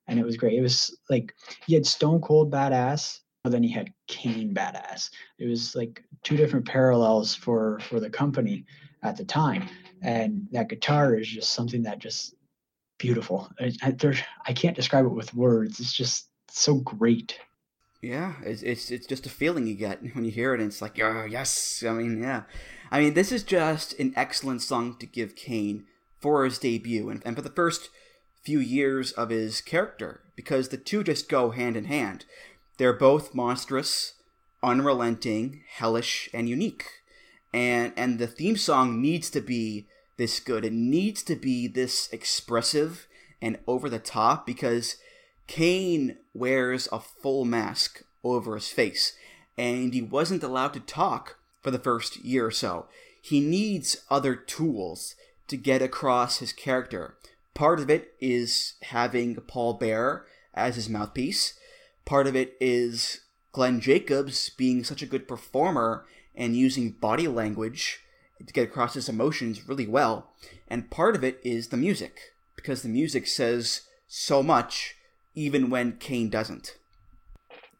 And 0.07 0.19
it 0.19 0.25
was 0.25 0.37
great. 0.37 0.57
It 0.57 0.61
was 0.61 0.97
like 1.09 1.33
you 1.67 1.75
had 1.75 1.85
Stone 1.85 2.21
Cold 2.21 2.51
badass, 2.51 3.19
but 3.43 3.51
then 3.51 3.63
he 3.63 3.71
had 3.71 3.91
Kane 4.07 4.53
badass. 4.53 5.09
It 5.39 5.47
was 5.47 5.75
like 5.75 6.03
two 6.23 6.37
different 6.37 6.65
parallels 6.65 7.35
for 7.35 7.79
for 7.79 7.99
the 7.99 8.09
company 8.09 8.65
at 9.03 9.17
the 9.17 9.25
time. 9.25 9.67
And 10.01 10.47
that 10.51 10.69
guitar 10.69 11.15
is 11.15 11.27
just 11.27 11.51
something 11.51 11.83
that 11.83 11.99
just 11.99 12.35
beautiful. 12.97 13.49
I, 13.59 13.71
I, 13.81 13.91
there, 13.91 14.15
I 14.45 14.53
can't 14.53 14.75
describe 14.75 15.05
it 15.05 15.09
with 15.09 15.33
words. 15.33 15.79
It's 15.79 15.93
just 15.93 16.27
so 16.49 16.75
great. 16.75 17.39
Yeah, 18.01 18.35
it's, 18.43 18.61
it's 18.61 18.91
it's 18.91 19.07
just 19.07 19.25
a 19.25 19.29
feeling 19.29 19.65
you 19.65 19.73
get 19.73 20.01
when 20.13 20.23
you 20.23 20.31
hear 20.31 20.53
it, 20.53 20.59
and 20.59 20.69
it's 20.69 20.81
like, 20.81 20.99
oh, 21.01 21.25
yes. 21.25 21.83
I 21.85 21.91
mean, 21.93 22.21
yeah. 22.21 22.43
I 22.91 23.01
mean, 23.01 23.13
this 23.15 23.31
is 23.31 23.43
just 23.43 23.97
an 23.99 24.13
excellent 24.15 24.61
song 24.61 24.97
to 24.99 25.05
give 25.05 25.35
Kane 25.35 25.85
for 26.19 26.45
his 26.45 26.57
debut 26.59 27.09
and, 27.09 27.21
and 27.25 27.35
for 27.35 27.41
the 27.41 27.49
first 27.49 27.89
few 28.43 28.59
years 28.59 29.11
of 29.13 29.29
his 29.29 29.61
character, 29.61 30.21
because 30.35 30.69
the 30.69 30.77
two 30.77 31.03
just 31.03 31.27
go 31.27 31.51
hand 31.51 31.75
in 31.75 31.85
hand. 31.85 32.25
They're 32.77 32.93
both 32.93 33.33
monstrous, 33.33 34.13
unrelenting, 34.63 35.63
hellish, 35.69 36.29
and 36.33 36.47
unique. 36.47 36.85
And 37.57 37.91
and 37.97 38.19
the 38.19 38.27
theme 38.27 38.55
song 38.55 39.01
needs 39.01 39.31
to 39.31 39.41
be 39.41 39.87
this 40.17 40.39
good. 40.39 40.63
It 40.63 40.73
needs 40.73 41.23
to 41.23 41.35
be 41.35 41.67
this 41.67 42.07
expressive 42.13 43.07
and 43.41 43.57
over 43.65 43.89
the 43.89 43.97
top 43.97 44.45
because 44.45 44.97
Kane 45.47 46.17
wears 46.35 46.87
a 46.91 46.99
full 46.99 47.45
mask 47.45 48.03
over 48.23 48.53
his 48.53 48.67
face, 48.67 49.13
and 49.57 49.91
he 49.91 50.03
wasn't 50.03 50.43
allowed 50.43 50.73
to 50.73 50.79
talk 50.81 51.39
for 51.63 51.71
the 51.71 51.79
first 51.79 52.17
year 52.17 52.45
or 52.45 52.51
so. 52.51 52.85
He 53.19 53.39
needs 53.39 54.03
other 54.07 54.35
tools 54.35 55.15
to 55.47 55.57
get 55.57 55.81
across 55.81 56.37
his 56.37 56.53
character. 56.53 57.17
Part 57.55 57.79
of 57.79 57.89
it 57.89 58.13
is 58.19 58.75
having 58.83 59.33
Paul 59.33 59.73
Bearer 59.73 60.27
as 60.53 60.75
his 60.75 60.89
mouthpiece. 60.89 61.57
Part 62.05 62.27
of 62.27 62.35
it 62.35 62.55
is 62.61 63.21
Glenn 63.51 63.81
Jacobs 63.81 64.51
being 64.51 64.83
such 64.83 65.01
a 65.01 65.07
good 65.07 65.27
performer 65.27 66.05
and 66.37 66.55
using 66.55 66.91
body 66.91 67.27
language 67.27 67.99
to 68.45 68.53
get 68.53 68.69
across 68.69 68.93
his 68.93 69.09
emotions 69.09 69.67
really 69.67 69.87
well. 69.87 70.29
And 70.67 70.91
part 70.91 71.15
of 71.15 71.23
it 71.23 71.39
is 71.43 71.67
the 71.67 71.77
music, 71.77 72.19
because 72.55 72.83
the 72.83 72.89
music 72.89 73.27
says 73.27 73.81
so 74.07 74.41
much 74.43 74.95
even 75.35 75.69
when 75.69 75.97
Kane 75.97 76.29
doesn't. 76.29 76.77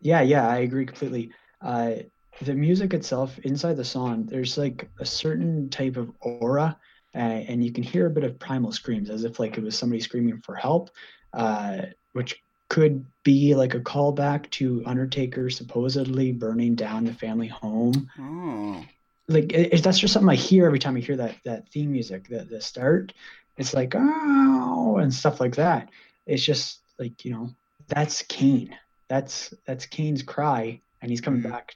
Yeah, 0.02 0.22
yeah, 0.22 0.48
I 0.48 0.58
agree 0.58 0.86
completely. 0.86 1.32
Uh, 1.62 1.94
the 2.42 2.54
music 2.54 2.94
itself, 2.94 3.40
inside 3.40 3.78
the 3.78 3.86
song, 3.86 4.26
there's 4.26 4.58
like 4.58 4.90
a 5.00 5.06
certain 5.06 5.70
type 5.70 5.98
of 5.98 6.12
aura, 6.22 6.78
uh, 7.16 7.18
and 7.18 7.64
you 7.64 7.72
can 7.72 7.84
hear 7.84 8.06
a 8.06 8.12
bit 8.12 8.24
of 8.24 8.38
primal 8.38 8.72
screams, 8.72 9.10
as 9.10 9.24
if 9.24 9.40
like 9.40 9.58
it 9.58 9.64
was 9.64 9.78
somebody 9.78 10.00
screaming 10.00 10.40
for 10.42 10.56
help, 10.56 10.92
uh, 11.34 11.78
which 12.14 12.40
could 12.70 13.06
be 13.24 13.56
like 13.56 13.74
a 13.74 13.80
callback 13.80 14.50
to 14.52 14.84
Undertaker 14.86 15.50
supposedly 15.50 16.32
burning 16.32 16.76
down 16.76 17.06
the 17.06 17.14
family 17.14 17.48
home. 17.48 18.10
Oh. 18.20 18.84
Like 19.28 19.54
it, 19.54 19.74
it- 19.74 19.84
that's 19.84 20.00
just 20.00 20.14
something 20.14 20.30
I 20.30 20.36
hear 20.36 20.66
every 20.66 20.80
time 20.80 20.96
I 20.96 21.00
hear 21.00 21.18
that 21.18 21.36
that 21.44 21.70
theme 21.70 21.92
music, 21.92 22.28
the 22.28 22.44
the 22.44 22.62
start. 22.62 23.14
It's 23.58 23.74
like 23.74 23.94
oh 23.96 24.98
and 25.02 25.14
stuff 25.14 25.40
like 25.40 25.56
that. 25.56 25.90
It's 26.26 26.44
just 26.44 26.80
like 27.00 27.26
you 27.26 27.32
know 27.32 27.50
that's 27.88 28.22
Kane. 28.24 28.76
That's 29.08 29.54
that's 29.66 29.86
Kane's 29.86 30.24
cry, 30.24 30.82
and 31.02 31.10
he's 31.10 31.22
coming 31.22 31.42
hmm. 31.42 31.50
back 31.50 31.76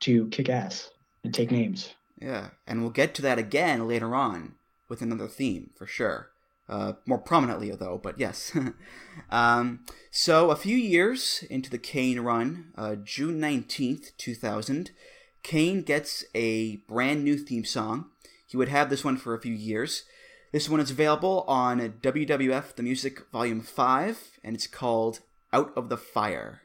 to 0.00 0.28
kick 0.28 0.48
ass 0.48 0.90
and 1.24 1.32
take 1.32 1.50
hmm. 1.50 1.56
names. 1.56 1.94
Yeah, 2.20 2.48
and 2.66 2.80
we'll 2.80 2.90
get 2.90 3.14
to 3.16 3.22
that 3.22 3.38
again 3.38 3.86
later 3.86 4.14
on 4.14 4.54
with 4.88 5.02
another 5.02 5.28
theme 5.28 5.70
for 5.74 5.86
sure. 5.86 6.30
Uh, 6.68 6.94
more 7.06 7.18
prominently, 7.18 7.70
though, 7.70 8.00
but 8.02 8.18
yes. 8.18 8.56
um, 9.30 9.84
so, 10.10 10.50
a 10.50 10.56
few 10.56 10.76
years 10.76 11.44
into 11.48 11.70
the 11.70 11.78
Kane 11.78 12.20
run, 12.20 12.72
uh, 12.76 12.96
June 12.96 13.40
19th, 13.40 14.16
2000, 14.16 14.90
Kane 15.42 15.82
gets 15.82 16.24
a 16.34 16.76
brand 16.88 17.22
new 17.22 17.38
theme 17.38 17.64
song. 17.64 18.06
He 18.46 18.56
would 18.56 18.68
have 18.68 18.90
this 18.90 19.04
one 19.04 19.16
for 19.16 19.34
a 19.34 19.40
few 19.40 19.54
years. 19.54 20.04
This 20.52 20.68
one 20.68 20.80
is 20.80 20.90
available 20.90 21.44
on 21.46 21.80
WWF 21.80 22.74
The 22.74 22.82
Music 22.82 23.30
Volume 23.30 23.60
5, 23.60 24.38
and 24.42 24.56
it's 24.56 24.66
called 24.66 25.20
Out 25.52 25.72
of 25.76 25.88
the 25.88 25.96
Fire. 25.96 26.62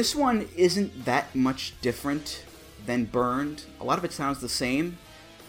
This 0.00 0.14
one 0.16 0.48
isn't 0.56 1.04
that 1.04 1.34
much 1.34 1.74
different 1.82 2.46
than 2.86 3.04
Burned. 3.04 3.64
A 3.82 3.84
lot 3.84 3.98
of 3.98 4.04
it 4.06 4.12
sounds 4.14 4.40
the 4.40 4.48
same, 4.48 4.96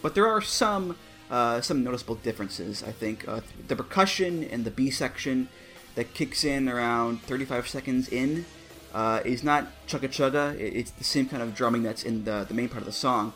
but 0.02 0.14
there 0.14 0.28
are 0.28 0.42
some 0.42 0.98
uh, 1.30 1.62
some 1.62 1.86
noticeable 1.86 2.16
differences. 2.16 2.84
I 2.84 2.92
think 2.92 3.26
uh, 3.30 3.40
the 3.70 3.78
percussion 3.78 4.44
in 4.44 4.66
the 4.66 4.70
B 4.70 4.92
section 4.92 5.48
that 5.96 6.14
kicks 6.14 6.44
in 6.44 6.68
around 6.68 7.22
35 7.22 7.70
seconds 7.70 8.10
in 8.10 8.46
uh, 8.94 9.22
is 9.24 9.42
not 9.42 9.68
chugga 9.88 10.10
chugga. 10.10 10.54
It- 10.60 10.76
It's 10.76 10.92
the 10.92 11.06
same 11.06 11.30
kind 11.30 11.42
of 11.42 11.56
drumming 11.56 11.84
that's 11.84 12.04
in 12.04 12.26
the, 12.26 12.44
the 12.46 12.54
main 12.54 12.68
part 12.68 12.82
of 12.82 12.88
the 12.88 12.92
song. 13.08 13.32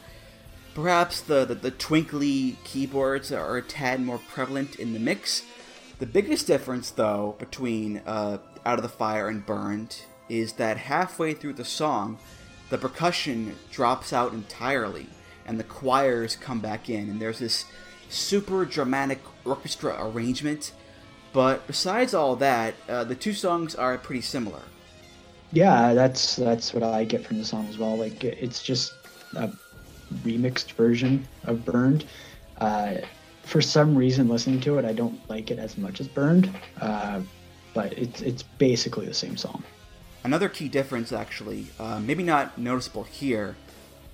Perhaps 0.73 1.21
the, 1.21 1.45
the, 1.45 1.55
the 1.55 1.71
twinkly 1.71 2.57
keyboards 2.65 3.31
are 3.31 3.55
a 3.55 3.61
tad 3.61 4.01
more 4.01 4.17
prevalent 4.17 4.75
in 4.75 4.91
the 4.91 4.99
mix. 4.99 5.43
The 5.99 6.07
biggest 6.07 6.45
difference, 6.45 6.89
though, 6.91 7.37
between 7.39 8.01
uh, 8.05 8.39
Out 8.65 8.79
of 8.79 8.83
the 8.83 8.89
Fire 8.89 9.29
and 9.29 9.45
Burned 9.45 9.95
is 10.29 10.53
that 10.53 10.77
halfway 10.77 11.33
through 11.33 11.53
the 11.53 11.65
song, 11.65 12.17
the 12.69 12.77
percussion 12.77 13.55
drops 13.71 14.11
out 14.11 14.33
entirely 14.33 15.07
and 15.45 15.59
the 15.59 15.63
choirs 15.63 16.35
come 16.35 16.59
back 16.59 16.89
in, 16.89 17.09
and 17.09 17.21
there's 17.21 17.39
this 17.39 17.65
super 18.09 18.65
dramatic 18.65 19.19
orchestra 19.45 19.95
arrangement. 19.99 20.71
But 21.33 21.67
besides 21.67 22.13
all 22.13 22.35
that, 22.37 22.75
uh, 22.89 23.03
the 23.03 23.15
two 23.15 23.33
songs 23.33 23.75
are 23.75 23.97
pretty 23.97 24.21
similar. 24.21 24.61
Yeah, 25.51 25.93
that's 25.93 26.35
that's 26.35 26.73
what 26.73 26.83
I 26.83 27.03
get 27.03 27.25
from 27.25 27.37
the 27.37 27.45
song 27.45 27.67
as 27.67 27.77
well. 27.77 27.95
Like 27.95 28.23
it's 28.23 28.63
just 28.63 28.93
a 29.35 29.51
remixed 30.23 30.71
version 30.73 31.27
of 31.43 31.63
Burned. 31.63 32.05
Uh, 32.57 32.95
for 33.43 33.61
some 33.61 33.95
reason, 33.95 34.27
listening 34.27 34.59
to 34.61 34.79
it, 34.79 34.85
I 34.85 34.93
don't 34.93 35.19
like 35.29 35.51
it 35.51 35.59
as 35.59 35.77
much 35.77 36.01
as 36.01 36.07
Burned, 36.07 36.49
uh, 36.81 37.21
but 37.73 37.93
it's 37.93 38.21
it's 38.21 38.43
basically 38.43 39.05
the 39.05 39.13
same 39.13 39.37
song. 39.37 39.63
Another 40.25 40.49
key 40.49 40.69
difference, 40.69 41.11
actually, 41.11 41.67
uh, 41.79 41.99
maybe 41.99 42.23
not 42.23 42.57
noticeable 42.57 43.03
here, 43.03 43.55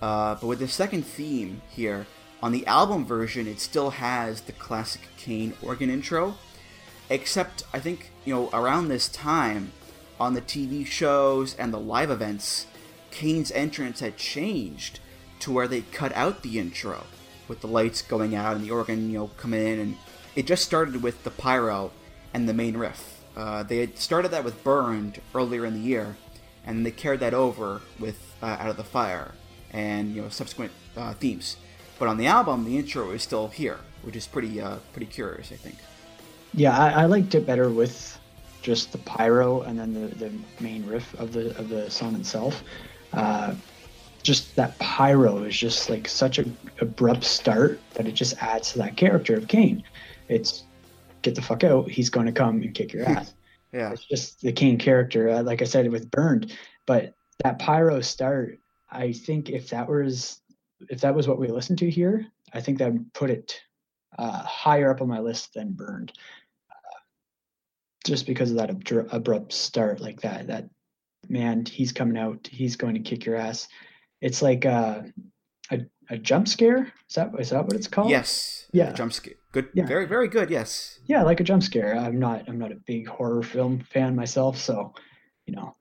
uh, 0.01 0.36
but 0.36 0.45
with 0.45 0.59
the 0.59 0.68
second 0.68 1.03
theme 1.03 1.62
here, 1.70 2.05
on 2.43 2.51
the 2.51 2.68
album 2.68 3.05
version, 3.05 3.47
it 3.47 3.62
still 3.62 3.91
has 3.91 4.41
the 4.41 4.51
classic 4.51 5.03
Kane 5.16 5.53
organ 5.62 5.89
intro, 5.89 6.36
except 7.09 7.64
I 7.72 7.80
think, 7.80 8.12
you 8.26 8.36
know, 8.36 8.49
around 8.51 8.89
this 8.89 9.07
time, 9.07 9.72
on 10.20 10.34
the 10.34 10.41
TV 10.41 10.86
shows 10.86 11.55
and 11.55 11.74
the 11.74 11.80
live 11.80 12.12
events, 12.12 12.66
Kane's 13.12 13.53
entrance 13.53 14.01
had 14.01 14.18
changed 14.18 14.99
to 15.39 15.49
where 15.53 15.70
they 15.70 15.80
cut 15.80 16.12
out 16.14 16.43
the 16.43 16.59
intro 16.59 17.05
with 17.47 17.62
the 17.62 17.68
lights 17.68 18.01
going 18.01 18.36
out 18.36 18.57
and 18.57 18.66
the 18.66 18.72
organ, 18.72 19.09
you 19.09 19.18
know, 19.18 19.28
coming 19.38 19.66
in, 19.66 19.80
and 19.80 19.97
it 20.36 20.45
just 20.45 20.66
started 20.66 21.03
with 21.03 21.24
the 21.24 21.32
pyro 21.32 21.89
and 22.34 22.49
the 22.49 22.53
main 22.53 22.76
riff. 22.76 23.20
Uh, 23.36 23.63
they 23.63 23.77
had 23.77 23.97
started 23.97 24.32
that 24.32 24.43
with 24.43 24.63
Burned 24.63 25.21
earlier 25.34 25.65
in 25.65 25.73
the 25.73 25.79
year, 25.79 26.17
and 26.65 26.86
they 26.86 26.91
carried 26.91 27.21
that 27.21 27.34
over 27.34 27.82
with 27.99 28.36
uh, 28.41 28.57
Out 28.59 28.69
of 28.69 28.77
the 28.77 28.84
Fire 28.84 29.34
and 29.71 30.13
you 30.13 30.21
know 30.21 30.29
subsequent 30.29 30.71
uh, 30.97 31.13
themes. 31.13 31.57
But 31.97 32.07
on 32.07 32.17
the 32.17 32.27
album, 32.27 32.65
the 32.65 32.77
intro 32.77 33.11
is 33.11 33.23
still 33.23 33.47
here, 33.47 33.79
which 34.01 34.15
is 34.15 34.27
pretty 34.27 34.59
uh, 34.59 34.77
pretty 34.93 35.05
curious, 35.05 35.51
I 35.51 35.55
think. 35.55 35.77
Yeah, 36.53 36.77
I, 36.77 37.03
I 37.03 37.05
liked 37.05 37.34
it 37.36 37.45
better 37.45 37.69
with 37.69 38.19
just 38.61 38.91
the 38.91 38.97
pyro 38.99 39.61
and 39.61 39.79
then 39.79 39.93
the, 39.93 40.07
the 40.15 40.32
main 40.59 40.86
riff 40.86 41.13
of 41.15 41.34
the 41.34 41.57
of 41.57 41.69
the 41.69 41.89
song 41.89 42.15
itself. 42.15 42.63
Uh, 43.13 43.55
just 44.23 44.55
that 44.55 44.77
pyro 44.79 45.43
is 45.43 45.57
just 45.57 45.89
like 45.89 46.07
such 46.07 46.38
a 46.38 46.45
abrupt 46.79 47.23
start 47.23 47.79
that 47.93 48.07
it 48.07 48.11
just 48.11 48.41
adds 48.41 48.73
to 48.73 48.77
that 48.77 48.97
character 48.97 49.36
of 49.36 49.47
Kane. 49.47 49.84
It's 50.27 50.63
get 51.22 51.36
the 51.36 51.41
fuck 51.41 51.63
out. 51.63 51.89
He's 51.89 52.09
going 52.09 52.26
to 52.26 52.32
come 52.32 52.61
and 52.61 52.74
kick 52.74 52.93
your 52.93 53.05
ass. 53.09 53.34
Yeah. 53.74 53.91
It's 53.91 54.05
just 54.05 54.41
the 54.41 54.51
Kane 54.51 54.78
character, 54.78 55.30
uh, 55.30 55.43
like 55.43 55.61
I 55.61 55.65
said 55.65 55.89
with 55.91 56.11
Burned. 56.11 56.55
But 56.86 57.13
that 57.43 57.59
pyro 57.59 58.01
start, 58.01 58.59
I 58.89 59.13
think 59.13 59.49
if 59.49 59.69
that 59.69 59.88
was 59.88 60.41
if 60.89 61.01
that 61.01 61.15
was 61.15 61.28
what 61.28 61.39
we 61.39 61.47
listened 61.47 61.80
to 61.80 61.89
here, 61.89 62.26
I 62.53 62.61
think 62.61 62.80
that 62.80 62.91
would 62.91 63.13
put 63.13 63.30
it 63.30 63.59
uh, 64.17 64.43
higher 64.43 64.91
up 64.91 65.01
on 65.01 65.07
my 65.07 65.19
list 65.19 65.53
than 65.53 65.74
Burned. 65.74 66.11
Uh, 66.69 66.99
just 68.05 68.26
because 68.26 68.51
of 68.51 68.57
that 68.57 68.69
abrupt 69.11 69.53
start 69.53 70.01
like 70.01 70.22
that. 70.22 70.47
That 70.47 70.69
man, 71.30 71.65
he's 71.65 71.91
coming 71.91 72.17
out. 72.17 72.47
He's 72.51 72.76
going 72.76 72.95
to 72.95 72.99
kick 72.99 73.26
your 73.26 73.36
ass. 73.36 73.67
It's 74.22 74.41
like 74.41 74.65
uh, 74.65 75.03
a 75.72 75.82
a 76.09 76.17
jump 76.17 76.47
scare. 76.47 76.91
Is 77.09 77.15
that 77.15 77.32
is 77.39 77.51
that 77.51 77.65
what 77.65 77.76
it's 77.76 77.88
called? 77.88 78.09
Yes. 78.09 78.67
Yeah. 78.74 78.91
Jump 78.91 79.13
scare. 79.13 79.36
Good. 79.52 79.70
Yeah. 79.74 79.86
Very 79.86 80.08
very 80.08 80.28
good. 80.28 80.49
Yes. 80.49 80.99
yeah 81.06 81.24
like 81.24 81.39
a 81.39 81.43
jump 81.43 81.64
scare 81.64 81.95
i'm 81.97 82.20
not 82.20 82.47
i'm 82.47 82.58
not 82.58 82.72
a 82.72 82.80
big 82.86 83.08
horror 83.08 83.43
film 83.43 83.80
fan 83.91 84.16
myself 84.16 84.58
so 84.58 84.93
you 85.45 85.54
know 85.54 85.76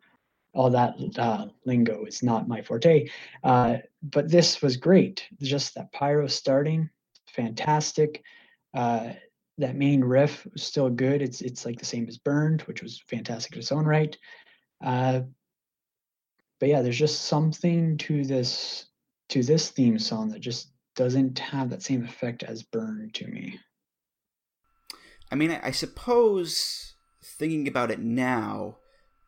all 0.52 0.70
that 0.70 0.94
uh, 1.18 1.46
lingo 1.64 2.04
is 2.04 2.22
not 2.22 2.48
my 2.48 2.60
forte 2.62 3.08
uh, 3.44 3.76
but 4.02 4.28
this 4.28 4.60
was 4.60 4.76
great 4.76 5.24
just 5.40 5.74
that 5.74 5.92
pyro 5.92 6.26
starting 6.26 6.90
fantastic 7.28 8.22
uh, 8.74 9.10
that 9.58 9.76
main 9.76 10.02
riff 10.02 10.46
was 10.52 10.62
still 10.62 10.90
good 10.90 11.22
it's 11.22 11.40
it's 11.40 11.64
like 11.64 11.78
the 11.78 11.84
same 11.84 12.08
as 12.08 12.18
burned 12.18 12.62
which 12.62 12.82
was 12.82 13.02
fantastic 13.08 13.52
in 13.52 13.58
its 13.60 13.72
own 13.72 13.84
right 13.84 14.16
uh, 14.84 15.20
but 16.58 16.68
yeah 16.68 16.82
there's 16.82 16.98
just 16.98 17.22
something 17.22 17.96
to 17.98 18.24
this 18.24 18.86
to 19.28 19.42
this 19.44 19.70
theme 19.70 19.98
song 19.98 20.28
that 20.28 20.40
just 20.40 20.72
doesn't 20.96 21.38
have 21.38 21.70
that 21.70 21.82
same 21.82 22.04
effect 22.04 22.42
as 22.42 22.62
burn 22.62 23.10
to 23.14 23.26
me 23.26 23.58
I 25.30 25.36
mean, 25.36 25.52
I, 25.62 25.70
suppose 25.70 26.94
thinking 27.22 27.68
about 27.68 27.90
it 27.90 28.00
now, 28.00 28.78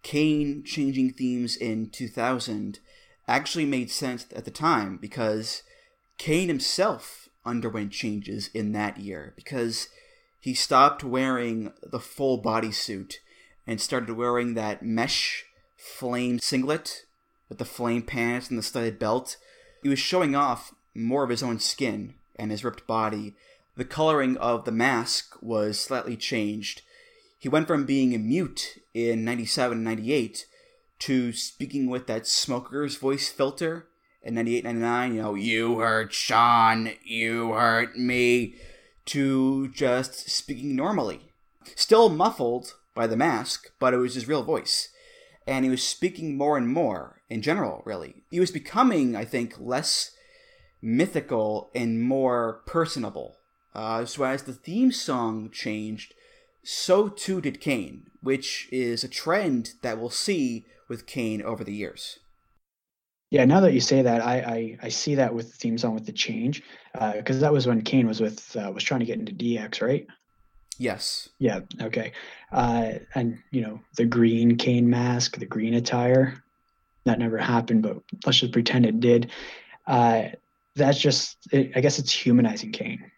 Kane 0.03 0.65
changing 0.65 1.13
themes 1.13 1.57
in 1.57 1.91
2000 1.91 2.81
actually 3.29 3.67
made 3.67 3.91
sense 3.91 4.27
at 4.35 4.45
the 4.45 4.51
time 4.51 4.97
because 4.97 5.63
Kane 6.19 6.49
himself 6.49 7.29
underwent 7.45 7.93
changes 7.93 8.51
in 8.53 8.73
that 8.73 8.99
year 8.99 9.33
because 9.37 9.89
he 10.41 10.55
stopped 10.55 11.05
wearing 11.05 11.73
the 11.83 12.01
full 12.01 12.43
bodysuit 12.43 13.15
and 13.65 13.81
started 13.81 14.13
wearing 14.17 14.55
that 14.55 14.83
mesh 14.83 15.45
flame 15.77 16.41
singlet 16.41 17.05
with 17.49 17.59
the 17.59 17.65
flame 17.65 18.03
pants 18.03 18.51
and 18.51 18.59
the 18.59 18.63
studded 18.63 18.99
belt. 18.99 19.37
He 19.85 19.89
was 19.89 20.01
showing 20.01 20.35
off 20.35 20.75
more 20.95 21.25
of 21.25 21.31
his 21.31 21.43
own 21.43 21.59
skin 21.59 22.15
and 22.37 22.51
his 22.51 22.65
ripped 22.65 22.87
body, 22.87 23.35
the 23.77 23.85
coloring 23.85 24.37
of 24.37 24.65
the 24.65 24.73
mask 24.73 25.37
was 25.41 25.81
slightly 25.81 26.17
changed. 26.17 26.83
He 27.39 27.49
went 27.49 27.67
from 27.67 27.87
being 27.87 28.15
a 28.15 28.19
mute 28.19 28.79
in 28.95 29.25
97 29.25 29.79
and 29.79 29.85
98 29.85 30.47
to 31.01 31.33
speaking 31.33 31.89
with 31.89 32.07
that 32.07 32.27
smoker's 32.27 32.97
voice 32.97 33.29
filter 33.29 33.89
in 34.23 34.35
98 34.35 34.65
99. 34.65 35.15
You 35.15 35.23
know, 35.23 35.35
you 35.35 35.79
hurt 35.79 36.13
Sean, 36.13 36.91
you 37.05 37.53
hurt 37.53 37.97
me, 37.99 38.55
to 39.07 39.69
just 39.69 40.31
speaking 40.31 40.77
normally. 40.77 41.33
Still 41.75 42.09
muffled 42.09 42.75
by 42.95 43.07
the 43.07 43.17
mask, 43.17 43.73
but 43.79 43.95
it 43.95 43.99
was 43.99 44.15
his 44.15 44.29
real 44.29 44.43
voice. 44.43 44.89
And 45.47 45.65
he 45.65 45.71
was 45.71 45.83
speaking 45.83 46.37
more 46.37 46.57
and 46.57 46.69
more 46.69 47.23
in 47.29 47.43
general, 47.43 47.83
really. 47.85 48.23
He 48.31 48.39
was 48.39 48.51
becoming, 48.51 49.17
I 49.17 49.25
think, 49.25 49.57
less 49.59 50.13
mythical 50.83 51.71
and 51.75 52.03
more 52.03 52.61
personable. 52.67 53.39
Uh, 53.75 54.05
so 54.05 54.25
as 54.25 54.43
the 54.43 54.53
theme 54.53 54.93
song 54.93 55.49
changed, 55.51 56.13
so 56.63 57.09
too 57.09 57.41
did 57.41 57.61
Kane, 57.61 58.11
which 58.21 58.69
is 58.71 59.03
a 59.03 59.09
trend 59.09 59.73
that 59.83 59.99
we'll 59.99 60.11
see 60.11 60.67
with 60.89 61.07
Kane 61.07 61.41
over 61.41 61.65
the 61.65 61.75
years. 61.75 62.19
Yeah, 63.31 63.47
now 63.47 63.61
that 63.61 63.73
you 63.73 63.81
say 63.81 64.03
that, 64.03 64.21
I 64.21 64.37
I, 64.41 64.79
I 64.83 64.89
see 64.91 65.15
that 65.15 65.35
with 65.35 65.53
the 65.53 65.57
theme 65.57 65.79
song 65.79 65.95
with 65.95 66.05
the 66.05 66.13
change, 66.13 66.63
because 66.93 67.41
that 67.41 67.53
was 67.53 67.67
when 67.67 67.81
Kane 67.81 68.07
was 68.07 68.21
with 68.21 68.55
uh, 68.57 68.71
was 68.71 68.85
trying 68.85 69.01
to 69.01 69.07
get 69.07 69.19
into 69.19 69.33
DX, 69.33 69.81
right? 69.81 70.07
Yes. 70.79 71.29
Yeah. 71.39 71.61
Okay. 71.81 72.13
Uh, 72.51 72.93
and 73.15 73.39
you 73.51 73.63
know 73.63 73.81
the 73.97 74.05
green 74.05 74.57
Kane 74.57 74.91
mask, 74.91 75.39
the 75.39 75.47
green 75.47 75.75
attire, 75.75 76.43
that 77.05 77.19
never 77.19 77.39
happened, 77.39 77.83
but 77.83 78.03
let's 78.27 78.39
just 78.39 78.53
pretend 78.53 78.85
it 78.85 79.01
did. 79.01 79.31
Uh, 79.87 80.25
that's 80.75 80.99
just, 80.99 81.37
it, 81.53 81.73
I 81.75 81.81
guess, 81.81 81.99
it's 81.99 82.13
humanizing 82.13 82.73
Kane. 82.73 83.11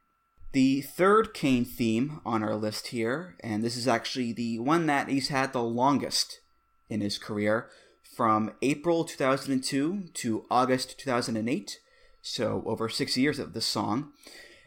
The 0.53 0.83
third 0.83 1.35
Kane 1.35 1.65
theme 1.65 2.21
on 2.25 2.43
our 2.43 2.55
list 2.55 2.89
here, 2.89 3.37
and 3.41 3.63
this 3.63 3.77
is 3.77 3.89
actually 3.89 4.33
the 4.33 4.59
one 4.61 4.87
that 4.87 5.09
he's 5.09 5.29
had 5.29 5.53
the 5.53 5.63
longest 5.63 6.41
in 6.89 7.01
his 7.01 7.19
career, 7.19 7.69
from 8.17 8.53
April 8.63 9.05
2002 9.05 10.11
to 10.15 10.45
August 10.51 10.99
2008, 10.99 11.81
so 12.23 12.63
over 12.67 12.89
six 12.89 13.17
years 13.17 13.39
of 13.39 13.53
this 13.53 13.67
song. 13.67 14.13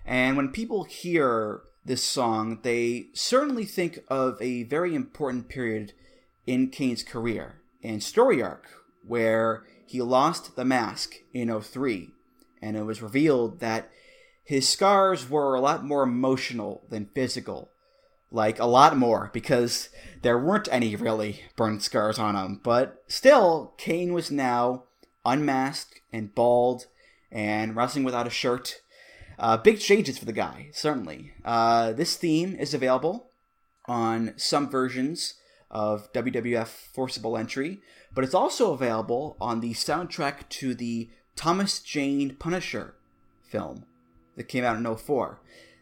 And 0.05 0.35
when 0.35 0.49
people 0.49 0.83
hear 0.83 1.61
this 1.85 2.03
song, 2.03 2.59
they 2.63 3.07
certainly 3.13 3.65
think 3.65 3.99
of 4.09 4.37
a 4.41 4.63
very 4.63 4.93
important 4.93 5.47
period 5.47 5.93
in 6.45 6.69
Kane's 6.69 7.03
career 7.03 7.61
and 7.81 8.03
story 8.03 8.41
arc, 8.41 8.67
where 9.05 9.63
he 9.85 10.01
lost 10.01 10.55
the 10.55 10.65
mask 10.65 11.15
in 11.33 11.61
03, 11.61 12.09
and 12.61 12.75
it 12.75 12.83
was 12.83 13.01
revealed 13.01 13.59
that 13.59 13.89
his 14.43 14.67
scars 14.67 15.29
were 15.29 15.55
a 15.55 15.59
lot 15.61 15.83
more 15.83 16.03
emotional 16.03 16.83
than 16.89 17.09
physical. 17.13 17.71
Like, 18.31 18.59
a 18.59 18.65
lot 18.65 18.97
more, 18.97 19.29
because 19.33 19.89
there 20.21 20.37
weren't 20.37 20.67
any 20.71 20.95
really 20.95 21.41
burn 21.55 21.79
scars 21.79 22.19
on 22.19 22.35
him. 22.35 22.59
But 22.61 23.03
still, 23.07 23.73
Kane 23.77 24.13
was 24.13 24.31
now 24.31 24.83
unmasked 25.25 26.01
and 26.11 26.33
bald 26.33 26.87
and 27.31 27.75
wrestling 27.75 28.03
without 28.03 28.27
a 28.27 28.31
shirt. 28.31 28.81
Uh, 29.39 29.57
big 29.57 29.79
changes 29.79 30.17
for 30.17 30.25
the 30.25 30.33
guy, 30.33 30.69
certainly. 30.71 31.33
Uh, 31.45 31.93
this 31.93 32.15
theme 32.15 32.55
is 32.55 32.73
available 32.73 33.29
on 33.85 34.33
some 34.35 34.69
versions 34.69 35.35
of 35.69 36.11
WWF 36.13 36.67
Forcible 36.67 37.37
Entry, 37.37 37.81
but 38.13 38.23
it's 38.23 38.33
also 38.33 38.73
available 38.73 39.37
on 39.39 39.59
the 39.59 39.73
soundtrack 39.73 40.47
to 40.49 40.73
the 40.73 41.09
Thomas 41.37 41.79
Jane 41.79 42.35
Punisher 42.35 42.95
film 43.43 43.85
that 44.35 44.45
came 44.45 44.63
out 44.63 44.75
in 44.75 44.95
04. 44.95 45.39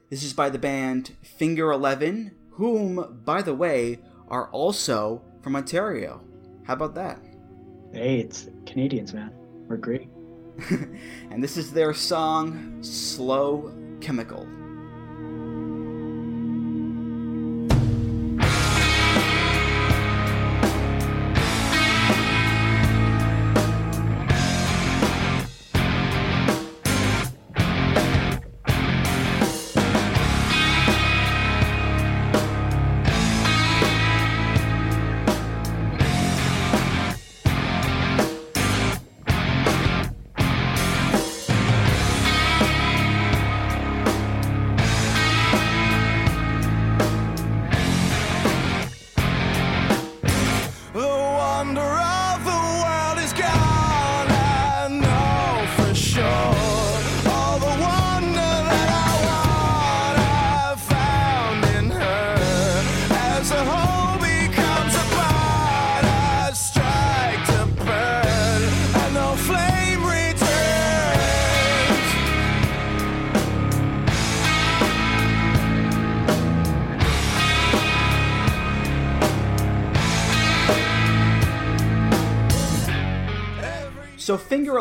This 0.10 0.22
is 0.22 0.34
by 0.34 0.50
the 0.50 0.60
band 0.60 1.16
Finger 1.24 1.72
Eleven, 1.72 2.36
whom, 2.52 3.22
by 3.24 3.42
the 3.42 3.56
way, 3.56 4.00
are 4.28 4.50
also 4.50 5.22
from 5.42 5.56
Ontario. 5.56 6.22
How 6.66 6.74
about 6.74 6.94
that? 6.96 7.20
Hey, 7.94 8.20
it's 8.20 8.50
Canadians, 8.66 9.14
man. 9.14 9.32
We're 9.68 9.78
great. 9.78 10.10
and 11.32 11.42
this 11.42 11.56
is 11.56 11.72
their 11.72 11.94
song 11.94 12.84
Slow 12.84 13.74
Chemical. 14.02 14.46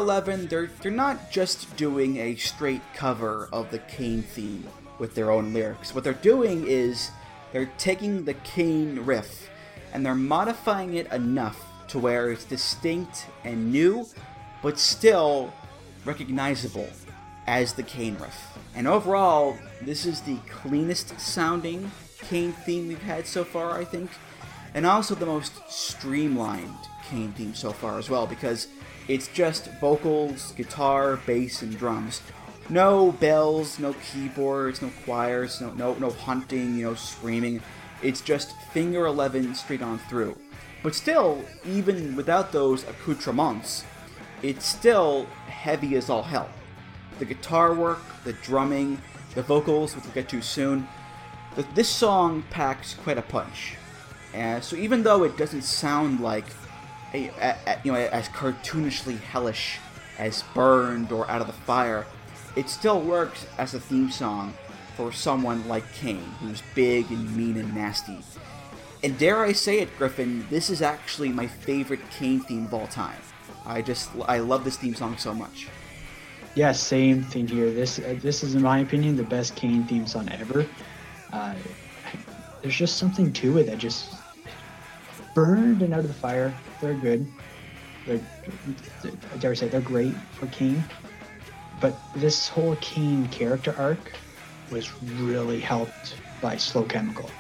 Eleven, 0.05 0.47
they're 0.49 0.69
they're 0.83 0.93
not 0.93 1.31
just 1.31 1.75
doing 1.79 2.19
a 2.19 2.37
straight 2.37 2.83
cover 2.95 3.49
of 3.55 3.71
the 3.71 3.79
Kane 3.79 4.23
theme 4.23 4.69
with 4.99 5.15
their 5.15 5.31
own 5.31 5.55
lyrics. 5.55 5.95
What 5.95 6.05
they're 6.05 6.13
doing 6.13 6.67
is 6.67 7.11
they're 7.55 7.71
taking 7.79 8.27
the 8.27 8.35
Kane 8.35 9.01
riff 9.07 9.49
and 9.95 10.05
they're 10.05 10.15
modifying 10.15 10.93
it 10.93 11.11
enough 11.11 11.59
to 11.89 11.99
where 11.99 12.31
it's 12.31 12.45
distinct 12.45 13.25
and 13.45 13.73
new, 13.73 14.07
but 14.61 14.79
still 14.79 15.55
recognizable 16.05 16.91
as 17.47 17.73
the 17.73 17.83
Kane 17.83 18.19
riff. 18.21 18.59
And 18.75 18.87
overall, 18.87 19.57
this 19.81 20.05
is 20.05 20.21
the 20.21 20.37
cleanest 20.51 21.19
sounding 21.19 21.91
Kane 22.19 22.53
theme 22.53 22.89
we've 22.89 23.01
had 23.01 23.27
so 23.27 23.43
far, 23.43 23.79
I 23.79 23.87
think, 23.87 24.11
and 24.75 24.85
also 24.85 25.15
the 25.15 25.25
most 25.25 25.55
streamlined 25.71 26.77
Kane 27.09 27.33
theme 27.33 27.55
so 27.55 27.73
far 27.73 27.99
as 27.99 28.11
well, 28.11 28.27
because 28.27 28.69
it's 29.09 29.29
just 29.29 29.69
vocals, 29.81 30.53
guitar, 30.53 31.17
bass, 31.27 31.63
and 31.63 31.77
drums. 31.79 32.23
No 32.69 33.13
bells, 33.13 33.79
no 33.79 33.95
keyboards, 33.95 34.81
no 34.81 34.91
choirs, 35.05 35.61
no 35.61 35.73
no 35.73 35.95
no 35.95 36.11
hunting, 36.11 36.79
you 36.79 36.85
know, 36.87 36.95
screaming. 36.95 37.61
It's 38.03 38.21
just 38.23 38.57
finger 38.73 39.07
eleven 39.07 39.55
straight 39.55 39.83
on 39.83 39.99
through. 39.99 40.37
But 40.83 40.95
still, 40.95 41.43
even 41.67 42.17
without 42.17 42.53
those 42.53 42.85
accoutrements, 42.85 43.85
it's 44.43 44.67
still 44.67 45.27
heavy 45.47 45.97
as 45.97 46.11
all 46.11 46.23
hell. 46.23 46.49
The 47.19 47.25
guitar 47.25 47.75
work, 47.75 48.01
the 48.25 48.33
drumming, 48.35 49.01
the 49.35 49.43
vocals, 49.43 49.95
which 49.95 50.05
we'll 50.05 50.15
get 50.15 50.29
to 50.31 50.43
soon. 50.43 50.89
th- 51.55 51.67
This 51.75 51.89
song 51.89 52.45
packs 52.51 52.95
quite 52.95 53.19
a 53.19 53.23
punch. 53.23 53.77
Uh, 54.35 54.61
so 54.61 54.75
even 54.77 55.03
though 55.03 55.23
it 55.25 55.37
doesn't 55.37 55.63
sound 55.63 56.21
like 56.21 56.47
you 57.15 57.93
know 57.93 57.95
as 57.95 58.29
cartoonishly 58.29 59.19
hellish 59.21 59.79
as 60.19 60.45
Burned 60.55 61.11
or 61.13 61.29
Out 61.31 61.41
of 61.41 61.47
the 61.47 61.53
Fire, 61.53 62.07
it 62.57 62.69
still 62.69 63.01
works 63.01 63.47
as 63.59 63.75
a 63.75 63.81
theme 63.81 64.11
song 64.11 64.55
for 64.97 65.13
someone 65.13 65.67
like 65.67 65.91
Kane, 65.93 66.23
who's 66.41 66.63
big 66.75 67.11
and 67.11 67.37
mean 67.37 67.57
and 67.57 67.75
nasty. 67.75 68.19
And 69.03 69.19
dare 69.19 69.43
I 69.43 69.53
say 69.53 69.81
it, 69.81 69.97
Griffin, 69.99 70.47
this 70.51 70.71
is 70.71 70.81
actually 70.81 71.31
my 71.31 71.47
favorite 71.47 72.01
Kane 72.11 72.41
theme 72.41 72.67
of 72.67 72.75
all 72.75 72.87
time. 72.87 73.21
I 73.67 73.83
just 73.83 74.11
I 74.27 74.39
love 74.39 74.65
this 74.65 74.77
theme 74.77 74.95
song 74.95 75.17
so 75.17 75.35
much. 75.35 75.69
Yeah, 76.55 76.73
same 76.73 77.25
thing 77.25 77.49
here. 77.49 77.73
This 77.73 77.99
uh, 77.99 78.17
this 78.23 78.45
is, 78.45 78.55
in 78.55 78.63
my 78.63 78.79
opinion, 78.79 79.17
the 79.17 79.25
best 79.25 79.57
Kane 79.57 79.85
theme 79.85 80.07
song 80.07 80.29
ever. 80.31 80.67
Uh, 81.33 81.55
there's 82.63 82.77
just 82.77 82.97
something 82.97 83.33
to 83.35 83.59
it 83.59 83.65
that 83.65 83.79
just 83.79 84.15
burned 85.35 85.83
and 85.83 85.95
out 85.95 86.01
of 86.01 86.09
the 86.09 86.15
fire. 86.15 86.65
They're 86.81 86.95
good. 86.95 87.35
They're, 88.07 88.23
I 89.33 89.37
dare 89.39 89.55
say 89.55 89.69
they're 89.69 89.81
great 89.83 90.23
for 90.33 90.49
Kane. 90.49 90.87
but 91.73 92.03
this 92.15 92.49
whole 92.49 92.77
Kane 92.77 93.27
character 93.27 93.77
arc 93.77 94.13
was 94.71 95.01
really 95.03 95.61
helped 95.61 96.23
by 96.41 96.57
Slow 96.57 96.85
Chemical. 96.87 97.37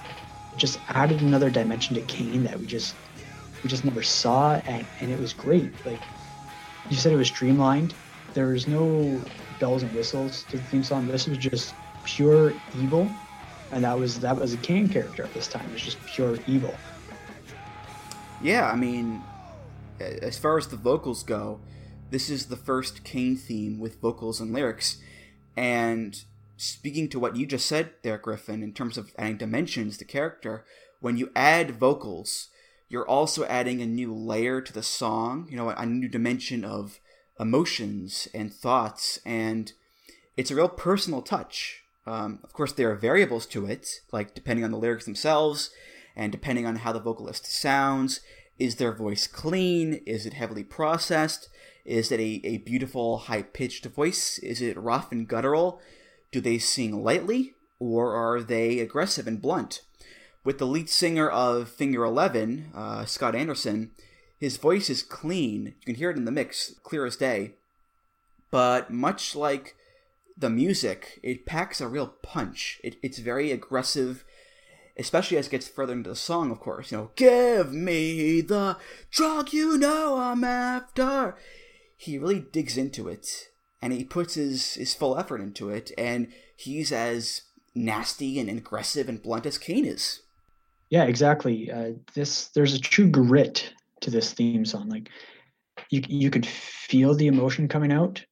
It 0.52 0.58
just 0.58 0.78
added 0.88 1.22
another 1.22 1.50
dimension 1.50 1.96
to 1.96 2.02
Kane 2.04 2.44
that 2.44 2.58
we 2.60 2.66
just 2.66 2.98
we 3.62 3.68
just 3.70 3.84
never 3.84 4.02
saw, 4.02 4.54
and, 4.66 4.88
and 5.00 5.10
it 5.10 5.18
was 5.18 5.34
great. 5.34 5.84
Like 5.84 6.08
you 6.88 6.96
said, 6.96 7.12
it 7.12 7.16
was 7.16 7.28
streamlined. 7.28 7.96
There 8.34 8.48
was 8.48 8.68
no 8.68 9.32
bells 9.50 9.82
and 9.84 9.92
whistles 9.92 10.44
to 10.46 10.58
the 10.58 10.64
theme 10.64 10.84
song. 10.84 11.06
This 11.06 11.26
was 11.28 11.38
just 11.38 11.76
pure 12.04 12.56
evil, 12.72 13.18
and 13.70 13.84
that 13.84 13.98
was 13.98 14.20
that 14.20 14.36
was 14.38 14.54
a 14.54 14.58
Kane 14.58 14.88
character 14.90 15.24
at 15.24 15.32
this 15.32 15.48
time. 15.48 15.66
It 15.68 15.72
was 15.72 15.82
just 15.82 16.04
pure 16.06 16.40
evil. 16.46 16.82
Yeah, 18.42 18.70
I 18.70 18.76
mean, 18.76 19.22
as 20.00 20.38
far 20.38 20.58
as 20.58 20.66
the 20.66 20.76
vocals 20.76 21.22
go, 21.22 21.60
this 22.10 22.28
is 22.28 22.46
the 22.46 22.56
first 22.56 23.04
Kane 23.04 23.36
theme 23.36 23.78
with 23.78 24.00
vocals 24.00 24.40
and 24.40 24.52
lyrics. 24.52 24.98
And 25.56 26.22
speaking 26.56 27.08
to 27.10 27.18
what 27.18 27.36
you 27.36 27.46
just 27.46 27.66
said 27.66 27.90
there, 28.02 28.18
Griffin, 28.18 28.62
in 28.62 28.72
terms 28.72 28.98
of 28.98 29.12
adding 29.18 29.38
dimensions 29.38 29.96
to 29.98 30.04
character, 30.04 30.64
when 31.00 31.16
you 31.16 31.30
add 31.34 31.78
vocals, 31.78 32.48
you're 32.88 33.08
also 33.08 33.44
adding 33.46 33.80
a 33.80 33.86
new 33.86 34.14
layer 34.14 34.60
to 34.60 34.72
the 34.72 34.82
song, 34.82 35.46
you 35.50 35.56
know, 35.56 35.70
a 35.70 35.86
new 35.86 36.08
dimension 36.08 36.64
of 36.64 37.00
emotions 37.40 38.28
and 38.34 38.52
thoughts, 38.52 39.18
and 39.24 39.72
it's 40.36 40.50
a 40.50 40.54
real 40.54 40.68
personal 40.68 41.22
touch. 41.22 41.82
Um, 42.06 42.40
of 42.44 42.52
course, 42.52 42.72
there 42.72 42.90
are 42.90 42.96
variables 42.96 43.46
to 43.46 43.66
it, 43.66 44.00
like 44.12 44.34
depending 44.34 44.64
on 44.64 44.70
the 44.70 44.78
lyrics 44.78 45.06
themselves 45.06 45.70
and 46.16 46.32
depending 46.32 46.66
on 46.66 46.76
how 46.76 46.92
the 46.92 47.00
vocalist 47.00 47.46
sounds. 47.46 48.20
Is 48.58 48.76
their 48.76 48.92
voice 48.92 49.26
clean? 49.26 50.00
Is 50.06 50.26
it 50.26 50.34
heavily 50.34 50.64
processed? 50.64 51.48
Is 51.84 52.12
it 52.12 52.20
a, 52.20 52.40
a 52.44 52.58
beautiful, 52.58 53.18
high 53.18 53.42
pitched 53.42 53.84
voice? 53.86 54.38
Is 54.38 54.62
it 54.62 54.76
rough 54.76 55.10
and 55.12 55.26
guttural? 55.28 55.80
Do 56.30 56.40
they 56.40 56.58
sing 56.58 57.02
lightly? 57.02 57.54
Or 57.78 58.14
are 58.14 58.40
they 58.40 58.78
aggressive 58.78 59.26
and 59.26 59.42
blunt? 59.42 59.82
With 60.44 60.58
the 60.58 60.66
lead 60.66 60.88
singer 60.88 61.28
of 61.28 61.68
Finger 61.68 62.04
Eleven, 62.04 62.70
uh, 62.74 63.04
Scott 63.06 63.34
Anderson, 63.34 63.90
his 64.38 64.56
voice 64.56 64.88
is 64.88 65.02
clean. 65.02 65.74
You 65.80 65.86
can 65.86 65.94
hear 65.96 66.10
it 66.10 66.16
in 66.16 66.24
the 66.24 66.30
mix, 66.30 66.74
clear 66.82 67.06
as 67.06 67.16
day. 67.16 67.54
But 68.50 68.90
much 68.90 69.34
like 69.34 69.74
the 70.36 70.50
music, 70.50 71.18
it 71.22 71.46
packs 71.46 71.80
a 71.80 71.88
real 71.88 72.08
punch. 72.22 72.80
It, 72.84 72.96
it's 73.02 73.18
very 73.18 73.50
aggressive, 73.50 74.24
especially 74.96 75.36
as 75.36 75.46
it 75.46 75.50
gets 75.50 75.68
further 75.68 75.92
into 75.92 76.10
the 76.10 76.16
song, 76.16 76.50
of 76.50 76.60
course. 76.60 76.90
You 76.90 76.98
know, 76.98 77.10
give 77.16 77.72
me 77.72 78.40
the 78.40 78.76
drug 79.10 79.52
you 79.52 79.76
know 79.76 80.18
I'm 80.18 80.44
after. 80.44 81.36
He 81.96 82.18
really 82.18 82.40
digs 82.40 82.76
into 82.76 83.08
it, 83.08 83.48
and 83.80 83.92
he 83.92 84.04
puts 84.04 84.34
his, 84.34 84.74
his 84.74 84.94
full 84.94 85.18
effort 85.18 85.40
into 85.40 85.70
it, 85.70 85.90
and 85.96 86.28
he's 86.56 86.92
as 86.92 87.42
nasty 87.74 88.38
and 88.38 88.48
aggressive 88.48 89.08
and 89.08 89.22
blunt 89.22 89.46
as 89.46 89.58
Kane 89.58 89.84
is. 89.84 90.20
Yeah, 90.90 91.04
exactly. 91.04 91.70
Uh, 91.70 91.92
this 92.14 92.48
there's 92.48 92.74
a 92.74 92.80
true 92.80 93.08
grit 93.08 93.72
to 94.00 94.10
this 94.10 94.32
theme 94.32 94.64
song. 94.64 94.88
Like 94.88 95.08
you 95.90 96.02
you 96.08 96.30
could 96.30 96.46
feel 96.46 97.14
the 97.14 97.26
emotion 97.26 97.68
coming 97.68 97.92
out, 97.92 98.24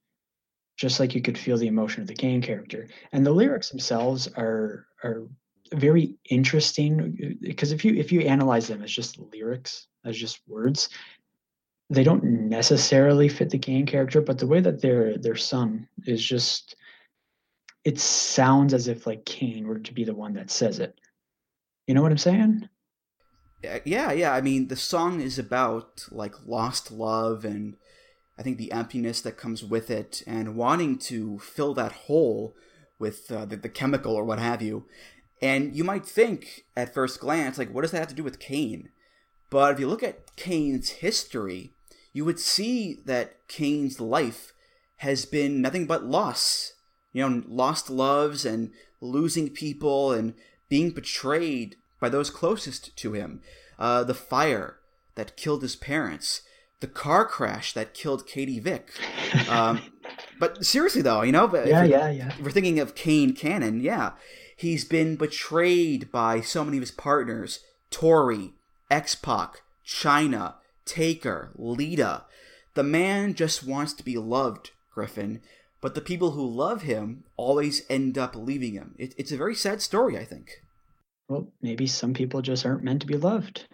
just 0.76 1.00
like 1.00 1.14
you 1.14 1.22
could 1.22 1.38
feel 1.38 1.56
the 1.56 1.66
emotion 1.66 2.02
of 2.02 2.08
the 2.08 2.14
Kane 2.14 2.42
character. 2.42 2.88
And 3.10 3.26
the 3.26 3.32
lyrics 3.32 3.70
themselves 3.70 4.28
are 4.36 4.86
are 5.02 5.26
very 5.72 6.14
interesting 6.30 7.38
because 7.40 7.72
if 7.72 7.84
you 7.84 7.94
if 7.94 8.12
you 8.12 8.20
analyze 8.20 8.68
them 8.68 8.82
as 8.82 8.90
just 8.90 9.18
lyrics, 9.18 9.86
as 10.04 10.16
just 10.16 10.40
words, 10.46 10.88
they 11.90 12.04
don't 12.04 12.24
necessarily 12.24 13.28
fit 13.28 13.50
the 13.50 13.58
Kane 13.58 13.86
character, 13.86 14.20
but 14.20 14.38
the 14.38 14.46
way 14.46 14.60
that 14.60 14.80
they're 14.80 15.16
they're 15.18 15.36
sung 15.36 15.86
is 16.06 16.24
just 16.24 16.76
it 17.84 17.98
sounds 17.98 18.74
as 18.74 18.88
if 18.88 19.06
like 19.06 19.24
Kane 19.24 19.66
were 19.66 19.78
to 19.78 19.94
be 19.94 20.04
the 20.04 20.14
one 20.14 20.34
that 20.34 20.50
says 20.50 20.78
it. 20.78 20.98
You 21.86 21.94
know 21.94 22.02
what 22.02 22.12
I'm 22.12 22.18
saying? 22.18 22.68
Yeah, 23.62 23.78
yeah, 23.84 24.12
yeah. 24.12 24.32
I 24.32 24.40
mean, 24.40 24.68
the 24.68 24.76
song 24.76 25.20
is 25.20 25.38
about 25.38 26.06
like 26.10 26.34
lost 26.46 26.90
love 26.90 27.44
and 27.44 27.76
I 28.38 28.42
think 28.42 28.58
the 28.58 28.72
emptiness 28.72 29.20
that 29.20 29.36
comes 29.36 29.62
with 29.62 29.90
it 29.90 30.22
and 30.26 30.56
wanting 30.56 30.98
to 30.98 31.38
fill 31.38 31.74
that 31.74 31.92
hole 31.92 32.54
with 32.98 33.30
uh, 33.30 33.44
the, 33.44 33.56
the 33.56 33.68
chemical 33.68 34.14
or 34.14 34.24
what 34.24 34.38
have 34.38 34.62
you. 34.62 34.86
And 35.42 35.74
you 35.74 35.82
might 35.82 36.06
think 36.06 36.64
at 36.76 36.94
first 36.94 37.18
glance, 37.18 37.58
like, 37.58 37.74
what 37.74 37.82
does 37.82 37.90
that 37.90 37.98
have 37.98 38.08
to 38.08 38.14
do 38.14 38.22
with 38.22 38.38
Kane? 38.38 38.90
But 39.50 39.74
if 39.74 39.80
you 39.80 39.88
look 39.88 40.04
at 40.04 40.36
Kane's 40.36 40.90
history, 40.90 41.74
you 42.12 42.24
would 42.24 42.38
see 42.38 43.00
that 43.04 43.48
Kane's 43.48 44.00
life 44.00 44.52
has 44.98 45.24
been 45.24 45.60
nothing 45.60 45.86
but 45.86 46.04
loss. 46.04 46.74
You 47.12 47.28
know, 47.28 47.42
lost 47.48 47.90
loves 47.90 48.46
and 48.46 48.70
losing 49.00 49.50
people 49.50 50.12
and 50.12 50.34
being 50.68 50.90
betrayed 50.90 51.76
by 52.00 52.08
those 52.08 52.30
closest 52.30 52.96
to 52.96 53.12
him. 53.12 53.42
Uh, 53.78 54.04
the 54.04 54.14
fire 54.14 54.78
that 55.16 55.36
killed 55.36 55.62
his 55.62 55.76
parents, 55.76 56.42
the 56.80 56.86
car 56.86 57.26
crash 57.26 57.72
that 57.74 57.94
killed 57.94 58.26
Katie 58.26 58.60
Vick. 58.60 58.90
Um, 59.48 59.82
but 60.38 60.64
seriously, 60.64 61.02
though, 61.02 61.22
you 61.22 61.32
know, 61.32 61.48
Yeah, 61.68 61.84
yeah, 61.84 62.10
yeah. 62.10 62.28
If 62.28 62.40
we're 62.40 62.50
thinking 62.50 62.78
of 62.78 62.94
Kane 62.94 63.34
canon, 63.34 63.80
yeah, 63.80 64.12
he's 64.62 64.84
been 64.84 65.16
betrayed 65.16 66.10
by 66.10 66.40
so 66.40 66.64
many 66.64 66.78
of 66.78 66.82
his 66.82 66.90
partners: 66.90 67.60
Tori, 67.90 68.54
X 68.90 69.14
Pac, 69.14 69.62
Chyna, 69.86 70.54
Taker, 70.84 71.52
Lita. 71.56 72.24
The 72.74 72.82
man 72.82 73.34
just 73.34 73.66
wants 73.66 73.92
to 73.94 74.04
be 74.04 74.16
loved, 74.16 74.70
Griffin. 74.94 75.42
But 75.80 75.94
the 75.96 76.00
people 76.00 76.30
who 76.30 76.46
love 76.46 76.82
him 76.82 77.24
always 77.36 77.82
end 77.90 78.16
up 78.16 78.36
leaving 78.36 78.74
him. 78.74 78.94
It, 78.98 79.14
it's 79.18 79.32
a 79.32 79.36
very 79.36 79.54
sad 79.54 79.82
story, 79.82 80.16
I 80.16 80.24
think. 80.24 80.62
Well, 81.28 81.52
maybe 81.60 81.86
some 81.88 82.14
people 82.14 82.40
just 82.40 82.64
aren't 82.64 82.84
meant 82.84 83.00
to 83.00 83.06
be 83.06 83.16
loved. 83.16 83.66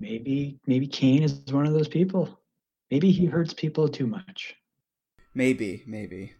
Maybe 0.00 0.58
maybe 0.66 0.86
Kane 0.86 1.22
is 1.22 1.40
one 1.50 1.66
of 1.66 1.74
those 1.74 1.88
people. 1.88 2.40
Maybe 2.90 3.10
he 3.10 3.26
hurts 3.26 3.54
people 3.54 3.88
too 3.88 4.06
much. 4.06 4.54
Maybe, 5.34 5.82
maybe. 5.86 6.32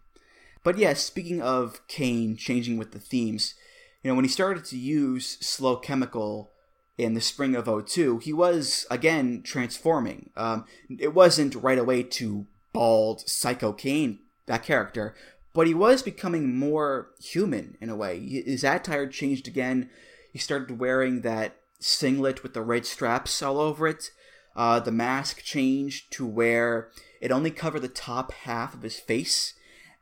But 0.63 0.77
yes, 0.77 1.03
speaking 1.03 1.41
of 1.41 1.85
Kane 1.87 2.37
changing 2.37 2.77
with 2.77 2.91
the 2.91 2.99
themes, 2.99 3.55
you 4.01 4.09
know, 4.09 4.15
when 4.15 4.25
he 4.25 4.29
started 4.29 4.65
to 4.65 4.77
use 4.77 5.37
Slow 5.41 5.77
Chemical 5.77 6.51
in 6.97 7.13
the 7.13 7.21
spring 7.21 7.55
of 7.55 7.69
02, 7.87 8.19
he 8.19 8.33
was, 8.33 8.85
again, 8.89 9.41
transforming. 9.43 10.29
Um, 10.35 10.65
it 10.99 11.13
wasn't 11.13 11.55
right 11.55 11.77
away 11.77 12.03
to 12.03 12.47
bald, 12.71 13.27
psycho 13.27 13.71
Kane, 13.73 14.19
that 14.45 14.63
character, 14.63 15.15
but 15.53 15.67
he 15.67 15.73
was 15.73 16.01
becoming 16.01 16.57
more 16.57 17.09
human 17.21 17.77
in 17.79 17.89
a 17.89 17.95
way. 17.95 18.19
His 18.19 18.63
attire 18.63 19.07
changed 19.07 19.47
again. 19.47 19.89
He 20.31 20.39
started 20.39 20.79
wearing 20.79 21.21
that 21.21 21.57
singlet 21.79 22.41
with 22.41 22.53
the 22.53 22.61
red 22.61 22.85
straps 22.85 23.41
all 23.41 23.59
over 23.59 23.87
it. 23.87 24.09
Uh, 24.55 24.79
the 24.79 24.91
mask 24.91 25.43
changed 25.43 26.11
to 26.13 26.25
where 26.25 26.89
it 27.21 27.31
only 27.31 27.51
covered 27.51 27.81
the 27.81 27.87
top 27.87 28.31
half 28.31 28.73
of 28.73 28.81
his 28.81 28.99
face, 28.99 29.53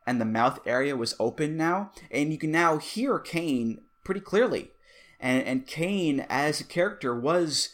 and 0.06 0.20
the 0.20 0.24
mouth 0.24 0.60
area 0.66 0.96
was 0.96 1.14
open 1.18 1.56
now, 1.56 1.92
and 2.10 2.32
you 2.32 2.38
can 2.38 2.50
now 2.50 2.78
hear 2.78 3.18
Kane 3.18 3.82
pretty 4.04 4.20
clearly. 4.20 4.70
And 5.20 5.42
and 5.44 5.66
Kane 5.66 6.26
as 6.28 6.60
a 6.60 6.64
character 6.64 7.18
was 7.18 7.70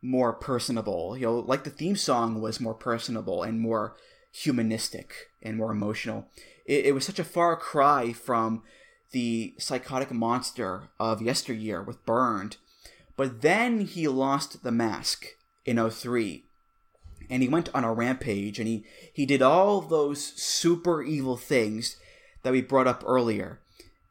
more 0.00 0.32
personable. 0.32 1.16
You 1.16 1.26
know, 1.26 1.38
like 1.38 1.64
the 1.64 1.70
theme 1.70 1.96
song 1.96 2.40
was 2.40 2.60
more 2.60 2.74
personable 2.74 3.42
and 3.42 3.60
more 3.60 3.96
humanistic 4.32 5.30
and 5.42 5.56
more 5.56 5.72
emotional. 5.72 6.28
It, 6.66 6.86
it 6.86 6.94
was 6.94 7.04
such 7.04 7.18
a 7.18 7.24
far 7.24 7.56
cry 7.56 8.12
from 8.12 8.62
the 9.12 9.54
psychotic 9.58 10.10
monster 10.10 10.88
of 10.98 11.22
yesteryear 11.22 11.82
with 11.82 12.04
Burned. 12.04 12.56
But 13.16 13.42
then 13.42 13.82
he 13.82 14.08
lost 14.08 14.62
the 14.62 14.72
mask 14.72 15.26
in 15.64 15.90
03 15.90 16.44
and 17.32 17.42
he 17.42 17.48
went 17.48 17.70
on 17.74 17.82
a 17.82 17.90
rampage 17.90 18.58
and 18.58 18.68
he, 18.68 18.84
he 19.10 19.24
did 19.24 19.40
all 19.40 19.80
those 19.80 20.22
super 20.22 21.02
evil 21.02 21.38
things 21.38 21.96
that 22.42 22.52
we 22.52 22.60
brought 22.60 22.86
up 22.86 23.02
earlier. 23.06 23.58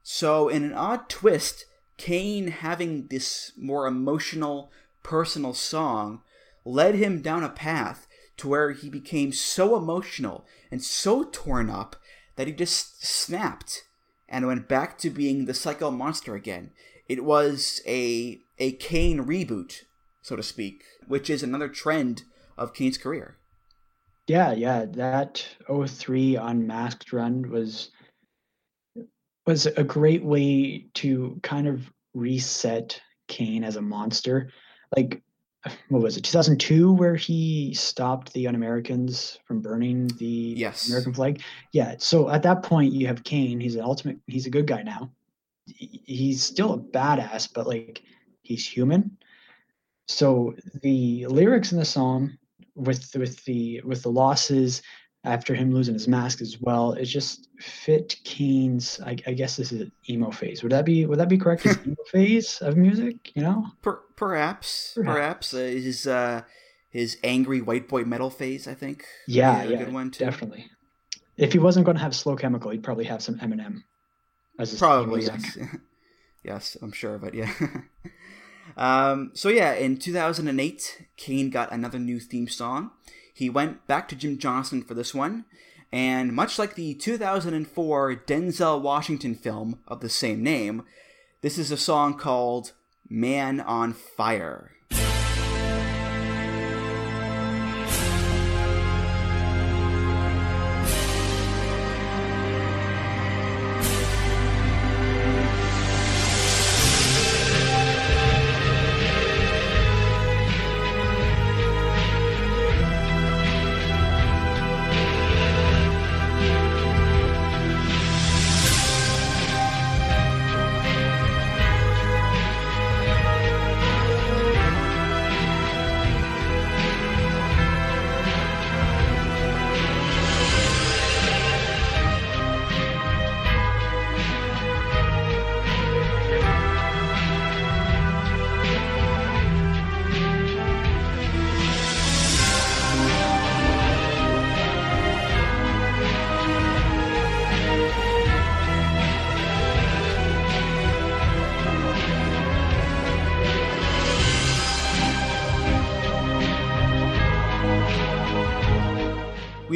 So, 0.01 0.49
in 0.49 0.63
an 0.63 0.73
odd 0.73 1.07
twist, 1.07 1.65
Kane 1.97 2.47
having 2.47 3.05
this 3.07 3.51
more 3.55 3.85
emotional, 3.85 4.71
personal 5.03 5.53
song 5.53 6.23
led 6.65 6.95
him 6.95 7.21
down 7.21 7.43
a 7.43 7.49
path 7.49 8.07
to 8.37 8.47
where 8.47 8.71
he 8.71 8.89
became 8.89 9.31
so 9.31 9.77
emotional 9.77 10.43
and 10.71 10.81
so 10.83 11.25
torn 11.25 11.69
up 11.69 11.97
that 12.37 12.47
he 12.47 12.53
just 12.53 13.05
snapped 13.05 13.83
and 14.27 14.47
went 14.47 14.67
back 14.67 14.97
to 14.97 15.11
being 15.11 15.45
the 15.45 15.53
psycho 15.53 15.91
monster 15.91 16.33
again. 16.33 16.71
It 17.07 17.23
was 17.23 17.81
a 17.85 18.41
a 18.57 18.71
Kane 18.71 19.25
reboot, 19.25 19.83
so 20.23 20.35
to 20.35 20.41
speak, 20.41 20.81
which 21.05 21.29
is 21.29 21.43
another 21.43 21.69
trend 21.69 22.23
of 22.61 22.73
Kane's 22.73 22.97
career. 22.97 23.37
Yeah, 24.27 24.53
yeah, 24.53 24.85
that 24.91 25.45
03 25.67 26.35
unmasked 26.37 27.11
run 27.11 27.49
was 27.49 27.89
was 29.47 29.65
a 29.65 29.83
great 29.83 30.23
way 30.23 30.87
to 30.93 31.39
kind 31.41 31.67
of 31.67 31.91
reset 32.13 33.01
Kane 33.27 33.63
as 33.63 33.75
a 33.75 33.81
monster. 33.81 34.51
Like 34.95 35.21
what 35.89 36.01
was 36.01 36.17
it 36.17 36.23
2002 36.23 36.91
where 36.93 37.15
he 37.15 37.73
stopped 37.73 38.33
the 38.33 38.47
un-americans 38.47 39.37
from 39.45 39.61
burning 39.61 40.07
the 40.17 40.55
Yes. 40.57 40.89
american 40.89 41.13
flag 41.13 41.41
yeah 41.71 41.95
so 41.99 42.29
at 42.31 42.41
that 42.43 42.63
point 42.63 42.93
you 42.93 43.05
have 43.05 43.23
kane 43.23 43.59
he's 43.59 43.75
an 43.75 43.81
ultimate 43.81 44.17
he's 44.25 44.47
a 44.47 44.49
good 44.49 44.65
guy 44.65 44.81
now 44.81 45.11
he's 45.67 46.41
still 46.41 46.73
a 46.73 46.79
badass 46.79 47.47
but 47.53 47.67
like 47.67 48.01
he's 48.41 48.65
human 48.65 49.17
so 50.07 50.55
the 50.81 51.27
lyrics 51.27 51.71
in 51.71 51.77
the 51.77 51.85
song 51.85 52.37
with 52.75 53.13
with 53.15 53.43
the 53.45 53.81
with 53.81 54.01
the 54.03 54.11
losses 54.11 54.81
after 55.23 55.53
him 55.53 55.71
losing 55.71 55.93
his 55.93 56.07
mask 56.07 56.41
as 56.41 56.59
well 56.61 56.93
it 56.93 57.05
just 57.05 57.47
fit 57.59 58.15
kane's 58.23 58.99
i, 59.05 59.11
I 59.27 59.33
guess 59.33 59.55
this 59.57 59.71
is 59.71 59.89
emo 60.09 60.31
phase 60.31 60.63
would 60.63 60.71
that 60.71 60.83
be 60.85 61.05
would 61.05 61.19
that 61.19 61.29
be 61.29 61.37
correct 61.37 61.61
his 61.63 61.77
emo 61.85 61.95
phase 62.07 62.59
of 62.61 62.75
music 62.77 63.31
you 63.35 63.43
know 63.43 63.67
Per- 63.83 64.01
perhaps, 64.15 64.93
Perhaps. 64.95 65.51
perhaps, 65.51 65.53
uh, 65.53 65.57
his 65.57 66.07
uh, 66.07 66.41
his 66.89 67.17
angry 67.23 67.61
white 67.61 67.87
boy 67.87 68.03
metal 68.03 68.29
phase. 68.29 68.67
I 68.67 68.73
think. 68.75 69.05
Yeah, 69.27 69.63
yeah, 69.63 69.77
good 69.83 69.93
one 69.93 70.11
too. 70.11 70.25
definitely. 70.25 70.69
If 71.37 71.53
he 71.53 71.59
wasn't 71.59 71.85
going 71.85 71.97
to 71.97 72.03
have 72.03 72.15
slow 72.15 72.35
chemical, 72.35 72.69
he'd 72.71 72.83
probably 72.83 73.05
have 73.05 73.23
some 73.23 73.39
Eminem 73.39 73.83
as 74.59 74.71
his 74.71 74.79
Probably 74.79 75.23
yes, 75.23 75.57
yes, 76.43 76.77
I'm 76.81 76.91
sure 76.91 77.15
of 77.15 77.23
it. 77.23 77.33
Yeah. 77.33 77.51
um, 78.77 79.31
so 79.33 79.49
yeah, 79.49 79.73
in 79.73 79.97
2008, 79.97 81.07
Kane 81.17 81.49
got 81.49 81.71
another 81.71 81.99
new 81.99 82.19
theme 82.19 82.47
song. 82.47 82.91
He 83.33 83.49
went 83.49 83.87
back 83.87 84.07
to 84.09 84.15
Jim 84.15 84.37
Johnston 84.37 84.83
for 84.83 84.93
this 84.93 85.13
one, 85.13 85.45
and 85.91 86.33
much 86.33 86.59
like 86.59 86.75
the 86.75 86.93
2004 86.93 88.15
Denzel 88.27 88.81
Washington 88.81 89.35
film 89.35 89.79
of 89.87 90.01
the 90.01 90.09
same 90.09 90.43
name, 90.43 90.83
this 91.41 91.57
is 91.57 91.71
a 91.71 91.77
song 91.77 92.17
called 92.17 92.73
"Man 93.09 93.59
on 93.59 93.93
Fire." 93.93 94.71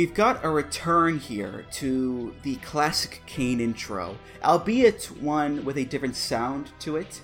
We've 0.05 0.13
got 0.13 0.45
a 0.45 0.49
return 0.51 1.17
here 1.17 1.65
to 1.71 2.35
the 2.43 2.57
classic 2.57 3.23
Kane 3.25 3.59
intro, 3.59 4.15
albeit 4.43 5.05
one 5.19 5.65
with 5.65 5.77
a 5.77 5.83
different 5.83 6.15
sound 6.15 6.69
to 6.81 6.97
it. 6.97 7.21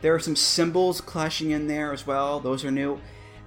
There 0.00 0.14
are 0.14 0.20
some 0.20 0.36
cymbals 0.36 1.00
clashing 1.00 1.50
in 1.50 1.66
there 1.66 1.92
as 1.92 2.06
well, 2.06 2.38
those 2.38 2.64
are 2.64 2.70
new. 2.70 3.00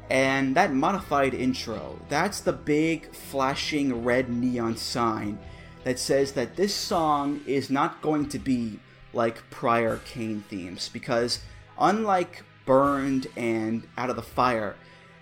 And 0.09 0.53
that 0.57 0.73
modified 0.73 1.33
intro, 1.33 1.97
that's 2.09 2.41
the 2.41 2.51
big 2.51 3.15
flashing 3.15 4.03
red 4.03 4.27
neon 4.27 4.75
sign 4.75 5.39
that 5.85 5.97
says 5.97 6.33
that 6.33 6.57
this 6.57 6.75
song 6.75 7.39
is 7.47 7.69
not 7.69 8.01
going 8.01 8.27
to 8.27 8.37
be 8.37 8.81
like 9.13 9.49
prior 9.49 10.01
Kane 10.03 10.43
themes, 10.49 10.89
because 10.91 11.39
unlike 11.79 12.43
Burned 12.65 13.27
and 13.37 13.87
Out 13.97 14.09
of 14.09 14.17
the 14.17 14.21
Fire, 14.21 14.75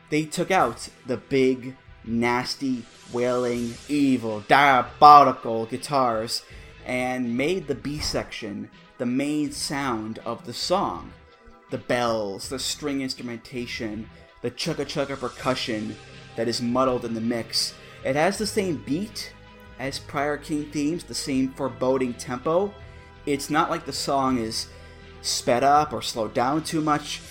they 0.09 0.25
took 0.25 0.49
out 0.49 0.89
the 1.05 1.17
big, 1.17 1.77
nasty, 2.03 2.85
wailing, 3.13 3.73
evil, 3.87 4.41
diabolical 4.47 5.65
guitars 5.65 6.43
and 6.85 7.37
made 7.37 7.67
the 7.67 7.75
B 7.75 7.99
section 7.99 8.69
the 8.97 9.05
main 9.05 9.51
sound 9.51 10.19
of 10.19 10.45
the 10.45 10.53
song. 10.53 11.11
The 11.69 11.77
bells, 11.77 12.49
the 12.49 12.59
string 12.59 13.01
instrumentation, 13.01 14.09
the 14.41 14.51
chugga 14.51 14.85
chugga 14.85 15.17
percussion 15.17 15.95
that 16.35 16.47
is 16.47 16.61
muddled 16.61 17.05
in 17.05 17.13
the 17.13 17.21
mix. 17.21 17.73
It 18.03 18.15
has 18.15 18.37
the 18.37 18.47
same 18.47 18.77
beat 18.85 19.33
as 19.79 19.99
prior 19.99 20.37
Kane 20.37 20.69
themes, 20.71 21.03
the 21.03 21.15
same 21.15 21.49
foreboding 21.53 22.13
tempo. 22.13 22.73
It's 23.25 23.49
not 23.49 23.69
like 23.69 23.85
the 23.85 23.93
song 23.93 24.37
is 24.37 24.67
sped 25.21 25.63
up 25.63 25.93
or 25.93 26.01
slowed 26.01 26.33
down 26.33 26.63
too 26.63 26.81
much, 26.81 27.21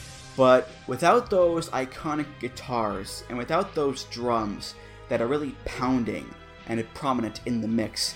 but 0.41 0.71
without 0.87 1.29
those 1.29 1.69
iconic 1.69 2.25
guitars 2.41 3.25
and 3.29 3.37
without 3.37 3.75
those 3.75 4.05
drums 4.05 4.75
that 5.11 5.21
are 5.21 5.27
really 5.27 5.55
pounding 5.67 6.35
and 6.67 6.83
prominent 6.95 7.43
in 7.45 7.61
the 7.61 7.69
mix, 7.69 8.15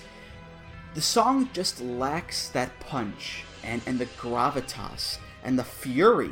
the 0.95 1.01
song 1.01 1.47
just 1.53 1.81
lacks 1.81 2.49
that 2.49 2.79
punch 2.79 3.43
and, 3.63 3.79
and 3.85 3.99
the 3.99 4.07
gravitas 4.17 5.19
and 5.43 5.59
the 5.59 5.63
fury 5.63 6.31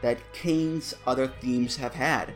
that 0.00 0.16
Kane's 0.32 0.94
other 1.06 1.26
themes 1.26 1.76
have 1.76 1.92
had. 1.92 2.32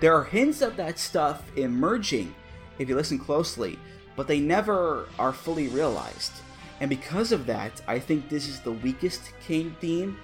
There 0.00 0.14
are 0.14 0.24
hints 0.24 0.60
of 0.60 0.76
that 0.76 0.98
stuff 0.98 1.42
emerging 1.56 2.34
if 2.78 2.90
you 2.90 2.94
listen 2.94 3.18
closely, 3.18 3.78
but 4.16 4.28
they 4.28 4.38
never 4.38 5.08
are 5.18 5.32
fully 5.32 5.68
realized. 5.68 6.32
And 6.80 6.90
because 6.90 7.32
of 7.32 7.46
that, 7.46 7.80
I 7.88 7.98
think 7.98 8.28
this 8.28 8.48
is 8.48 8.60
the 8.60 8.72
weakest 8.72 9.32
Kane 9.46 9.74
theme 9.80 10.18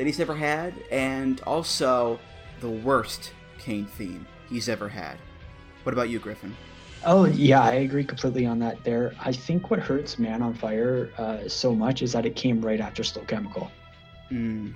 that 0.00 0.06
he's 0.06 0.18
ever 0.18 0.34
had, 0.34 0.72
and 0.90 1.42
also 1.42 2.18
the 2.60 2.70
worst 2.70 3.34
Kane 3.58 3.84
theme 3.84 4.26
he's 4.48 4.66
ever 4.66 4.88
had. 4.88 5.18
What 5.82 5.92
about 5.92 6.08
you, 6.08 6.18
Griffin? 6.18 6.56
Oh 7.04 7.26
yeah, 7.26 7.60
I 7.60 7.72
agree 7.72 8.04
completely 8.04 8.46
on 8.46 8.58
that. 8.60 8.82
There, 8.82 9.12
I 9.20 9.30
think 9.30 9.70
what 9.70 9.78
hurts 9.78 10.18
Man 10.18 10.40
on 10.40 10.54
Fire 10.54 11.10
uh, 11.18 11.46
so 11.48 11.74
much 11.74 12.00
is 12.00 12.12
that 12.12 12.24
it 12.24 12.34
came 12.34 12.62
right 12.62 12.80
after 12.80 13.04
Slow 13.04 13.24
Chemical. 13.24 13.70
Mm, 14.32 14.72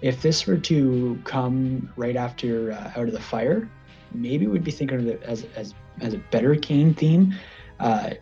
If 0.00 0.22
this 0.22 0.46
were 0.46 0.56
to 0.56 1.20
come 1.24 1.92
right 1.96 2.16
after 2.16 2.72
uh, 2.72 2.92
Out 2.98 3.08
of 3.08 3.12
the 3.12 3.20
Fire, 3.20 3.68
maybe 4.14 4.46
we'd 4.46 4.64
be 4.64 4.70
thinking 4.70 5.00
of 5.00 5.06
it 5.06 5.22
as 5.22 5.44
as 5.54 5.74
as 6.00 6.14
a 6.14 6.18
better 6.30 6.54
Kane 6.56 6.94
theme. 6.94 7.34
Uh, 7.78 8.12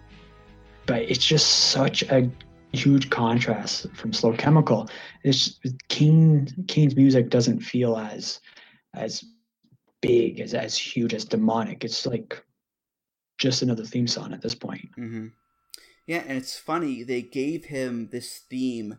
but 0.84 1.02
it's 1.02 1.24
just 1.24 1.70
such 1.70 2.02
a 2.10 2.28
huge 2.72 3.10
contrast 3.10 3.86
from 3.94 4.12
Slow 4.12 4.32
Chemical. 4.32 4.88
It's 5.24 5.58
Kane 5.88 6.48
Kane's 6.68 6.96
music 6.96 7.30
doesn't 7.30 7.60
feel 7.60 7.96
as 7.96 8.40
as 8.94 9.24
big 10.00 10.40
as 10.40 10.54
as 10.54 10.76
huge 10.76 11.14
as 11.14 11.24
demonic. 11.24 11.84
It's 11.84 12.06
like 12.06 12.42
just 13.38 13.62
another 13.62 13.84
theme 13.84 14.06
song 14.06 14.32
at 14.32 14.42
this 14.42 14.54
point. 14.54 14.88
mm-hmm. 14.98 15.26
Yeah, 16.06 16.24
and 16.26 16.38
it's 16.38 16.58
funny, 16.58 17.02
they 17.02 17.20
gave 17.20 17.66
him 17.66 18.08
this 18.10 18.38
theme 18.48 18.96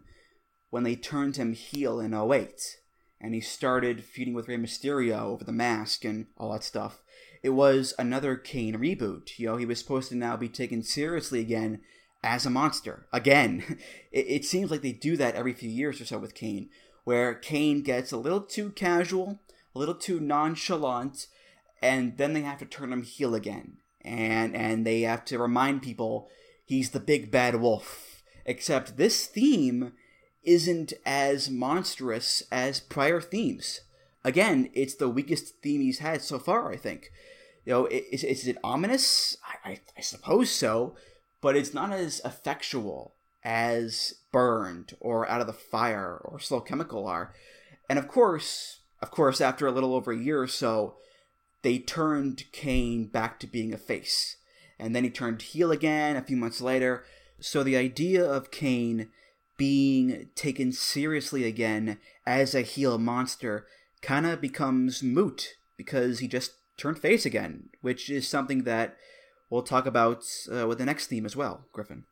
when 0.69 0.83
they 0.83 0.95
turned 0.95 1.37
him 1.37 1.53
heel 1.53 1.99
in 1.99 2.13
08, 2.13 2.77
and 3.19 3.33
he 3.33 3.41
started 3.41 4.03
feuding 4.03 4.35
with 4.35 4.47
Rey 4.47 4.57
Mysterio 4.57 5.21
over 5.21 5.43
the 5.43 5.51
mask 5.51 6.05
and 6.05 6.27
all 6.37 6.51
that 6.53 6.63
stuff. 6.63 7.01
It 7.41 7.49
was 7.49 7.95
another 7.97 8.35
Kane 8.35 8.75
reboot. 8.75 9.39
You 9.39 9.47
know, 9.47 9.57
he 9.57 9.65
was 9.65 9.79
supposed 9.79 10.09
to 10.09 10.15
now 10.15 10.37
be 10.37 10.49
taken 10.49 10.83
seriously 10.83 11.39
again 11.39 11.81
as 12.23 12.45
a 12.45 12.49
monster. 12.49 13.07
Again. 13.11 13.77
It, 14.11 14.25
it 14.27 14.45
seems 14.45 14.71
like 14.71 14.81
they 14.81 14.91
do 14.91 15.15
that 15.17 15.35
every 15.35 15.53
few 15.53 15.69
years 15.69 16.01
or 16.01 16.05
so 16.05 16.17
with 16.17 16.33
Kane, 16.33 16.71
where 17.03 17.35
Kane 17.35 17.83
gets 17.83 18.11
a 18.11 18.17
little 18.17 18.41
too 18.41 18.71
casual, 18.71 19.39
a 19.75 19.77
little 19.77 19.93
too 19.93 20.19
nonchalant, 20.19 21.27
and 21.79 22.17
then 22.17 22.33
they 22.33 22.41
have 22.41 22.57
to 22.57 22.65
turn 22.65 22.91
him 22.91 23.03
heel 23.03 23.35
again. 23.35 23.77
And 24.01 24.55
and 24.55 24.83
they 24.83 25.01
have 25.01 25.25
to 25.25 25.37
remind 25.37 25.83
people 25.83 26.27
he's 26.65 26.89
the 26.89 26.99
big 26.99 27.29
bad 27.29 27.61
wolf. 27.61 28.23
Except 28.47 28.97
this 28.97 29.27
theme 29.27 29.93
isn't 30.43 30.93
as 31.05 31.49
monstrous 31.51 32.41
as 32.51 32.79
prior 32.79 33.21
themes. 33.21 33.81
Again, 34.23 34.69
it's 34.73 34.95
the 34.95 35.09
weakest 35.09 35.61
theme 35.61 35.81
he's 35.81 35.99
had 35.99 36.21
so 36.21 36.39
far, 36.39 36.71
I 36.71 36.77
think. 36.77 37.11
You 37.65 37.73
know, 37.73 37.85
is, 37.87 38.23
is 38.23 38.47
it 38.47 38.57
ominous? 38.63 39.37
I, 39.45 39.69
I, 39.69 39.79
I 39.97 40.01
suppose 40.01 40.49
so, 40.49 40.95
but 41.41 41.55
it's 41.55 41.73
not 41.73 41.91
as 41.91 42.21
effectual 42.25 43.13
as 43.43 44.15
Burned 44.31 44.93
or 44.99 45.27
Out 45.29 45.41
of 45.41 45.47
the 45.47 45.53
Fire 45.53 46.19
or 46.23 46.39
Slow 46.39 46.61
Chemical 46.61 47.07
are. 47.07 47.33
And 47.89 47.97
of 47.97 48.07
course, 48.07 48.79
of 49.01 49.11
course, 49.11 49.41
after 49.41 49.65
a 49.65 49.71
little 49.71 49.95
over 49.95 50.11
a 50.11 50.17
year 50.17 50.41
or 50.41 50.47
so, 50.47 50.95
they 51.61 51.79
turned 51.79 52.43
Kane 52.51 53.05
back 53.05 53.39
to 53.39 53.47
being 53.47 53.73
a 53.73 53.77
face. 53.77 54.37
And 54.77 54.95
then 54.95 55.03
he 55.03 55.09
turned 55.09 55.41
heel 55.41 55.71
again 55.71 56.15
a 56.15 56.21
few 56.21 56.37
months 56.37 56.61
later. 56.61 57.03
So 57.39 57.63
the 57.63 57.77
idea 57.77 58.23
of 58.23 58.51
Kane 58.51 59.09
being 59.57 60.29
taken 60.35 60.71
seriously 60.71 61.43
again 61.43 61.97
as 62.25 62.55
a 62.55 62.61
heel 62.61 62.97
monster 62.97 63.65
kind 64.01 64.25
of 64.25 64.39
becomes 64.39 65.03
moot 65.03 65.55
because 65.75 66.19
he 66.19 66.27
just 66.27 66.53
turned 66.77 66.99
face 66.99 67.25
again, 67.25 67.69
which 67.81 68.09
is 68.09 68.27
something 68.27 68.63
that 68.63 68.95
we'll 69.49 69.63
talk 69.63 69.85
about 69.85 70.25
uh, 70.51 70.67
with 70.67 70.77
the 70.77 70.85
next 70.85 71.07
theme 71.07 71.25
as 71.25 71.35
well, 71.35 71.65
Griffin. 71.71 72.03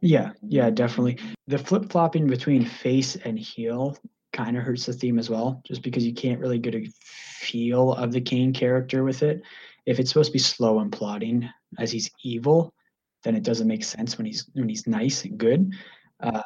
Yeah, 0.00 0.32
yeah, 0.46 0.70
definitely. 0.70 1.18
The 1.46 1.58
flip 1.58 1.90
flopping 1.90 2.26
between 2.26 2.64
face 2.64 3.16
and 3.16 3.38
heel 3.38 3.96
kind 4.32 4.56
of 4.56 4.62
hurts 4.62 4.86
the 4.86 4.92
theme 4.92 5.18
as 5.18 5.30
well, 5.30 5.62
just 5.64 5.82
because 5.82 6.04
you 6.04 6.12
can't 6.12 6.40
really 6.40 6.58
get 6.58 6.74
a 6.74 6.90
feel 7.06 7.94
of 7.94 8.12
the 8.12 8.20
Kane 8.20 8.52
character 8.52 9.04
with 9.04 9.22
it. 9.22 9.42
If 9.86 9.98
it's 9.98 10.10
supposed 10.10 10.28
to 10.28 10.34
be 10.34 10.38
slow 10.38 10.80
and 10.80 10.92
plotting 10.92 11.48
as 11.78 11.90
he's 11.90 12.10
evil, 12.22 12.74
then 13.22 13.34
it 13.34 13.42
doesn't 13.42 13.68
make 13.68 13.84
sense 13.84 14.18
when 14.18 14.26
he's 14.26 14.48
when 14.52 14.68
he's 14.68 14.86
nice 14.86 15.24
and 15.24 15.38
good. 15.38 15.72
Uh, 16.20 16.42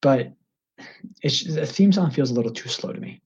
but 0.00 0.32
it's 1.22 1.44
the 1.44 1.66
theme 1.66 1.92
song 1.92 2.10
feels 2.10 2.30
a 2.30 2.34
little 2.34 2.52
too 2.52 2.68
slow 2.68 2.92
to 2.92 3.00
me. 3.00 3.20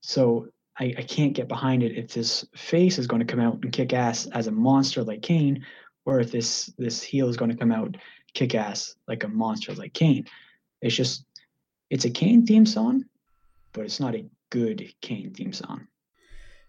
So 0.00 0.48
I, 0.78 0.94
I 0.98 1.02
can't 1.02 1.34
get 1.34 1.48
behind 1.48 1.82
it 1.82 1.96
if 1.96 2.12
this 2.12 2.44
face 2.54 2.98
is 2.98 3.06
going 3.06 3.24
to 3.24 3.30
come 3.30 3.40
out 3.40 3.58
and 3.62 3.72
kick 3.72 3.92
ass 3.92 4.26
as 4.26 4.46
a 4.46 4.52
monster 4.52 5.04
like 5.04 5.22
Kane, 5.22 5.64
or 6.04 6.20
if 6.20 6.32
this 6.32 6.72
this 6.78 7.02
heel 7.02 7.28
is 7.28 7.36
going 7.36 7.50
to 7.50 7.56
come 7.56 7.72
out 7.72 7.96
kick 8.34 8.54
ass 8.54 8.96
like 9.06 9.24
a 9.24 9.28
monster 9.28 9.72
like 9.74 9.94
Kane. 9.94 10.26
It's 10.82 10.94
just 10.94 11.24
it's 11.90 12.04
a 12.04 12.10
Kane 12.10 12.44
theme 12.44 12.66
song, 12.66 13.04
but 13.72 13.84
it's 13.84 14.00
not 14.00 14.14
a 14.14 14.26
good 14.50 14.92
Kane 15.00 15.32
theme 15.32 15.52
song. 15.52 15.86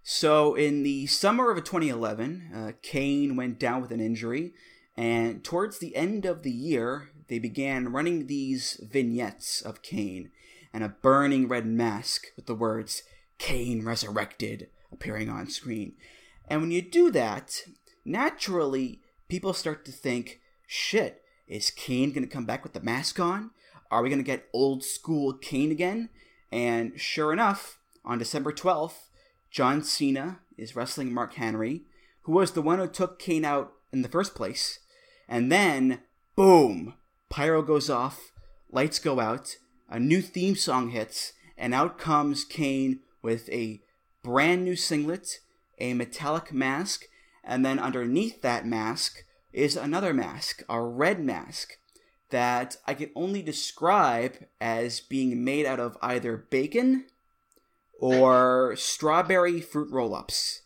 So, 0.08 0.54
in 0.54 0.84
the 0.84 1.08
summer 1.08 1.50
of 1.50 1.58
2011, 1.64 2.52
uh, 2.56 2.72
Kane 2.84 3.36
went 3.36 3.60
down 3.60 3.82
with 3.82 3.90
an 3.90 4.00
injury, 4.00 4.54
and 4.96 5.44
towards 5.44 5.80
the 5.80 5.96
end 5.96 6.26
of 6.26 6.44
the 6.44 6.52
year, 6.52 7.10
they 7.28 7.40
began 7.40 7.92
running 7.92 8.28
these 8.28 8.80
vignettes 8.84 9.62
of 9.62 9.82
Kane 9.82 10.30
and 10.72 10.84
a 10.84 10.90
burning 10.90 11.48
red 11.48 11.66
mask 11.66 12.28
with 12.36 12.46
the 12.46 12.54
words 12.54 13.02
Kane 13.38 13.84
Resurrected 13.84 14.70
appearing 14.92 15.30
on 15.30 15.50
screen. 15.50 15.94
And 16.48 16.62
when 16.62 16.72
you 16.72 16.82
do 16.82 17.12
that, 17.12 17.62
naturally, 18.04 19.02
people 19.28 19.54
start 19.54 19.86
to 19.86 19.92
think, 19.92 20.40
shit, 20.68 21.22
is 21.48 21.70
Kane 21.70 22.12
going 22.12 22.24
to 22.24 22.34
come 22.34 22.46
back 22.46 22.64
with 22.64 22.74
the 22.74 22.82
mask 22.82 23.20
on? 23.20 23.52
Are 23.92 24.02
we 24.02 24.10
going 24.10 24.20
to 24.20 24.24
get 24.24 24.48
old 24.54 24.84
school 24.84 25.34
Kane 25.34 25.72
again? 25.72 26.10
And 26.52 27.00
sure 27.00 27.32
enough, 27.34 27.78
on 28.04 28.18
December 28.18 28.52
12th, 28.52 29.10
John 29.52 29.84
Cena 29.84 30.40
is 30.58 30.76
wrestling 30.76 31.14
Mark 31.14 31.36
Henry, 31.36 31.84
who 32.22 32.32
was 32.34 32.52
the 32.52 32.62
one 32.62 32.80
who 32.80 32.88
took 32.88 33.20
Kane 33.20 33.46
out 33.46 33.74
in 33.92 34.02
the 34.02 34.10
first 34.10 34.36
place. 34.36 34.80
And 35.28 35.52
then, 35.52 36.00
boom, 36.36 36.96
pyro 37.30 37.62
goes 37.62 37.90
off, 37.90 38.32
lights 38.72 39.00
go 39.00 39.20
out, 39.20 39.56
a 39.90 40.00
new 40.00 40.22
theme 40.22 40.56
song 40.56 40.90
hits, 40.90 41.34
and 41.58 41.74
out 41.74 41.98
comes 41.98 42.44
Kane 42.44 43.00
with 43.26 43.50
a 43.50 43.82
brand 44.24 44.64
new 44.64 44.76
singlet, 44.76 45.40
a 45.80 45.96
metallic 45.96 46.54
mask, 46.54 47.06
and 47.44 47.66
then 47.66 47.80
underneath 47.80 48.42
that 48.44 48.68
mask 48.68 49.26
is 49.52 49.76
another 49.76 50.14
mask, 50.14 50.62
a 50.70 50.80
red 50.80 51.20
mask, 51.20 51.78
that 52.30 52.78
I 52.86 52.94
can 52.94 53.10
only 53.16 53.42
describe 53.42 54.46
as 54.62 55.00
being 55.00 55.44
made 55.44 55.66
out 55.66 55.80
of 55.80 55.98
either 56.02 56.38
bacon 56.38 57.06
or 58.00 58.76
strawberry 58.78 59.60
fruit 59.60 59.92
roll 59.92 60.14
ups. 60.14 60.62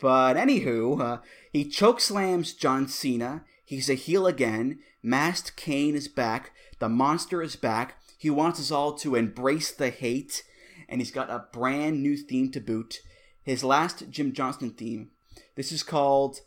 But 0.00 0.36
anywho, 0.36 1.00
uh, 1.00 1.18
he 1.52 1.64
chokeslams 1.64 2.56
John 2.56 2.86
Cena. 2.86 3.44
He's 3.64 3.90
a 3.90 3.94
heel 3.94 4.26
again. 4.26 4.78
Masked 5.02 5.56
Kane 5.56 5.96
is 5.96 6.06
back. 6.06 6.52
The 6.78 6.88
monster 6.88 7.42
is 7.42 7.56
back. 7.56 7.96
He 8.16 8.30
wants 8.30 8.60
us 8.60 8.70
all 8.70 8.92
to 8.98 9.16
embrace 9.16 9.72
the 9.72 9.90
hate, 9.90 10.44
and 10.88 11.00
he's 11.00 11.10
got 11.10 11.30
a 11.30 11.46
brand 11.52 12.02
new 12.02 12.16
theme 12.16 12.50
to 12.52 12.60
boot. 12.60 13.00
His 13.42 13.64
last 13.64 14.10
Jim 14.10 14.32
Johnston 14.32 14.70
theme. 14.70 15.10
This 15.54 15.72
is 15.72 15.82
called 15.82 16.40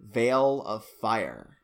Veil 0.00 0.62
of 0.62 0.84
Fire. 0.84 1.58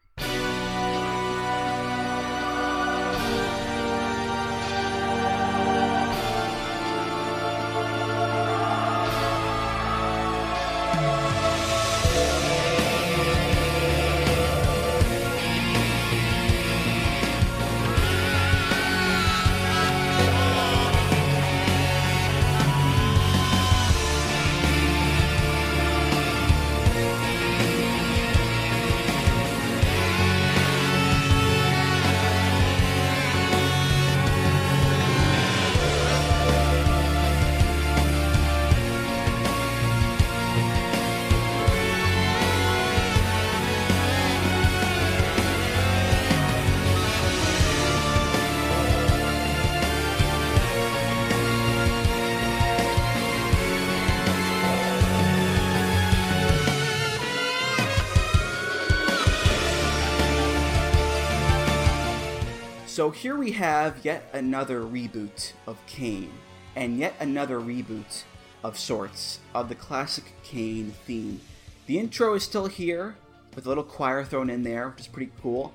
So 63.00 63.08
here 63.08 63.34
we 63.34 63.52
have 63.52 64.04
yet 64.04 64.28
another 64.34 64.82
reboot 64.82 65.54
of 65.66 65.78
Kane, 65.86 66.34
and 66.76 66.98
yet 66.98 67.14
another 67.18 67.58
reboot 67.58 68.24
of 68.62 68.78
sorts 68.78 69.40
of 69.54 69.70
the 69.70 69.74
classic 69.74 70.34
Kane 70.42 70.92
theme. 71.06 71.40
The 71.86 71.98
intro 71.98 72.34
is 72.34 72.42
still 72.42 72.66
here, 72.66 73.16
with 73.56 73.64
a 73.64 73.70
little 73.70 73.84
choir 73.84 74.22
thrown 74.22 74.50
in 74.50 74.64
there, 74.64 74.90
which 74.90 75.00
is 75.00 75.06
pretty 75.06 75.32
cool. 75.40 75.72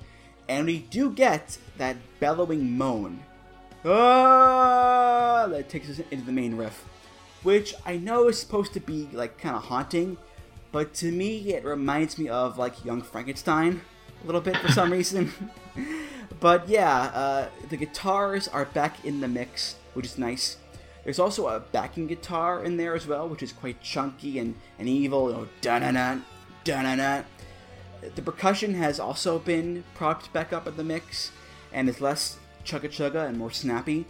And 0.48 0.66
we 0.66 0.78
do 0.78 1.10
get 1.10 1.58
that 1.78 1.96
bellowing 2.20 2.78
moan. 2.78 3.24
Ah, 3.84 5.48
that 5.48 5.68
takes 5.68 5.90
us 5.90 5.98
into 6.12 6.26
the 6.26 6.30
main 6.30 6.56
riff, 6.56 6.84
which 7.42 7.74
I 7.84 7.96
know 7.96 8.28
is 8.28 8.38
supposed 8.38 8.72
to 8.74 8.80
be 8.80 9.08
like 9.12 9.36
kind 9.36 9.56
of 9.56 9.64
haunting, 9.64 10.16
but 10.70 10.94
to 10.94 11.10
me 11.10 11.54
it 11.54 11.64
reminds 11.64 12.18
me 12.18 12.28
of 12.28 12.56
like 12.56 12.84
Young 12.84 13.02
Frankenstein 13.02 13.80
a 14.22 14.26
little 14.26 14.40
bit 14.40 14.56
for 14.58 14.70
some 14.70 14.92
reason. 14.92 15.32
but 16.40 16.68
yeah, 16.68 17.02
uh, 17.14 17.48
the 17.68 17.76
guitars 17.76 18.48
are 18.48 18.64
back 18.64 19.04
in 19.04 19.20
the 19.20 19.28
mix, 19.28 19.76
which 19.94 20.06
is 20.06 20.18
nice. 20.18 20.56
There's 21.04 21.20
also 21.20 21.46
a 21.46 21.60
backing 21.60 22.08
guitar 22.08 22.64
in 22.64 22.76
there 22.76 22.94
as 22.94 23.06
well, 23.06 23.28
which 23.28 23.42
is 23.42 23.52
quite 23.52 23.80
chunky 23.80 24.40
and, 24.40 24.56
and 24.78 24.88
evil. 24.88 25.30
You 25.30 25.36
know, 25.36 25.48
da-na-na, 25.60 26.18
da-na-na. 26.64 27.22
The 28.14 28.22
percussion 28.22 28.74
has 28.74 28.98
also 28.98 29.38
been 29.38 29.84
propped 29.94 30.32
back 30.32 30.52
up 30.52 30.66
in 30.66 30.76
the 30.76 30.84
mix 30.84 31.30
and 31.72 31.88
is 31.88 32.00
less 32.00 32.38
chugga 32.64 32.88
chugga 32.88 33.28
and 33.28 33.38
more 33.38 33.52
snappy. 33.52 34.04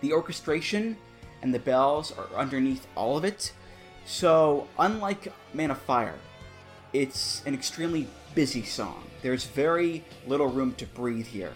The 0.00 0.12
orchestration 0.12 0.96
and 1.42 1.52
the 1.52 1.58
bells 1.58 2.12
are 2.12 2.28
underneath 2.36 2.86
all 2.94 3.16
of 3.16 3.24
it. 3.24 3.52
So, 4.06 4.68
unlike 4.78 5.32
Man 5.52 5.70
of 5.70 5.78
Fire, 5.78 6.18
it's 6.92 7.42
an 7.44 7.54
extremely 7.54 8.06
busy 8.34 8.62
song. 8.62 9.07
There's 9.22 9.44
very 9.44 10.04
little 10.26 10.46
room 10.46 10.74
to 10.74 10.86
breathe 10.86 11.26
here. 11.26 11.52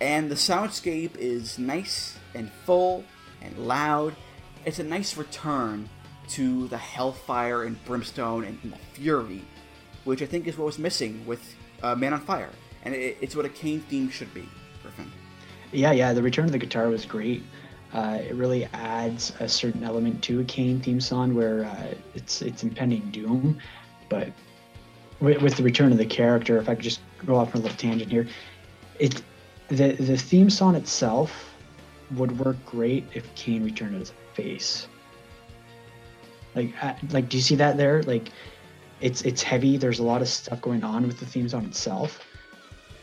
And 0.00 0.30
the 0.30 0.36
soundscape 0.36 1.16
is 1.16 1.58
nice 1.58 2.16
and 2.34 2.50
full 2.64 3.04
and 3.42 3.56
loud. 3.58 4.14
It's 4.64 4.78
a 4.78 4.84
nice 4.84 5.16
return 5.16 5.88
to 6.28 6.68
the 6.68 6.78
hellfire 6.78 7.64
and 7.64 7.82
brimstone 7.84 8.44
and, 8.44 8.58
the 8.72 8.76
fury, 8.92 9.42
which 10.04 10.22
I 10.22 10.26
think 10.26 10.46
is 10.46 10.58
what 10.58 10.66
was 10.66 10.78
missing 10.78 11.24
with 11.26 11.54
uh, 11.82 11.94
Man 11.94 12.12
on 12.12 12.20
Fire. 12.20 12.50
And 12.84 12.94
it, 12.94 13.16
it's 13.20 13.34
what 13.34 13.44
a 13.44 13.48
Kane 13.48 13.80
theme 13.80 14.10
should 14.10 14.32
be, 14.34 14.48
Griffin. 14.82 15.10
Yeah, 15.72 15.92
yeah, 15.92 16.12
the 16.12 16.22
return 16.22 16.46
of 16.46 16.52
the 16.52 16.58
guitar 16.58 16.88
was 16.88 17.04
great. 17.04 17.42
Uh, 17.92 18.18
it 18.20 18.34
really 18.34 18.66
adds 18.66 19.32
a 19.40 19.48
certain 19.48 19.82
element 19.82 20.22
to 20.24 20.40
a 20.40 20.44
Kane 20.44 20.80
theme 20.80 21.00
song 21.00 21.34
where 21.34 21.64
uh, 21.64 21.94
it's 22.14 22.42
it's 22.42 22.62
impending 22.62 23.10
doom, 23.10 23.58
but 24.10 24.30
with, 25.20 25.42
with, 25.42 25.56
the 25.56 25.62
return 25.62 25.92
of 25.92 25.98
the 25.98 26.06
character, 26.06 26.58
if 26.58 26.68
I 26.68 26.74
could 26.74 26.84
just 26.84 27.00
go 27.26 27.36
off 27.36 27.54
on 27.54 27.60
a 27.60 27.64
little 27.64 27.76
tangent 27.76 28.10
here, 28.10 28.26
it 28.98 29.22
the 29.68 29.92
the 29.92 30.16
theme 30.16 30.50
song 30.50 30.74
itself 30.74 31.54
would 32.12 32.38
work 32.38 32.56
great 32.64 33.04
if 33.14 33.32
Kane 33.34 33.62
returned 33.64 34.00
as 34.00 34.10
a 34.10 34.34
face. 34.34 34.88
Like, 36.54 36.72
uh, 36.82 36.94
like, 37.10 37.28
do 37.28 37.36
you 37.36 37.42
see 37.42 37.54
that 37.56 37.76
there? 37.76 38.02
Like, 38.02 38.30
it's 39.00 39.22
it's 39.22 39.42
heavy. 39.42 39.76
There's 39.76 39.98
a 39.98 40.02
lot 40.02 40.22
of 40.22 40.28
stuff 40.28 40.60
going 40.60 40.82
on 40.82 41.06
with 41.06 41.20
the 41.20 41.26
theme 41.26 41.48
song 41.48 41.66
itself, 41.66 42.24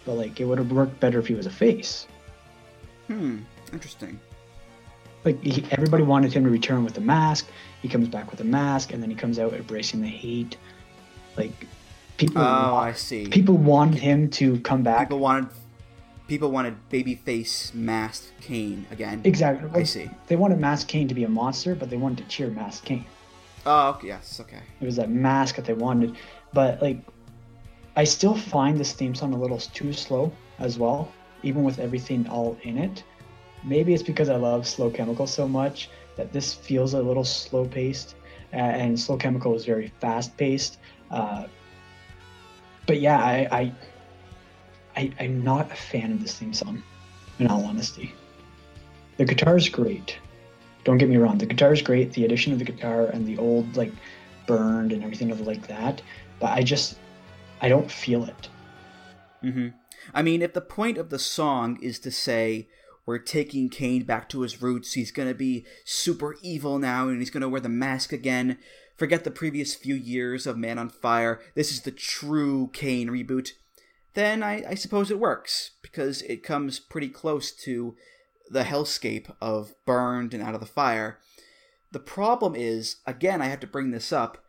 but 0.06 0.14
like, 0.14 0.40
it 0.40 0.46
would 0.46 0.58
have 0.58 0.72
worked 0.72 1.00
better 1.00 1.20
if 1.20 1.28
he 1.28 1.36
was 1.36 1.46
a 1.46 1.52
face. 1.52 2.08
Hmm. 3.08 3.40
Interesting. 3.72 4.20
Like, 5.24 5.42
he, 5.44 5.66
everybody 5.72 6.04
wanted 6.04 6.34
him 6.34 6.44
to 6.44 6.50
return 6.50 6.84
with 6.84 6.98
a 6.98 7.02
mask. 7.02 7.48
He 7.82 7.88
comes 7.88 8.08
back 8.08 8.30
with 8.32 8.42
a 8.42 8.46
mask, 8.46 8.94
and 8.94 9.02
then 9.02 9.10
he 9.10 9.16
comes 9.16 9.40
out 9.40 9.54
embracing 9.54 10.02
the 10.02 10.08
hate. 10.08 10.58
Like, 11.36 11.68
people. 12.18 12.42
Oh, 12.42 12.74
wa- 12.74 12.80
I 12.80 12.94
see. 12.94 13.28
People 13.28 13.58
wanted 13.58 14.00
him 14.00 14.30
to 14.32 14.60
come 14.60 14.84
back. 14.84 15.08
People 15.08 15.20
wanted 15.20 15.50
people 16.28 16.52
wanted 16.52 16.76
babyface 16.90 17.74
masked 17.74 18.32
Kane 18.42 18.86
again. 18.92 19.22
Exactly. 19.24 19.70
I 19.74 19.84
see. 19.84 20.10
They 20.28 20.36
wanted 20.36 20.60
masked 20.60 20.90
Kane 20.90 21.08
to 21.08 21.14
be 21.14 21.24
a 21.24 21.30
monster, 21.30 21.76
but 21.76 21.90
they 21.90 21.98
wanted 21.98 22.18
to 22.20 22.24
cheer 22.30 22.50
masked 22.50 22.86
Kane. 22.86 23.06
Oh, 23.66 23.90
okay, 23.90 24.08
yes, 24.08 24.40
okay. 24.40 24.62
It 24.80 24.86
was 24.86 24.96
that 24.98 25.10
mask 25.10 25.56
that 25.56 25.66
they 25.66 25.74
wanted. 25.74 26.16
But 26.54 26.82
like, 26.82 27.00
I 27.96 28.04
still 28.04 28.36
find 28.36 28.80
this 28.80 28.94
theme 28.94 29.16
song 29.16 29.34
a 29.34 29.38
little 29.38 29.58
too 29.58 29.94
slow 29.94 30.32
as 30.60 30.78
well, 30.78 31.12
even 31.44 31.64
with 31.64 31.80
everything 31.80 32.28
all 32.28 32.58
in 32.64 32.78
it. 32.78 33.04
Maybe 33.64 33.94
it's 33.94 34.04
because 34.04 34.30
I 34.30 34.36
love 34.36 34.68
Slow 34.68 34.92
Chemical 34.92 35.26
so 35.26 35.48
much 35.48 35.90
that 36.16 36.32
this 36.32 36.54
feels 36.54 36.94
a 36.94 37.02
little 37.02 37.24
slow 37.24 37.66
paced, 37.66 38.16
and 38.52 39.00
Slow 39.00 39.18
Chemical 39.18 39.56
is 39.56 39.66
very 39.66 39.92
fast 40.00 40.38
paced. 40.38 40.78
Uh, 41.10 41.46
but 42.88 43.00
yeah, 43.00 43.18
I, 43.18 43.48
I, 43.52 43.74
I, 44.96 45.12
I'm 45.20 45.44
not 45.44 45.72
a 45.72 45.76
fan 45.76 46.12
of 46.12 46.22
this 46.22 46.38
theme 46.38 46.54
song, 46.54 46.84
in 47.40 47.48
all 47.48 47.66
honesty. 47.66 48.14
The 49.18 49.26
guitar 49.26 49.58
is 49.58 49.70
great. 49.70 50.18
Don't 50.84 50.98
get 50.98 51.10
me 51.10 51.18
wrong, 51.18 51.38
the 51.38 51.46
guitar 51.46 51.74
is 51.74 51.82
great. 51.82 52.14
The 52.14 52.26
addition 52.26 52.54
of 52.54 52.60
the 52.60 52.66
guitar 52.66 53.06
and 53.06 53.26
the 53.26 53.38
old 53.38 53.76
like 53.76 53.92
burned 54.46 54.92
and 54.92 55.04
everything 55.04 55.32
of 55.32 55.42
like 55.42 55.68
that, 55.68 56.02
but 56.40 56.52
I 56.52 56.62
just 56.62 56.98
I 57.62 57.70
don't 57.70 57.90
feel 57.90 58.26
it. 58.26 58.50
hmm 59.42 59.68
I 60.14 60.22
mean, 60.22 60.44
if 60.44 60.54
the 60.54 60.62
point 60.62 61.00
of 61.00 61.10
the 61.10 61.18
song 61.18 61.80
is 61.82 61.98
to 62.00 62.12
say 62.12 62.68
we're 63.08 63.18
taking 63.18 63.70
Kane 63.70 64.04
back 64.04 64.30
to 64.30 64.42
his 64.42 64.62
roots, 64.62 64.94
he's 64.94 65.12
gonna 65.12 65.34
be 65.34 65.66
super 65.84 66.36
evil 66.44 66.78
now, 66.78 67.08
and 67.08 67.20
he's 67.20 67.32
gonna 67.32 67.50
wear 67.50 67.62
the 67.62 67.70
mask 67.70 68.14
again. 68.14 68.60
Forget 68.96 69.26
the 69.26 69.32
previous 69.32 69.76
few 69.76 69.96
years 69.96 70.48
of 70.48 70.58
Man 70.58 70.78
on 70.78 70.90
Fire. 70.90 71.42
This 71.54 71.72
is 71.72 71.82
the 71.82 71.92
true 71.92 72.70
Kane 72.72 73.10
reboot. 73.10 73.52
Then 74.14 74.42
I, 74.42 74.64
I 74.70 74.76
suppose 74.76 75.12
it 75.12 75.20
works 75.20 75.72
because 75.82 76.22
it 76.22 76.44
comes 76.44 76.80
pretty 76.80 77.10
close 77.10 77.52
to 77.52 77.96
the 78.50 78.64
hellscape 78.64 79.36
of 79.42 79.74
burned 79.86 80.34
and 80.34 80.42
out 80.42 80.54
of 80.54 80.62
the 80.62 80.66
fire. 80.66 81.20
The 81.92 82.00
problem 82.00 82.56
is, 82.56 82.98
again, 83.06 83.42
I 83.42 83.48
have 83.48 83.60
to 83.62 83.68
bring 83.68 83.92
this 83.92 84.14
up. 84.14 84.44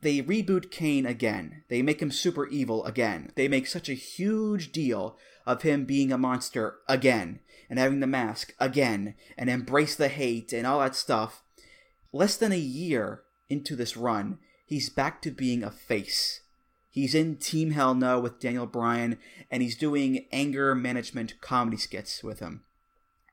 They 0.00 0.22
reboot 0.22 0.70
Kane 0.70 1.06
again. 1.06 1.64
They 1.68 1.82
make 1.82 2.00
him 2.00 2.12
super 2.12 2.46
evil 2.46 2.84
again. 2.84 3.32
They 3.34 3.48
make 3.48 3.66
such 3.66 3.88
a 3.88 3.94
huge 3.94 4.70
deal 4.70 5.16
of 5.44 5.62
him 5.62 5.84
being 5.84 6.12
a 6.12 6.18
monster 6.18 6.76
again, 6.88 7.40
and 7.68 7.78
having 7.78 7.98
the 7.98 8.06
mask 8.06 8.54
again, 8.60 9.14
and 9.36 9.50
embrace 9.50 9.96
the 9.96 10.08
hate 10.08 10.52
and 10.52 10.66
all 10.66 10.78
that 10.80 10.94
stuff. 10.94 11.42
Less 12.12 12.36
than 12.36 12.52
a 12.52 12.58
year 12.58 13.22
into 13.48 13.76
this 13.76 13.96
run, 13.96 14.38
he's 14.66 14.90
back 14.90 15.22
to 15.22 15.30
being 15.30 15.62
a 15.62 15.70
face. 15.70 16.40
He's 16.90 17.14
in 17.14 17.36
Team 17.36 17.72
Hell 17.72 17.94
No 17.94 18.18
with 18.18 18.40
Daniel 18.40 18.66
Bryan, 18.66 19.18
and 19.50 19.62
he's 19.62 19.76
doing 19.76 20.26
anger 20.32 20.74
management 20.74 21.40
comedy 21.40 21.76
skits 21.76 22.24
with 22.24 22.40
him. 22.40 22.62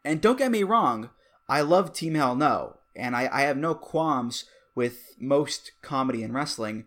And 0.04 0.22
don't 0.22 0.38
get 0.38 0.52
me 0.52 0.64
wrong, 0.64 1.10
I 1.50 1.62
love 1.62 1.94
Team 1.94 2.16
Hell 2.16 2.36
No, 2.36 2.78
and 2.96 3.16
I, 3.16 3.30
I 3.32 3.42
have 3.42 3.58
no 3.58 3.74
qualms 3.74 4.46
with 4.76 5.16
most 5.20 5.72
comedy 5.82 6.22
and 6.22 6.34
wrestling, 6.34 6.86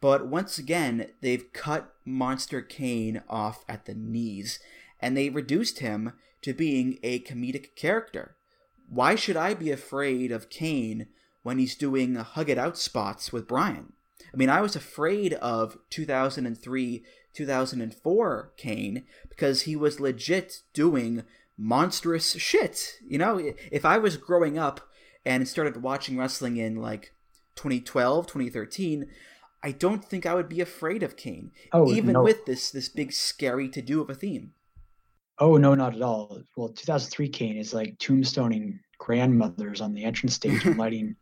but 0.00 0.26
once 0.26 0.58
again, 0.58 1.10
they've 1.20 1.52
cut 1.52 1.94
Monster 2.04 2.62
Kane 2.62 3.22
off 3.28 3.64
at 3.68 3.84
the 3.84 3.94
knees, 3.94 4.60
and 5.00 5.16
they 5.16 5.28
reduced 5.28 5.80
him 5.80 6.12
to 6.42 6.54
being 6.54 6.98
a 7.02 7.20
comedic 7.20 7.74
character. 7.74 8.36
Why 8.88 9.14
should 9.14 9.36
I 9.36 9.54
be 9.54 9.70
afraid 9.70 10.32
of 10.32 10.50
Kane 10.50 11.08
when 11.42 11.58
he's 11.58 11.74
doing 11.74 12.14
hug 12.16 12.50
it 12.50 12.58
out 12.58 12.76
spots 12.76 13.32
with 13.32 13.48
Bryan. 13.48 13.92
I 14.32 14.36
mean, 14.36 14.50
I 14.50 14.60
was 14.60 14.76
afraid 14.76 15.34
of 15.34 15.78
2003, 15.90 17.02
2004 17.34 18.52
Kane 18.56 19.04
because 19.28 19.62
he 19.62 19.76
was 19.76 20.00
legit 20.00 20.62
doing 20.72 21.22
monstrous 21.56 22.32
shit. 22.34 22.94
You 23.06 23.18
know, 23.18 23.52
if 23.70 23.84
I 23.84 23.98
was 23.98 24.16
growing 24.16 24.58
up 24.58 24.80
and 25.24 25.46
started 25.48 25.82
watching 25.82 26.16
wrestling 26.18 26.56
in 26.56 26.76
like 26.76 27.12
2012, 27.56 28.26
2013, 28.26 29.06
I 29.62 29.72
don't 29.72 30.04
think 30.04 30.24
I 30.26 30.34
would 30.34 30.48
be 30.48 30.60
afraid 30.60 31.02
of 31.02 31.16
Kane, 31.16 31.50
Oh, 31.72 31.90
even 31.92 32.12
no. 32.12 32.22
with 32.22 32.46
this 32.46 32.70
this 32.70 32.88
big 32.88 33.12
scary 33.12 33.68
to 33.70 33.82
do 33.82 34.00
of 34.00 34.10
a 34.10 34.14
theme. 34.14 34.52
Oh 35.38 35.56
no, 35.56 35.74
not 35.74 35.94
at 35.94 36.02
all. 36.02 36.42
Well, 36.56 36.68
2003 36.68 37.28
Kane 37.28 37.56
is 37.56 37.72
like 37.74 37.98
tombstoning 37.98 38.80
grandmothers 38.98 39.80
on 39.80 39.94
the 39.94 40.04
entrance 40.04 40.34
stage 40.34 40.64
and 40.64 40.76
lighting 40.78 41.16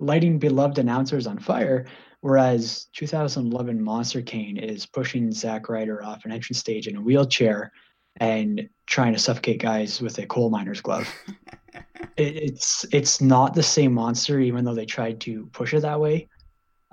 lighting 0.00 0.38
beloved 0.38 0.78
announcers 0.78 1.26
on 1.26 1.38
fire, 1.38 1.86
whereas 2.20 2.86
2011 2.94 3.82
Monster 3.82 4.22
Kane 4.22 4.56
is 4.56 4.86
pushing 4.86 5.32
Zack 5.32 5.68
Ryder 5.68 6.04
off 6.04 6.24
an 6.24 6.32
entrance 6.32 6.58
stage 6.58 6.86
in 6.86 6.96
a 6.96 7.00
wheelchair 7.00 7.72
and 8.16 8.68
trying 8.86 9.12
to 9.12 9.18
suffocate 9.18 9.60
guys 9.60 10.00
with 10.00 10.18
a 10.18 10.26
coal 10.26 10.50
miner's 10.50 10.80
glove. 10.80 11.08
it, 12.16 12.36
it's 12.36 12.84
it's 12.92 13.20
not 13.20 13.54
the 13.54 13.62
same 13.62 13.92
monster, 13.92 14.40
even 14.40 14.64
though 14.64 14.74
they 14.74 14.86
tried 14.86 15.20
to 15.20 15.46
push 15.52 15.74
it 15.74 15.82
that 15.82 16.00
way. 16.00 16.28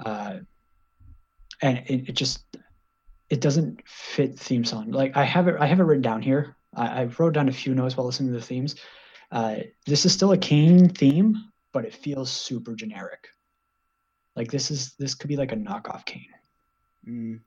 Uh, 0.03 0.38
and 1.61 1.80
it, 1.88 2.10
it 2.10 2.14
just 2.14 2.44
it 3.30 3.41
doesn't 3.41 3.82
fit 3.88 4.38
theme 4.38 4.64
song. 4.64 4.91
Like 4.91 5.15
I 5.18 5.23
have 5.23 5.48
it, 5.48 5.56
I 5.60 5.65
have 5.65 5.80
it 5.80 5.84
written 5.84 6.02
down 6.02 6.22
here. 6.22 6.56
I, 6.76 7.02
I 7.02 7.03
wrote 7.18 7.34
down 7.34 7.49
a 7.49 7.53
few 7.53 7.73
notes 7.73 7.98
while 7.98 8.06
listening 8.06 8.32
to 8.34 8.40
the 8.40 8.45
themes. 8.45 8.76
Uh, 9.32 9.57
this 9.86 10.06
is 10.06 10.14
still 10.14 10.32
a 10.32 10.38
Kane 10.38 10.90
theme, 10.90 11.36
but 11.76 11.84
it 11.84 11.93
feels 11.93 12.31
super 12.31 12.73
generic. 12.73 13.27
Like 14.34 14.49
this 14.49 14.72
is 14.72 14.93
this 14.93 15.14
could 15.14 15.27
be 15.27 15.35
like 15.35 15.52
a 15.52 15.57
knockoff 15.57 16.06
Kane. 16.06 16.34
Mm. 17.06 17.41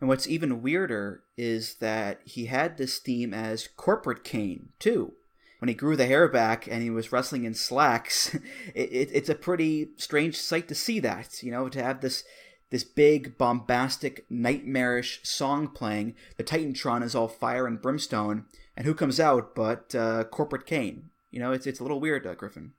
And 0.00 0.08
what's 0.08 0.28
even 0.28 0.62
weirder 0.62 1.24
is 1.36 1.74
that 1.76 2.20
he 2.24 2.46
had 2.46 2.76
this 2.76 2.98
theme 2.98 3.34
as 3.34 3.68
corporate 3.76 4.22
Kane 4.22 4.68
too. 4.78 5.14
When 5.58 5.68
he 5.68 5.74
grew 5.74 5.96
the 5.96 6.06
hair 6.06 6.28
back 6.28 6.68
and 6.68 6.84
he 6.84 6.90
was 6.90 7.10
wrestling 7.10 7.44
in 7.44 7.54
slacks, 7.54 8.32
it, 8.74 8.92
it, 8.92 9.10
it's 9.12 9.28
a 9.28 9.34
pretty 9.34 9.88
strange 9.96 10.36
sight 10.36 10.68
to 10.68 10.76
see 10.76 11.00
that. 11.00 11.42
You 11.42 11.50
know, 11.50 11.68
to 11.68 11.82
have 11.82 12.02
this 12.02 12.22
this 12.70 12.84
big 12.84 13.36
bombastic 13.36 14.24
nightmarish 14.30 15.18
song 15.24 15.66
playing. 15.66 16.14
The 16.36 16.44
Titantron 16.44 17.02
is 17.02 17.16
all 17.16 17.26
fire 17.26 17.66
and 17.66 17.82
brimstone, 17.82 18.44
and 18.76 18.86
who 18.86 18.94
comes 18.94 19.18
out 19.18 19.56
but 19.56 19.96
uh, 19.96 20.22
corporate 20.30 20.64
Kane? 20.64 21.10
You 21.32 21.40
know, 21.40 21.50
it's 21.50 21.66
it's 21.66 21.80
a 21.80 21.82
little 21.82 21.98
weird, 21.98 22.24
uh, 22.24 22.34
Griffin. 22.34 22.72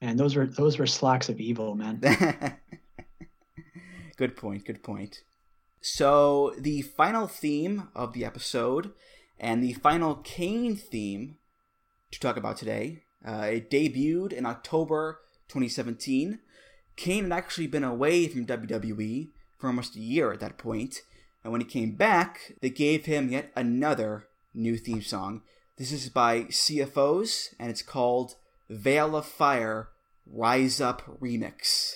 And 0.00 0.18
those 0.18 0.36
were 0.36 0.46
those 0.46 0.78
were 0.78 0.86
slacks 0.86 1.28
of 1.28 1.40
evil, 1.40 1.74
man. 1.74 2.00
good 4.16 4.36
point, 4.36 4.64
good 4.64 4.82
point. 4.82 5.22
So, 5.80 6.52
the 6.58 6.82
final 6.82 7.28
theme 7.28 7.88
of 7.94 8.12
the 8.12 8.24
episode 8.24 8.92
and 9.38 9.62
the 9.62 9.74
final 9.74 10.16
Kane 10.16 10.76
theme 10.76 11.36
to 12.10 12.20
talk 12.20 12.36
about 12.36 12.56
today, 12.56 13.02
uh, 13.26 13.48
it 13.52 13.70
debuted 13.70 14.32
in 14.32 14.46
October 14.46 15.20
2017. 15.48 16.40
Kane 16.96 17.24
had 17.24 17.32
actually 17.32 17.66
been 17.66 17.84
away 17.84 18.26
from 18.26 18.46
WWE 18.46 19.28
for 19.58 19.68
almost 19.68 19.96
a 19.96 20.00
year 20.00 20.32
at 20.32 20.40
that 20.40 20.58
point, 20.58 21.02
and 21.44 21.52
when 21.52 21.60
he 21.60 21.66
came 21.66 21.92
back, 21.92 22.54
they 22.60 22.70
gave 22.70 23.04
him 23.04 23.30
yet 23.30 23.52
another 23.54 24.26
new 24.54 24.76
theme 24.76 25.02
song. 25.02 25.42
This 25.76 25.92
is 25.92 26.08
by 26.08 26.44
CFO$, 26.44 27.54
and 27.60 27.70
it's 27.70 27.82
called 27.82 28.34
Veil 28.68 29.14
of 29.14 29.26
Fire 29.26 29.88
Rise 30.26 30.80
Up 30.80 31.02
Remix. 31.20 31.94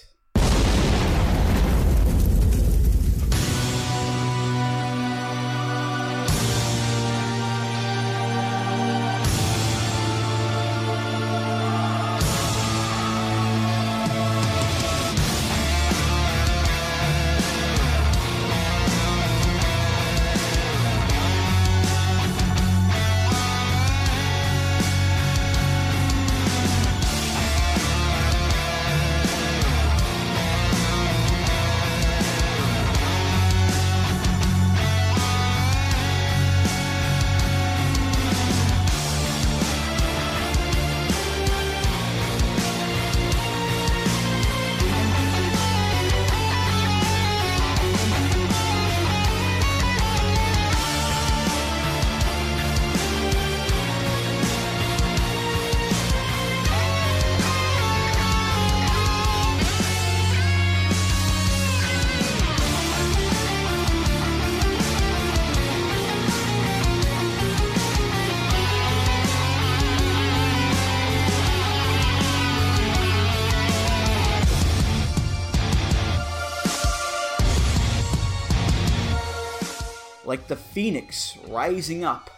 Like 80.31 80.47
the 80.47 80.55
phoenix 80.55 81.37
rising 81.49 82.05
up 82.05 82.31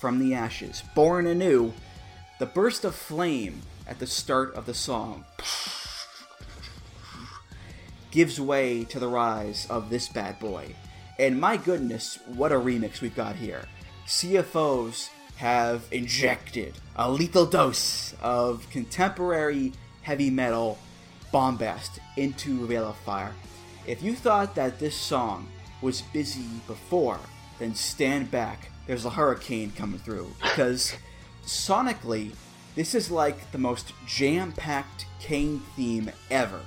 from 0.00 0.18
the 0.18 0.34
ashes, 0.34 0.82
born 0.96 1.28
anew. 1.28 1.74
The 2.40 2.46
burst 2.46 2.84
of 2.84 2.92
flame 2.92 3.62
at 3.86 4.00
the 4.00 4.06
start 4.08 4.52
of 4.56 4.66
the 4.66 4.74
song 4.74 5.24
gives 8.10 8.40
way 8.40 8.82
to 8.86 8.98
the 8.98 9.06
rise 9.06 9.64
of 9.70 9.90
this 9.90 10.08
bad 10.08 10.40
boy. 10.40 10.74
And 11.20 11.40
my 11.40 11.56
goodness, 11.56 12.18
what 12.26 12.50
a 12.50 12.56
remix 12.56 13.00
we've 13.00 13.14
got 13.14 13.36
here. 13.36 13.62
CFO$ 14.08 15.08
have 15.36 15.86
injected 15.92 16.74
a 16.96 17.08
lethal 17.08 17.46
dose 17.46 18.12
of 18.20 18.68
contemporary 18.70 19.72
heavy 20.02 20.30
metal 20.30 20.78
bombast 21.30 22.00
into 22.16 22.66
Veil 22.66 22.88
of 22.88 22.96
Fire. 22.96 23.34
If 23.86 24.02
you 24.02 24.16
thought 24.16 24.56
that 24.56 24.80
this 24.80 24.96
song 24.96 25.46
was 25.80 26.02
busy 26.12 26.48
before, 26.66 27.20
then 27.58 27.74
stand 27.74 28.30
back. 28.30 28.70
There's 28.86 29.04
a 29.04 29.10
hurricane 29.10 29.72
coming 29.76 29.98
through. 29.98 30.32
Because 30.42 30.94
sonically, 31.44 32.32
this 32.74 32.94
is 32.94 33.10
like 33.10 33.50
the 33.52 33.58
most 33.58 33.92
jam 34.06 34.52
packed 34.52 35.06
Kane 35.20 35.60
theme 35.74 36.10
ever. 36.30 36.60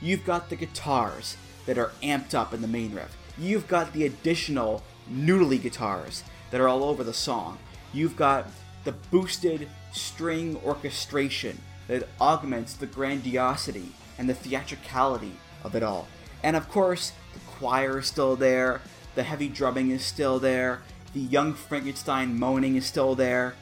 You've 0.00 0.24
got 0.24 0.48
the 0.48 0.56
guitars 0.56 1.36
that 1.66 1.78
are 1.78 1.92
amped 2.02 2.34
up 2.34 2.54
in 2.54 2.62
the 2.62 2.68
main 2.68 2.94
riff. 2.94 3.16
You've 3.36 3.68
got 3.68 3.92
the 3.92 4.06
additional 4.06 4.82
noodly 5.12 5.60
guitars 5.60 6.24
that 6.50 6.60
are 6.60 6.68
all 6.68 6.84
over 6.84 7.04
the 7.04 7.12
song. 7.12 7.58
You've 7.92 8.16
got 8.16 8.46
the 8.84 8.92
boosted 8.92 9.68
string 9.92 10.60
orchestration 10.64 11.60
that 11.88 12.08
augments 12.20 12.74
the 12.74 12.86
grandiosity 12.86 13.92
and 14.18 14.28
the 14.28 14.34
theatricality 14.34 15.32
of 15.64 15.74
it 15.74 15.82
all. 15.82 16.06
And 16.42 16.56
of 16.56 16.68
course, 16.68 17.12
the 17.34 17.40
choir 17.40 17.98
is 17.98 18.06
still 18.06 18.36
there, 18.36 18.80
the 19.18 19.24
heavy 19.24 19.48
drumming 19.48 19.90
is 19.90 20.04
still 20.04 20.38
there, 20.38 20.80
the 21.12 21.18
young 21.18 21.52
Frankenstein 21.52 22.38
moaning 22.38 22.76
is 22.76 22.86
still 22.86 23.16
there. 23.16 23.56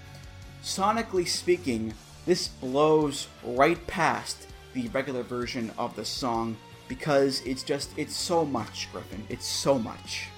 Sonically 0.63 1.27
speaking, 1.27 1.95
this 2.27 2.49
blows 2.49 3.29
right 3.43 3.87
past 3.87 4.49
the 4.75 4.87
regular 4.89 5.23
version 5.23 5.73
of 5.79 5.97
the 5.97 6.05
song 6.05 6.59
because 6.89 7.41
it's 7.47 7.63
just 7.63 7.89
it's 7.97 8.15
so 8.15 8.45
much 8.45 8.93
Griffin. 8.93 9.25
It's 9.31 9.47
so 9.47 9.79
much. 9.79 10.29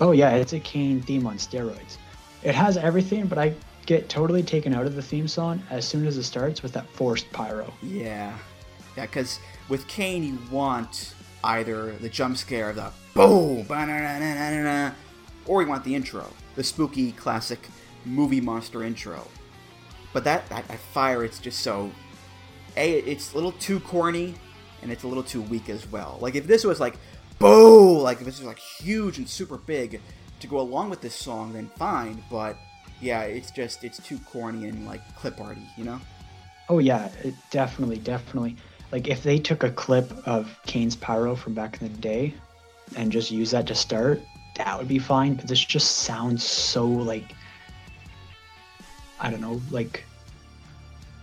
Oh 0.00 0.10
yeah, 0.10 0.30
it's 0.30 0.54
a 0.54 0.58
Kane 0.58 1.00
theme 1.00 1.24
on 1.24 1.38
steroids. 1.38 1.98
It 2.42 2.56
has 2.56 2.76
everything, 2.76 3.28
but 3.28 3.38
I 3.38 3.54
get 3.86 4.08
totally 4.08 4.42
taken 4.42 4.74
out 4.74 4.86
of 4.86 4.96
the 4.96 5.02
theme 5.02 5.28
song 5.28 5.62
as 5.70 5.86
soon 5.86 6.04
as 6.04 6.18
it 6.18 6.24
starts 6.24 6.64
with 6.64 6.72
that 6.72 6.88
forced 6.88 7.30
pyro. 7.30 7.72
Yeah, 7.80 8.36
yeah, 8.96 9.06
because 9.06 9.38
with 9.68 9.86
Kane 9.86 10.24
you 10.24 10.38
want 10.50 11.14
either 11.44 11.92
the 11.92 12.08
jump 12.08 12.36
scare, 12.36 12.70
of 12.70 12.76
the 12.76 12.90
boom, 13.14 13.66
or 15.46 15.62
you 15.62 15.68
want 15.68 15.84
the 15.84 15.94
intro, 15.94 16.30
the 16.54 16.64
spooky 16.64 17.12
classic 17.12 17.68
movie 18.04 18.40
monster 18.40 18.82
intro. 18.82 19.26
But 20.12 20.24
that 20.24 20.48
that, 20.48 20.66
that 20.68 20.78
fire, 20.78 21.24
it's 21.24 21.38
just 21.38 21.60
so 21.60 21.90
a 22.76 22.98
it's 23.00 23.32
a 23.32 23.34
little 23.34 23.52
too 23.52 23.80
corny 23.80 24.34
and 24.82 24.90
it's 24.90 25.02
a 25.02 25.08
little 25.08 25.22
too 25.22 25.42
weak 25.42 25.68
as 25.68 25.90
well. 25.90 26.18
Like 26.20 26.34
if 26.34 26.46
this 26.46 26.64
was 26.64 26.80
like 26.80 26.98
boo, 27.38 27.98
like 27.98 28.18
if 28.18 28.24
this 28.24 28.38
was 28.38 28.46
like 28.46 28.58
huge 28.58 29.18
and 29.18 29.28
super 29.28 29.58
big 29.58 30.00
to 30.40 30.46
go 30.46 30.60
along 30.60 30.90
with 30.90 31.00
this 31.00 31.14
song, 31.14 31.52
then 31.52 31.70
fine. 31.76 32.22
But 32.30 32.56
yeah, 33.00 33.22
it's 33.22 33.50
just 33.50 33.84
it's 33.84 33.98
too 34.02 34.18
corny 34.18 34.68
and 34.68 34.86
like 34.86 35.00
clip 35.16 35.40
arty, 35.40 35.68
you 35.76 35.84
know? 35.84 36.00
Oh 36.68 36.78
yeah, 36.78 37.10
it 37.22 37.34
definitely, 37.50 37.98
definitely. 37.98 38.56
Like 38.94 39.08
if 39.08 39.24
they 39.24 39.40
took 39.40 39.64
a 39.64 39.72
clip 39.72 40.12
of 40.24 40.56
Kane's 40.66 40.94
pyro 40.94 41.34
from 41.34 41.52
back 41.52 41.82
in 41.82 41.92
the 41.92 41.98
day 41.98 42.32
and 42.94 43.10
just 43.10 43.32
use 43.32 43.50
that 43.50 43.66
to 43.66 43.74
start, 43.74 44.22
that 44.54 44.78
would 44.78 44.86
be 44.86 45.00
fine. 45.00 45.34
But 45.34 45.48
this 45.48 45.58
just 45.64 45.96
sounds 46.02 46.44
so 46.44 46.86
like 46.86 47.24
I 49.18 49.32
don't 49.32 49.40
know, 49.40 49.60
like 49.72 50.04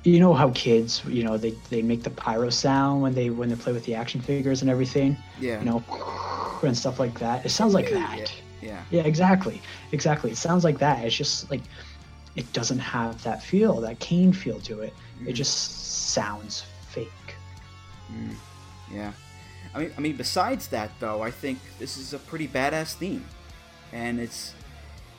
you 0.03 0.19
know 0.19 0.33
how 0.33 0.49
kids, 0.49 1.01
you 1.07 1.23
know, 1.23 1.37
they, 1.37 1.51
they 1.69 1.81
make 1.81 2.03
the 2.03 2.09
pyro 2.09 2.49
sound 2.49 3.03
when 3.03 3.13
they 3.13 3.29
when 3.29 3.47
they 3.47 3.55
play 3.55 3.71
with 3.71 3.85
the 3.85 3.95
action 3.95 4.19
figures 4.19 4.61
and 4.61 4.69
everything. 4.69 5.15
Yeah. 5.39 5.59
You 5.59 5.65
know, 5.65 6.59
and 6.63 6.77
stuff 6.77 6.99
like 6.99 7.17
that. 7.19 7.45
It 7.45 7.51
sounds 7.51 7.73
like 7.73 7.89
that. 7.91 8.17
Yeah. 8.19 8.27
Yeah. 8.61 8.83
Yeah, 8.91 9.03
exactly. 9.03 9.61
Exactly. 9.93 10.31
It 10.31 10.37
sounds 10.37 10.65
like 10.65 10.79
that. 10.79 11.05
It's 11.05 11.15
just 11.15 11.49
like 11.49 11.61
it 12.35 12.51
doesn't 12.51 12.79
have 12.79 13.23
that 13.23 13.41
feel, 13.41 13.79
that 13.79 13.99
Kane 13.99 14.33
feel 14.33 14.59
to 14.59 14.81
it. 14.81 14.87
It 14.87 15.23
mm-hmm. 15.23 15.33
just 15.35 16.11
sounds 16.11 16.65
fake. 16.89 17.09
Mm, 18.13 18.35
yeah. 18.91 19.11
I 19.73 19.79
mean, 19.79 19.91
I 19.97 20.01
mean, 20.01 20.15
besides 20.17 20.67
that, 20.67 20.91
though, 20.99 21.21
I 21.21 21.31
think 21.31 21.59
this 21.79 21.97
is 21.97 22.13
a 22.13 22.19
pretty 22.19 22.47
badass 22.47 22.93
theme, 22.93 23.25
and 23.93 24.19
it's 24.19 24.53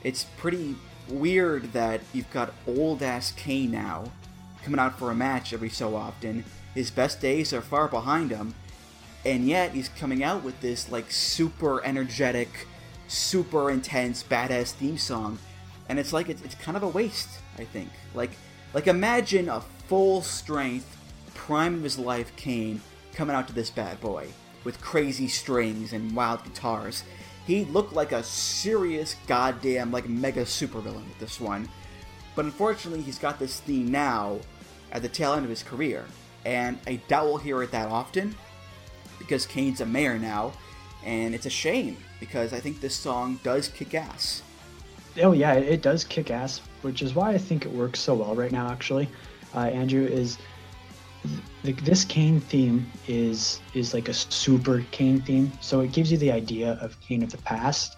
it's 0.03 0.25
pretty 0.37 0.75
weird 1.09 1.73
that 1.73 2.01
you've 2.13 2.29
got 2.31 2.53
old 2.67 3.01
ass 3.01 3.31
Kane 3.31 3.71
now 3.71 4.05
coming 4.63 4.79
out 4.79 4.97
for 4.97 5.11
a 5.11 5.15
match 5.15 5.53
every 5.53 5.69
so 5.69 5.95
often. 5.95 6.43
His 6.73 6.89
best 6.89 7.19
days 7.19 7.53
are 7.53 7.61
far 7.61 7.87
behind 7.87 8.31
him, 8.31 8.55
and 9.25 9.47
yet 9.47 9.71
he's 9.71 9.89
coming 9.89 10.23
out 10.23 10.43
with 10.43 10.59
this 10.61 10.91
like 10.91 11.11
super 11.11 11.83
energetic, 11.83 12.67
super 13.07 13.69
intense, 13.69 14.23
badass 14.23 14.71
theme 14.71 14.97
song, 14.97 15.39
and 15.89 15.99
it's 15.99 16.13
like 16.13 16.29
it's, 16.29 16.41
it's 16.41 16.55
kind 16.55 16.77
of 16.77 16.83
a 16.83 16.87
waste. 16.87 17.29
I 17.57 17.63
think 17.63 17.89
like 18.13 18.31
like 18.73 18.87
imagine 18.87 19.49
a 19.49 19.61
full 19.87 20.21
strength, 20.21 20.97
prime 21.33 21.75
of 21.75 21.83
his 21.83 21.99
life 21.99 22.35
Kane 22.35 22.81
coming 23.13 23.35
out 23.35 23.47
to 23.47 23.53
this 23.53 23.69
bad 23.69 23.99
boy 24.01 24.27
with 24.63 24.81
crazy 24.81 25.27
strings 25.27 25.93
and 25.93 26.15
wild 26.15 26.43
guitars. 26.43 27.03
He 27.45 27.65
looked 27.65 27.93
like 27.93 28.11
a 28.11 28.23
serious 28.23 29.15
goddamn 29.27 29.91
like 29.91 30.07
mega 30.07 30.43
supervillain 30.43 31.07
with 31.07 31.19
this 31.19 31.39
one. 31.39 31.67
But 32.35 32.45
unfortunately, 32.45 33.01
he's 33.01 33.19
got 33.19 33.37
this 33.37 33.59
theme 33.59 33.91
now 33.91 34.39
at 34.91 35.01
the 35.01 35.09
tail 35.09 35.33
end 35.33 35.43
of 35.43 35.49
his 35.49 35.63
career, 35.63 36.05
and 36.45 36.79
I 36.87 36.95
doubt 37.07 37.25
we'll 37.25 37.37
hear 37.37 37.61
it 37.61 37.71
that 37.71 37.89
often 37.89 38.35
because 39.19 39.45
Kane's 39.45 39.81
a 39.81 39.85
mayor 39.85 40.17
now, 40.17 40.53
and 41.03 41.35
it's 41.35 41.45
a 41.45 41.51
shame 41.51 41.97
because 42.19 42.53
I 42.53 42.59
think 42.59 42.81
this 42.81 42.95
song 42.95 43.39
does 43.43 43.67
kick 43.67 43.93
ass. 43.93 44.41
Oh 45.21 45.33
yeah, 45.33 45.53
it 45.53 45.81
does 45.81 46.03
kick 46.03 46.31
ass, 46.31 46.61
which 46.81 47.01
is 47.01 47.13
why 47.13 47.31
I 47.31 47.37
think 47.37 47.65
it 47.65 47.71
works 47.71 47.99
so 47.99 48.15
well 48.15 48.33
right 48.33 48.51
now. 48.51 48.69
Actually, 48.69 49.07
uh, 49.53 49.59
Andrew 49.59 50.05
is 50.05 50.37
th- 51.63 51.77
this 51.77 52.03
Kane 52.05 52.39
theme 52.39 52.91
is 53.07 53.59
is 53.73 53.93
like 53.93 54.09
a 54.09 54.13
super 54.13 54.83
Kane 54.91 55.21
theme, 55.21 55.51
so 55.61 55.81
it 55.81 55.91
gives 55.91 56.11
you 56.11 56.17
the 56.17 56.31
idea 56.31 56.77
of 56.81 56.99
Kane 56.99 57.23
of 57.23 57.31
the 57.31 57.37
past. 57.39 57.95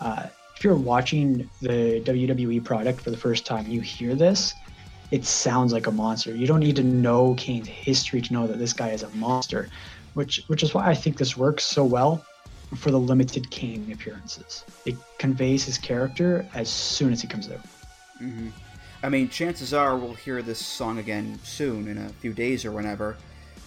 Uh, 0.00 0.26
if 0.56 0.64
you're 0.64 0.76
watching 0.76 1.48
the 1.60 2.02
WWE 2.04 2.64
product 2.64 3.00
for 3.00 3.10
the 3.10 3.16
first 3.16 3.46
time, 3.46 3.68
you 3.68 3.80
hear 3.80 4.14
this, 4.16 4.52
it 5.10 5.24
sounds 5.24 5.72
like 5.72 5.86
a 5.86 5.92
monster. 5.92 6.34
You 6.34 6.46
don't 6.46 6.60
need 6.60 6.76
to 6.76 6.82
know 6.82 7.34
Kane's 7.34 7.68
history 7.68 8.20
to 8.20 8.32
know 8.32 8.46
that 8.46 8.58
this 8.58 8.72
guy 8.72 8.90
is 8.90 9.02
a 9.02 9.10
monster, 9.10 9.68
which 10.14 10.42
which 10.48 10.62
is 10.62 10.74
why 10.74 10.86
I 10.86 10.94
think 10.94 11.18
this 11.18 11.36
works 11.36 11.64
so 11.64 11.84
well 11.84 12.24
for 12.76 12.90
the 12.90 12.98
limited 12.98 13.50
Kane 13.50 13.90
appearances. 13.92 14.64
It 14.84 14.96
conveys 15.18 15.64
his 15.64 15.78
character 15.78 16.48
as 16.54 16.68
soon 16.68 17.12
as 17.12 17.20
he 17.20 17.28
comes 17.28 17.50
out. 17.50 17.60
hmm 18.18 18.48
I 19.02 19.08
mean, 19.08 19.28
chances 19.28 19.72
are 19.72 19.96
we'll 19.96 20.14
hear 20.14 20.42
this 20.42 20.64
song 20.64 20.98
again 20.98 21.38
soon, 21.44 21.86
in 21.86 21.98
a 21.98 22.08
few 22.08 22.32
days 22.32 22.64
or 22.64 22.72
whenever, 22.72 23.16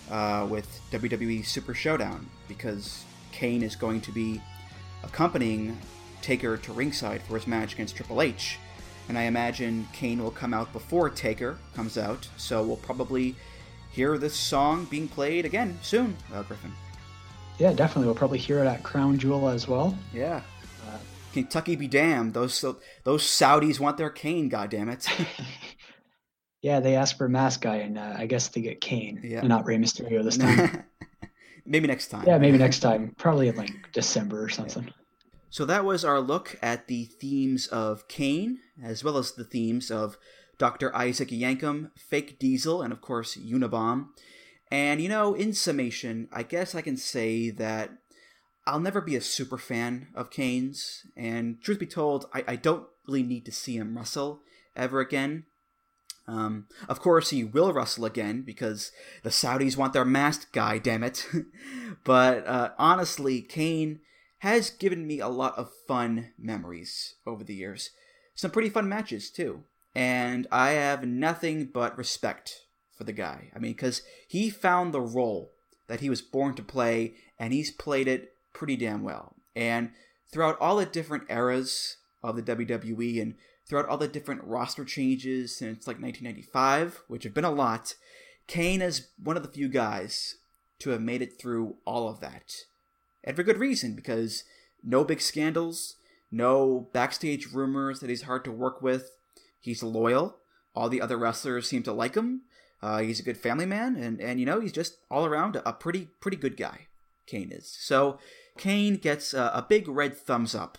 uh, 0.09 0.45
with 0.49 0.81
WWE 0.91 1.45
Super 1.45 1.73
Showdown, 1.73 2.29
because 2.49 3.05
Kane 3.31 3.63
is 3.63 3.75
going 3.77 4.01
to 4.01 4.11
be 4.11 4.41
accompanying 5.03 5.77
Taker 6.21 6.57
to 6.57 6.73
ringside 6.73 7.21
for 7.23 7.35
his 7.35 7.47
match 7.47 7.73
against 7.73 7.95
Triple 7.95 8.21
H. 8.21 8.59
And 9.07 9.17
I 9.17 9.23
imagine 9.23 9.87
Kane 9.93 10.21
will 10.21 10.31
come 10.31 10.53
out 10.53 10.71
before 10.73 11.09
Taker 11.09 11.57
comes 11.75 11.97
out, 11.97 12.27
so 12.37 12.61
we'll 12.61 12.77
probably 12.77 13.35
hear 13.91 14.17
this 14.17 14.35
song 14.35 14.85
being 14.85 15.07
played 15.07 15.45
again 15.45 15.79
soon, 15.81 16.15
uh, 16.33 16.43
Griffin. 16.43 16.73
Yeah, 17.57 17.73
definitely. 17.73 18.07
We'll 18.07 18.15
probably 18.15 18.37
hear 18.37 18.59
it 18.59 18.67
at 18.67 18.83
Crown 18.83 19.17
Jewel 19.17 19.47
as 19.47 19.67
well. 19.67 19.97
Yeah. 20.13 20.41
Kentucky 21.33 21.75
be 21.75 21.87
damned. 21.87 22.33
Those 22.33 22.61
those 23.03 23.23
Saudis 23.23 23.79
want 23.79 23.97
their 23.97 24.09
Kane. 24.09 24.49
goddammit. 24.49 25.07
Yeah, 26.63 26.79
they 26.79 26.95
asked 26.95 27.17
for 27.17 27.25
a 27.25 27.29
mask 27.29 27.61
guy, 27.61 27.77
and 27.77 27.97
uh, 27.97 28.13
I 28.15 28.27
guess 28.27 28.49
they 28.49 28.61
get 28.61 28.81
Kane, 28.81 29.19
Yeah. 29.23 29.41
not 29.41 29.65
Rey 29.65 29.77
Mysterio 29.77 30.23
this 30.23 30.37
time. 30.37 30.83
Maybe 31.65 31.87
next 31.87 32.09
time. 32.09 32.25
yeah, 32.27 32.37
maybe 32.37 32.57
next 32.57 32.79
time. 32.79 33.15
Probably 33.17 33.47
in 33.47 33.55
like 33.55 33.91
December 33.93 34.43
or 34.43 34.49
something. 34.49 34.91
So 35.49 35.63
that 35.65 35.85
was 35.85 36.03
our 36.03 36.19
look 36.19 36.57
at 36.61 36.87
the 36.87 37.05
themes 37.05 37.65
of 37.67 38.07
Kane, 38.07 38.59
as 38.83 39.03
well 39.03 39.17
as 39.17 39.31
the 39.33 39.43
themes 39.43 39.89
of 39.91 40.17
Dr. 40.57 40.95
Isaac 40.95 41.29
Yankem, 41.29 41.91
Fake 41.97 42.39
Diesel, 42.39 42.81
and 42.81 42.91
of 42.91 42.99
course 43.01 43.35
Unabomb. 43.37 44.07
And 44.71 45.01
you 45.01 45.07
know, 45.09 45.33
in 45.33 45.53
summation, 45.53 46.27
I 46.31 46.43
guess 46.43 46.73
I 46.75 46.81
can 46.81 46.97
say 46.97 47.51
that 47.51 47.91
I'll 48.67 48.79
never 48.79 49.01
be 49.01 49.15
a 49.15 49.21
super 49.21 49.57
fan 49.57 50.07
of 50.13 50.29
Kane's, 50.29 51.05
and 51.15 51.61
truth 51.61 51.79
be 51.79 51.87
told, 51.87 52.27
I, 52.33 52.43
I 52.47 52.55
don't 52.55 52.87
really 53.07 53.23
need 53.23 53.45
to 53.45 53.51
see 53.51 53.77
him 53.77 53.97
wrestle 53.97 54.41
ever 54.75 54.99
again. 54.99 55.45
Um, 56.27 56.67
of 56.87 56.99
course, 56.99 57.31
he 57.31 57.43
will 57.43 57.73
wrestle 57.73 58.05
again 58.05 58.43
because 58.43 58.91
the 59.23 59.31
Saudis 59.31 59.75
want 59.75 59.93
their 59.93 60.05
masked 60.05 60.53
guy, 60.53 60.77
damn 60.77 61.03
it. 61.03 61.27
but 62.03 62.45
uh, 62.45 62.69
honestly, 62.77 63.41
Kane 63.41 63.99
has 64.39 64.69
given 64.69 65.07
me 65.07 65.19
a 65.19 65.27
lot 65.27 65.57
of 65.57 65.71
fun 65.87 66.29
memories 66.37 67.15
over 67.25 67.43
the 67.43 67.55
years. 67.55 67.89
Some 68.35 68.51
pretty 68.51 68.69
fun 68.69 68.87
matches, 68.87 69.29
too. 69.29 69.63
And 69.93 70.47
I 70.51 70.71
have 70.71 71.05
nothing 71.05 71.65
but 71.65 71.97
respect 71.97 72.65
for 72.95 73.03
the 73.03 73.13
guy. 73.13 73.49
I 73.55 73.59
mean, 73.59 73.73
because 73.73 74.03
he 74.27 74.49
found 74.49 74.93
the 74.93 75.01
role 75.01 75.51
that 75.87 75.99
he 75.99 76.09
was 76.09 76.21
born 76.21 76.53
to 76.55 76.63
play, 76.63 77.15
and 77.37 77.51
he's 77.51 77.71
played 77.71 78.07
it 78.07 78.33
pretty 78.53 78.75
damn 78.75 79.03
well. 79.03 79.35
And 79.55 79.91
throughout 80.31 80.59
all 80.59 80.77
the 80.77 80.85
different 80.85 81.23
eras 81.29 81.97
of 82.23 82.35
the 82.35 82.43
WWE 82.43 83.21
and 83.21 83.35
throughout 83.67 83.87
all 83.87 83.97
the 83.97 84.07
different 84.07 84.43
roster 84.43 84.85
changes 84.85 85.55
since 85.55 85.87
like 85.87 86.01
1995, 86.01 87.03
which 87.07 87.23
have 87.23 87.33
been 87.33 87.45
a 87.45 87.51
lot, 87.51 87.95
Kane 88.47 88.81
is 88.81 89.07
one 89.21 89.37
of 89.37 89.43
the 89.43 89.49
few 89.49 89.69
guys 89.69 90.35
to 90.79 90.89
have 90.89 91.01
made 91.01 91.21
it 91.21 91.39
through 91.39 91.75
all 91.85 92.09
of 92.09 92.19
that. 92.19 92.65
And 93.23 93.35
for 93.35 93.43
good 93.43 93.59
reason, 93.59 93.95
because 93.95 94.43
no 94.83 95.03
big 95.03 95.21
scandals, 95.21 95.95
no 96.31 96.89
backstage 96.91 97.47
rumors 97.51 97.99
that 97.99 98.09
he's 98.09 98.23
hard 98.23 98.43
to 98.45 98.51
work 98.51 98.81
with. 98.81 99.11
He's 99.59 99.83
loyal. 99.83 100.37
All 100.75 100.89
the 100.89 101.01
other 101.01 101.17
wrestlers 101.17 101.67
seem 101.67 101.83
to 101.83 101.93
like 101.93 102.15
him. 102.15 102.41
Uh, 102.81 102.99
he's 102.99 103.19
a 103.19 103.23
good 103.23 103.37
family 103.37 103.65
man, 103.65 103.95
and, 103.95 104.19
and 104.19 104.39
you 104.39 104.45
know 104.45 104.59
he's 104.59 104.71
just 104.71 104.97
all 105.11 105.25
around 105.25 105.55
a, 105.55 105.73
pretty 105.73 106.07
pretty 106.19 106.37
good 106.37 106.57
guy. 106.57 106.87
Kane 107.27 107.51
is. 107.51 107.67
So 107.67 108.17
Kane 108.57 108.95
gets 108.95 109.33
a, 109.33 109.51
a 109.53 109.65
big 109.67 109.87
red 109.87 110.15
thumbs 110.15 110.53
up 110.55 110.77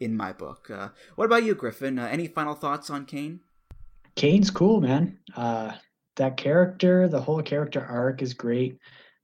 in 0.00 0.16
my 0.16 0.32
book. 0.32 0.70
Uh, 0.70 0.88
what 1.14 1.24
about 1.24 1.44
you, 1.44 1.54
Griffin? 1.54 1.98
Uh, 1.98 2.06
any 2.06 2.26
final 2.26 2.54
thoughts 2.54 2.90
on 2.90 3.06
Kane? 3.06 3.40
Kane's 4.14 4.50
cool, 4.50 4.80
man. 4.80 5.18
Uh, 5.36 5.72
that 6.16 6.36
character, 6.36 7.08
the 7.08 7.20
whole 7.20 7.42
character 7.42 7.84
arc 7.84 8.22
is 8.22 8.34
great. 8.34 8.78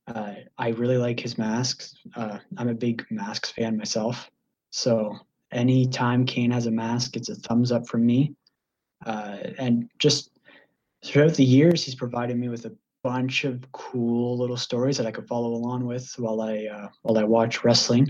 Uh, 0.07 0.35
I 0.59 0.69
really 0.69 0.97
like 0.97 1.21
his 1.21 1.39
masks. 1.39 1.95
Uh, 2.17 2.39
I'm 2.57 2.69
a 2.69 2.75
big 2.75 3.07
masks 3.11 3.51
fan 3.51 3.77
myself. 3.77 4.29
So 4.71 5.17
anytime 5.53 6.27
Kane 6.27 6.51
has 6.51 6.67
a 6.67 6.71
mask, 6.71 7.17
it's 7.17 7.29
a 7.29 7.37
thumbs 7.37 7.71
up 7.71 7.87
from 7.87 8.05
me. 8.05 8.35
Uh, 9.07 9.39
and 9.59 9.89
just 9.99 10.31
throughout 11.05 11.35
the 11.35 11.45
years, 11.45 11.85
he's 11.85 11.95
provided 11.95 12.37
me 12.37 12.49
with 12.49 12.65
a 12.65 12.73
bunch 13.03 13.45
of 13.45 13.65
cool 13.73 14.39
little 14.39 14.57
stories 14.57 14.97
that 14.97 15.07
I 15.07 15.11
could 15.11 15.27
follow 15.27 15.55
along 15.55 15.87
with 15.87 16.13
while 16.19 16.41
I 16.41 16.67
uh, 16.67 16.89
while 17.03 17.19
I 17.19 17.25
watch 17.25 17.65
wrestling. 17.65 18.09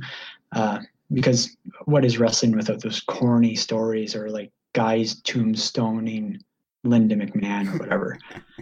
Uh, 0.52 0.80
because 1.12 1.56
what 1.84 2.04
is 2.04 2.18
wrestling 2.18 2.52
without 2.52 2.80
those 2.82 3.00
corny 3.00 3.54
stories 3.54 4.14
or 4.14 4.30
like 4.30 4.52
guys 4.74 5.20
tombstoning 5.22 6.40
Linda 6.84 7.16
McMahon 7.16 7.72
or 7.72 7.78
whatever? 7.78 8.18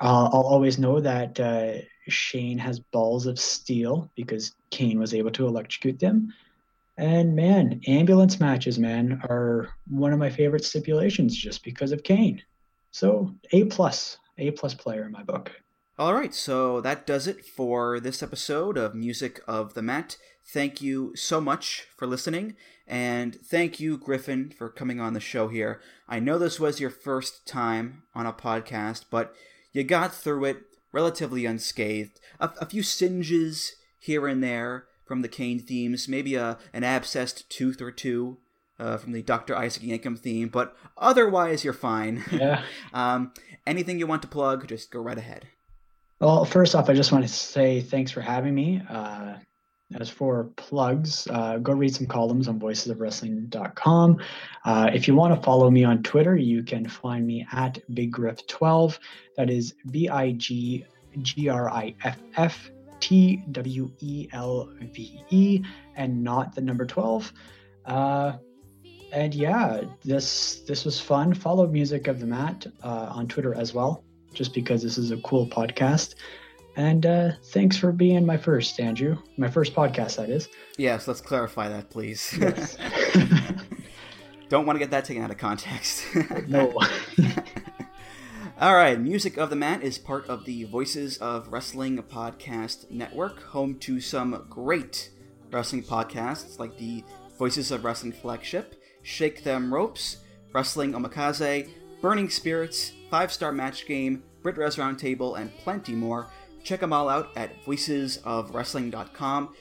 uh, 0.00 0.28
I'll 0.32 0.46
always 0.46 0.78
know 0.78 1.00
that 1.00 1.38
uh, 1.38 1.72
Shane 2.08 2.58
has 2.58 2.80
balls 2.80 3.26
of 3.26 3.38
steel 3.38 4.10
because 4.16 4.54
Kane 4.70 4.98
was 4.98 5.14
able 5.14 5.30
to 5.32 5.46
electrocute 5.46 5.98
them. 5.98 6.32
And 6.96 7.34
man, 7.34 7.80
ambulance 7.86 8.40
matches, 8.40 8.78
man, 8.78 9.20
are 9.24 9.68
one 9.88 10.12
of 10.12 10.18
my 10.18 10.28
favorite 10.28 10.64
stipulations 10.64 11.34
just 11.36 11.64
because 11.64 11.92
of 11.92 12.02
Kane. 12.02 12.42
So 12.90 13.34
A 13.52 13.64
plus, 13.64 14.18
A 14.40 14.50
plus 14.50 14.72
player 14.72 15.04
in 15.04 15.12
my 15.12 15.22
book. 15.22 15.52
All 15.98 16.14
right, 16.14 16.34
so 16.34 16.80
that 16.80 17.06
does 17.06 17.26
it 17.26 17.44
for 17.44 18.00
this 18.00 18.22
episode 18.22 18.78
of 18.78 18.94
Music 18.94 19.40
of 19.46 19.74
the 19.74 19.82
Mat. 19.82 20.16
Thank 20.46 20.80
you 20.80 21.14
so 21.14 21.42
much 21.42 21.86
for 21.94 22.06
listening, 22.06 22.56
and 22.88 23.34
thank 23.34 23.80
you, 23.80 23.98
Griffin, 23.98 24.50
for 24.50 24.70
coming 24.70 24.98
on 24.98 25.12
the 25.12 25.20
show 25.20 25.48
here. 25.48 25.82
I 26.08 26.20
know 26.20 26.38
this 26.38 26.58
was 26.58 26.80
your 26.80 26.88
first 26.88 27.46
time 27.46 28.04
on 28.14 28.24
a 28.24 28.32
podcast, 28.32 29.04
but 29.10 29.34
you 29.74 29.84
got 29.84 30.14
through 30.14 30.46
it 30.46 30.62
relatively 30.90 31.44
unscathed. 31.44 32.18
A, 32.40 32.50
a 32.62 32.66
few 32.66 32.82
singes 32.82 33.74
here 33.98 34.26
and 34.26 34.42
there 34.42 34.86
from 35.04 35.20
the 35.20 35.28
Kane 35.28 35.58
themes, 35.60 36.08
maybe 36.08 36.34
a 36.34 36.56
an 36.72 36.82
abscessed 36.82 37.46
tooth 37.50 37.82
or 37.82 37.90
two 37.90 38.38
uh, 38.80 38.96
from 38.96 39.12
the 39.12 39.22
Dr. 39.22 39.54
Isaac 39.56 39.82
Yankem 39.82 40.18
theme, 40.18 40.48
but 40.48 40.76
otherwise 40.96 41.64
you're 41.64 41.72
fine. 41.72 42.24
Yeah. 42.32 42.62
um, 42.94 43.32
anything 43.66 43.98
you 43.98 44.06
want 44.06 44.22
to 44.22 44.28
plug, 44.28 44.66
just 44.66 44.90
go 44.90 45.00
right 45.00 45.18
ahead. 45.18 45.46
Well, 46.20 46.44
first 46.44 46.74
off, 46.74 46.88
I 46.88 46.94
just 46.94 47.12
want 47.12 47.24
to 47.24 47.32
say 47.32 47.80
thanks 47.80 48.10
for 48.10 48.20
having 48.22 48.54
me. 48.54 48.82
Uh, 48.88 49.34
as 49.98 50.08
for 50.08 50.44
plugs, 50.56 51.26
uh, 51.28 51.58
go 51.58 51.72
read 51.72 51.94
some 51.94 52.06
columns 52.06 52.46
on 52.48 52.60
voicesofwrestling.com. 52.60 54.18
Uh, 54.64 54.90
if 54.94 55.08
you 55.08 55.14
want 55.14 55.34
to 55.34 55.40
follow 55.42 55.70
me 55.70 55.82
on 55.84 56.02
Twitter, 56.02 56.36
you 56.36 56.62
can 56.62 56.88
find 56.88 57.26
me 57.26 57.46
at 57.52 57.78
BigGriff12. 57.92 58.98
That 59.36 59.50
is 59.50 59.74
B 59.90 60.08
I 60.08 60.32
G 60.32 60.84
G 61.18 61.48
R 61.48 61.68
I 61.68 61.94
F 62.04 62.18
F 62.36 62.70
T 63.00 63.42
W 63.50 63.90
E 63.98 64.28
L 64.32 64.70
V 64.80 65.24
E, 65.30 65.62
and 65.96 66.22
not 66.22 66.54
the 66.54 66.60
number 66.60 66.86
12. 66.86 67.32
Uh, 67.86 68.32
and 69.12 69.34
yeah, 69.34 69.82
this 70.04 70.60
this 70.60 70.84
was 70.84 71.00
fun. 71.00 71.34
Follow 71.34 71.66
Music 71.66 72.06
of 72.06 72.20
the 72.20 72.26
Mat 72.26 72.66
uh, 72.82 73.08
on 73.10 73.28
Twitter 73.28 73.54
as 73.54 73.74
well, 73.74 74.04
just 74.34 74.54
because 74.54 74.82
this 74.82 74.98
is 74.98 75.10
a 75.10 75.16
cool 75.18 75.48
podcast. 75.48 76.14
And 76.76 77.04
uh, 77.04 77.32
thanks 77.46 77.76
for 77.76 77.92
being 77.92 78.24
my 78.24 78.36
first, 78.36 78.78
Andrew. 78.80 79.18
My 79.36 79.48
first 79.48 79.74
podcast, 79.74 80.16
that 80.16 80.30
is. 80.30 80.48
Yes, 80.78 81.08
let's 81.08 81.20
clarify 81.20 81.68
that, 81.68 81.90
please. 81.90 82.36
Yes. 82.40 82.76
Don't 84.48 84.66
want 84.66 84.76
to 84.76 84.80
get 84.80 84.90
that 84.90 85.04
taken 85.04 85.22
out 85.22 85.30
of 85.30 85.38
context. 85.38 86.04
no. 86.48 86.72
All 88.60 88.74
right, 88.74 89.00
Music 89.00 89.38
of 89.38 89.48
the 89.48 89.56
Mat 89.56 89.82
is 89.82 89.96
part 89.96 90.26
of 90.26 90.44
the 90.44 90.64
Voices 90.64 91.16
of 91.18 91.48
Wrestling 91.48 91.96
podcast 92.02 92.90
network, 92.90 93.40
home 93.42 93.78
to 93.78 94.00
some 94.00 94.44
great 94.50 95.10
wrestling 95.50 95.82
podcasts 95.82 96.58
like 96.58 96.76
the 96.76 97.02
Voices 97.38 97.70
of 97.70 97.84
Wrestling 97.84 98.12
flagship, 98.12 98.79
Shake 99.02 99.44
Them 99.44 99.72
Ropes, 99.72 100.18
Wrestling 100.52 100.92
Omakase, 100.92 101.68
Burning 102.00 102.30
Spirits, 102.30 102.92
Five 103.10 103.32
Star 103.32 103.52
Match 103.52 103.86
Game, 103.86 104.22
Brit 104.42 104.56
Wres 104.56 104.76
Roundtable, 104.76 105.38
and 105.38 105.54
plenty 105.58 105.94
more. 105.94 106.28
Check 106.62 106.80
them 106.80 106.92
all 106.92 107.08
out 107.08 107.30
at 107.36 107.64
voicesofwrestling.com. 107.64 109.54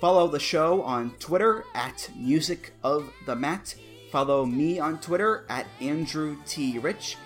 Follow 0.00 0.28
the 0.28 0.40
show 0.40 0.82
on 0.82 1.12
Twitter 1.18 1.64
at 1.74 2.10
Music 2.16 2.72
of 2.82 3.10
the 3.26 3.34
Mat. 3.36 3.74
Follow 4.10 4.44
me 4.44 4.78
on 4.78 5.00
Twitter 5.00 5.44
at 5.48 5.66
Andrew 5.80 6.36
T. 6.46 6.78
Rich. 6.78 7.16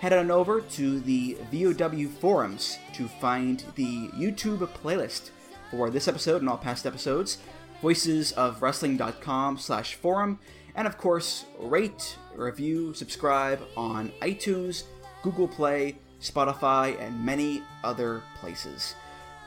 Head 0.00 0.12
on 0.12 0.30
over 0.30 0.60
to 0.60 1.00
the 1.00 1.38
VOW 1.50 2.08
forums 2.20 2.78
to 2.94 3.08
find 3.08 3.64
the 3.76 4.08
YouTube 4.08 4.66
playlist 4.82 5.30
for 5.70 5.88
this 5.88 6.08
episode 6.08 6.42
and 6.42 6.48
all 6.48 6.58
past 6.58 6.86
episodes. 6.86 7.38
Voicesofwrestling.com 7.82 9.58
slash 9.58 9.94
forum. 9.94 10.38
And 10.74 10.86
of 10.86 10.98
course, 10.98 11.44
rate, 11.58 12.16
review, 12.34 12.94
subscribe 12.94 13.60
on 13.76 14.10
iTunes, 14.22 14.84
Google 15.22 15.48
Play, 15.48 15.98
Spotify, 16.20 17.00
and 17.00 17.24
many 17.24 17.62
other 17.82 18.22
places. 18.40 18.94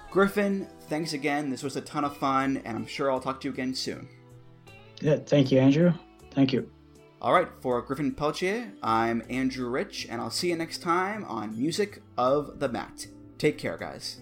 Griffin, 0.09 0.67
thanks 0.87 1.13
again. 1.13 1.49
This 1.49 1.63
was 1.63 1.75
a 1.75 1.81
ton 1.81 2.05
of 2.05 2.15
fun, 2.17 2.61
and 2.63 2.77
I'm 2.77 2.87
sure 2.87 3.11
I'll 3.11 3.19
talk 3.19 3.41
to 3.41 3.47
you 3.47 3.53
again 3.53 3.75
soon. 3.75 4.07
yeah, 5.01 5.17
thank 5.17 5.51
you, 5.51 5.59
Andrew. 5.59 5.93
Thank 6.31 6.53
you. 6.53 6.69
All 7.21 7.33
right, 7.33 7.49
for 7.61 7.81
Griffin 7.81 8.13
Peltier, 8.13 8.71
I'm 8.83 9.23
Andrew 9.29 9.67
Rich, 9.69 10.07
and 10.09 10.21
I'll 10.21 10.29
see 10.29 10.49
you 10.49 10.55
next 10.55 10.83
time 10.83 11.25
on 11.25 11.57
Music 11.57 12.01
of 12.15 12.59
the 12.59 12.69
Mat. 12.69 13.07
Take 13.39 13.57
care, 13.57 13.75
guys. 13.75 14.21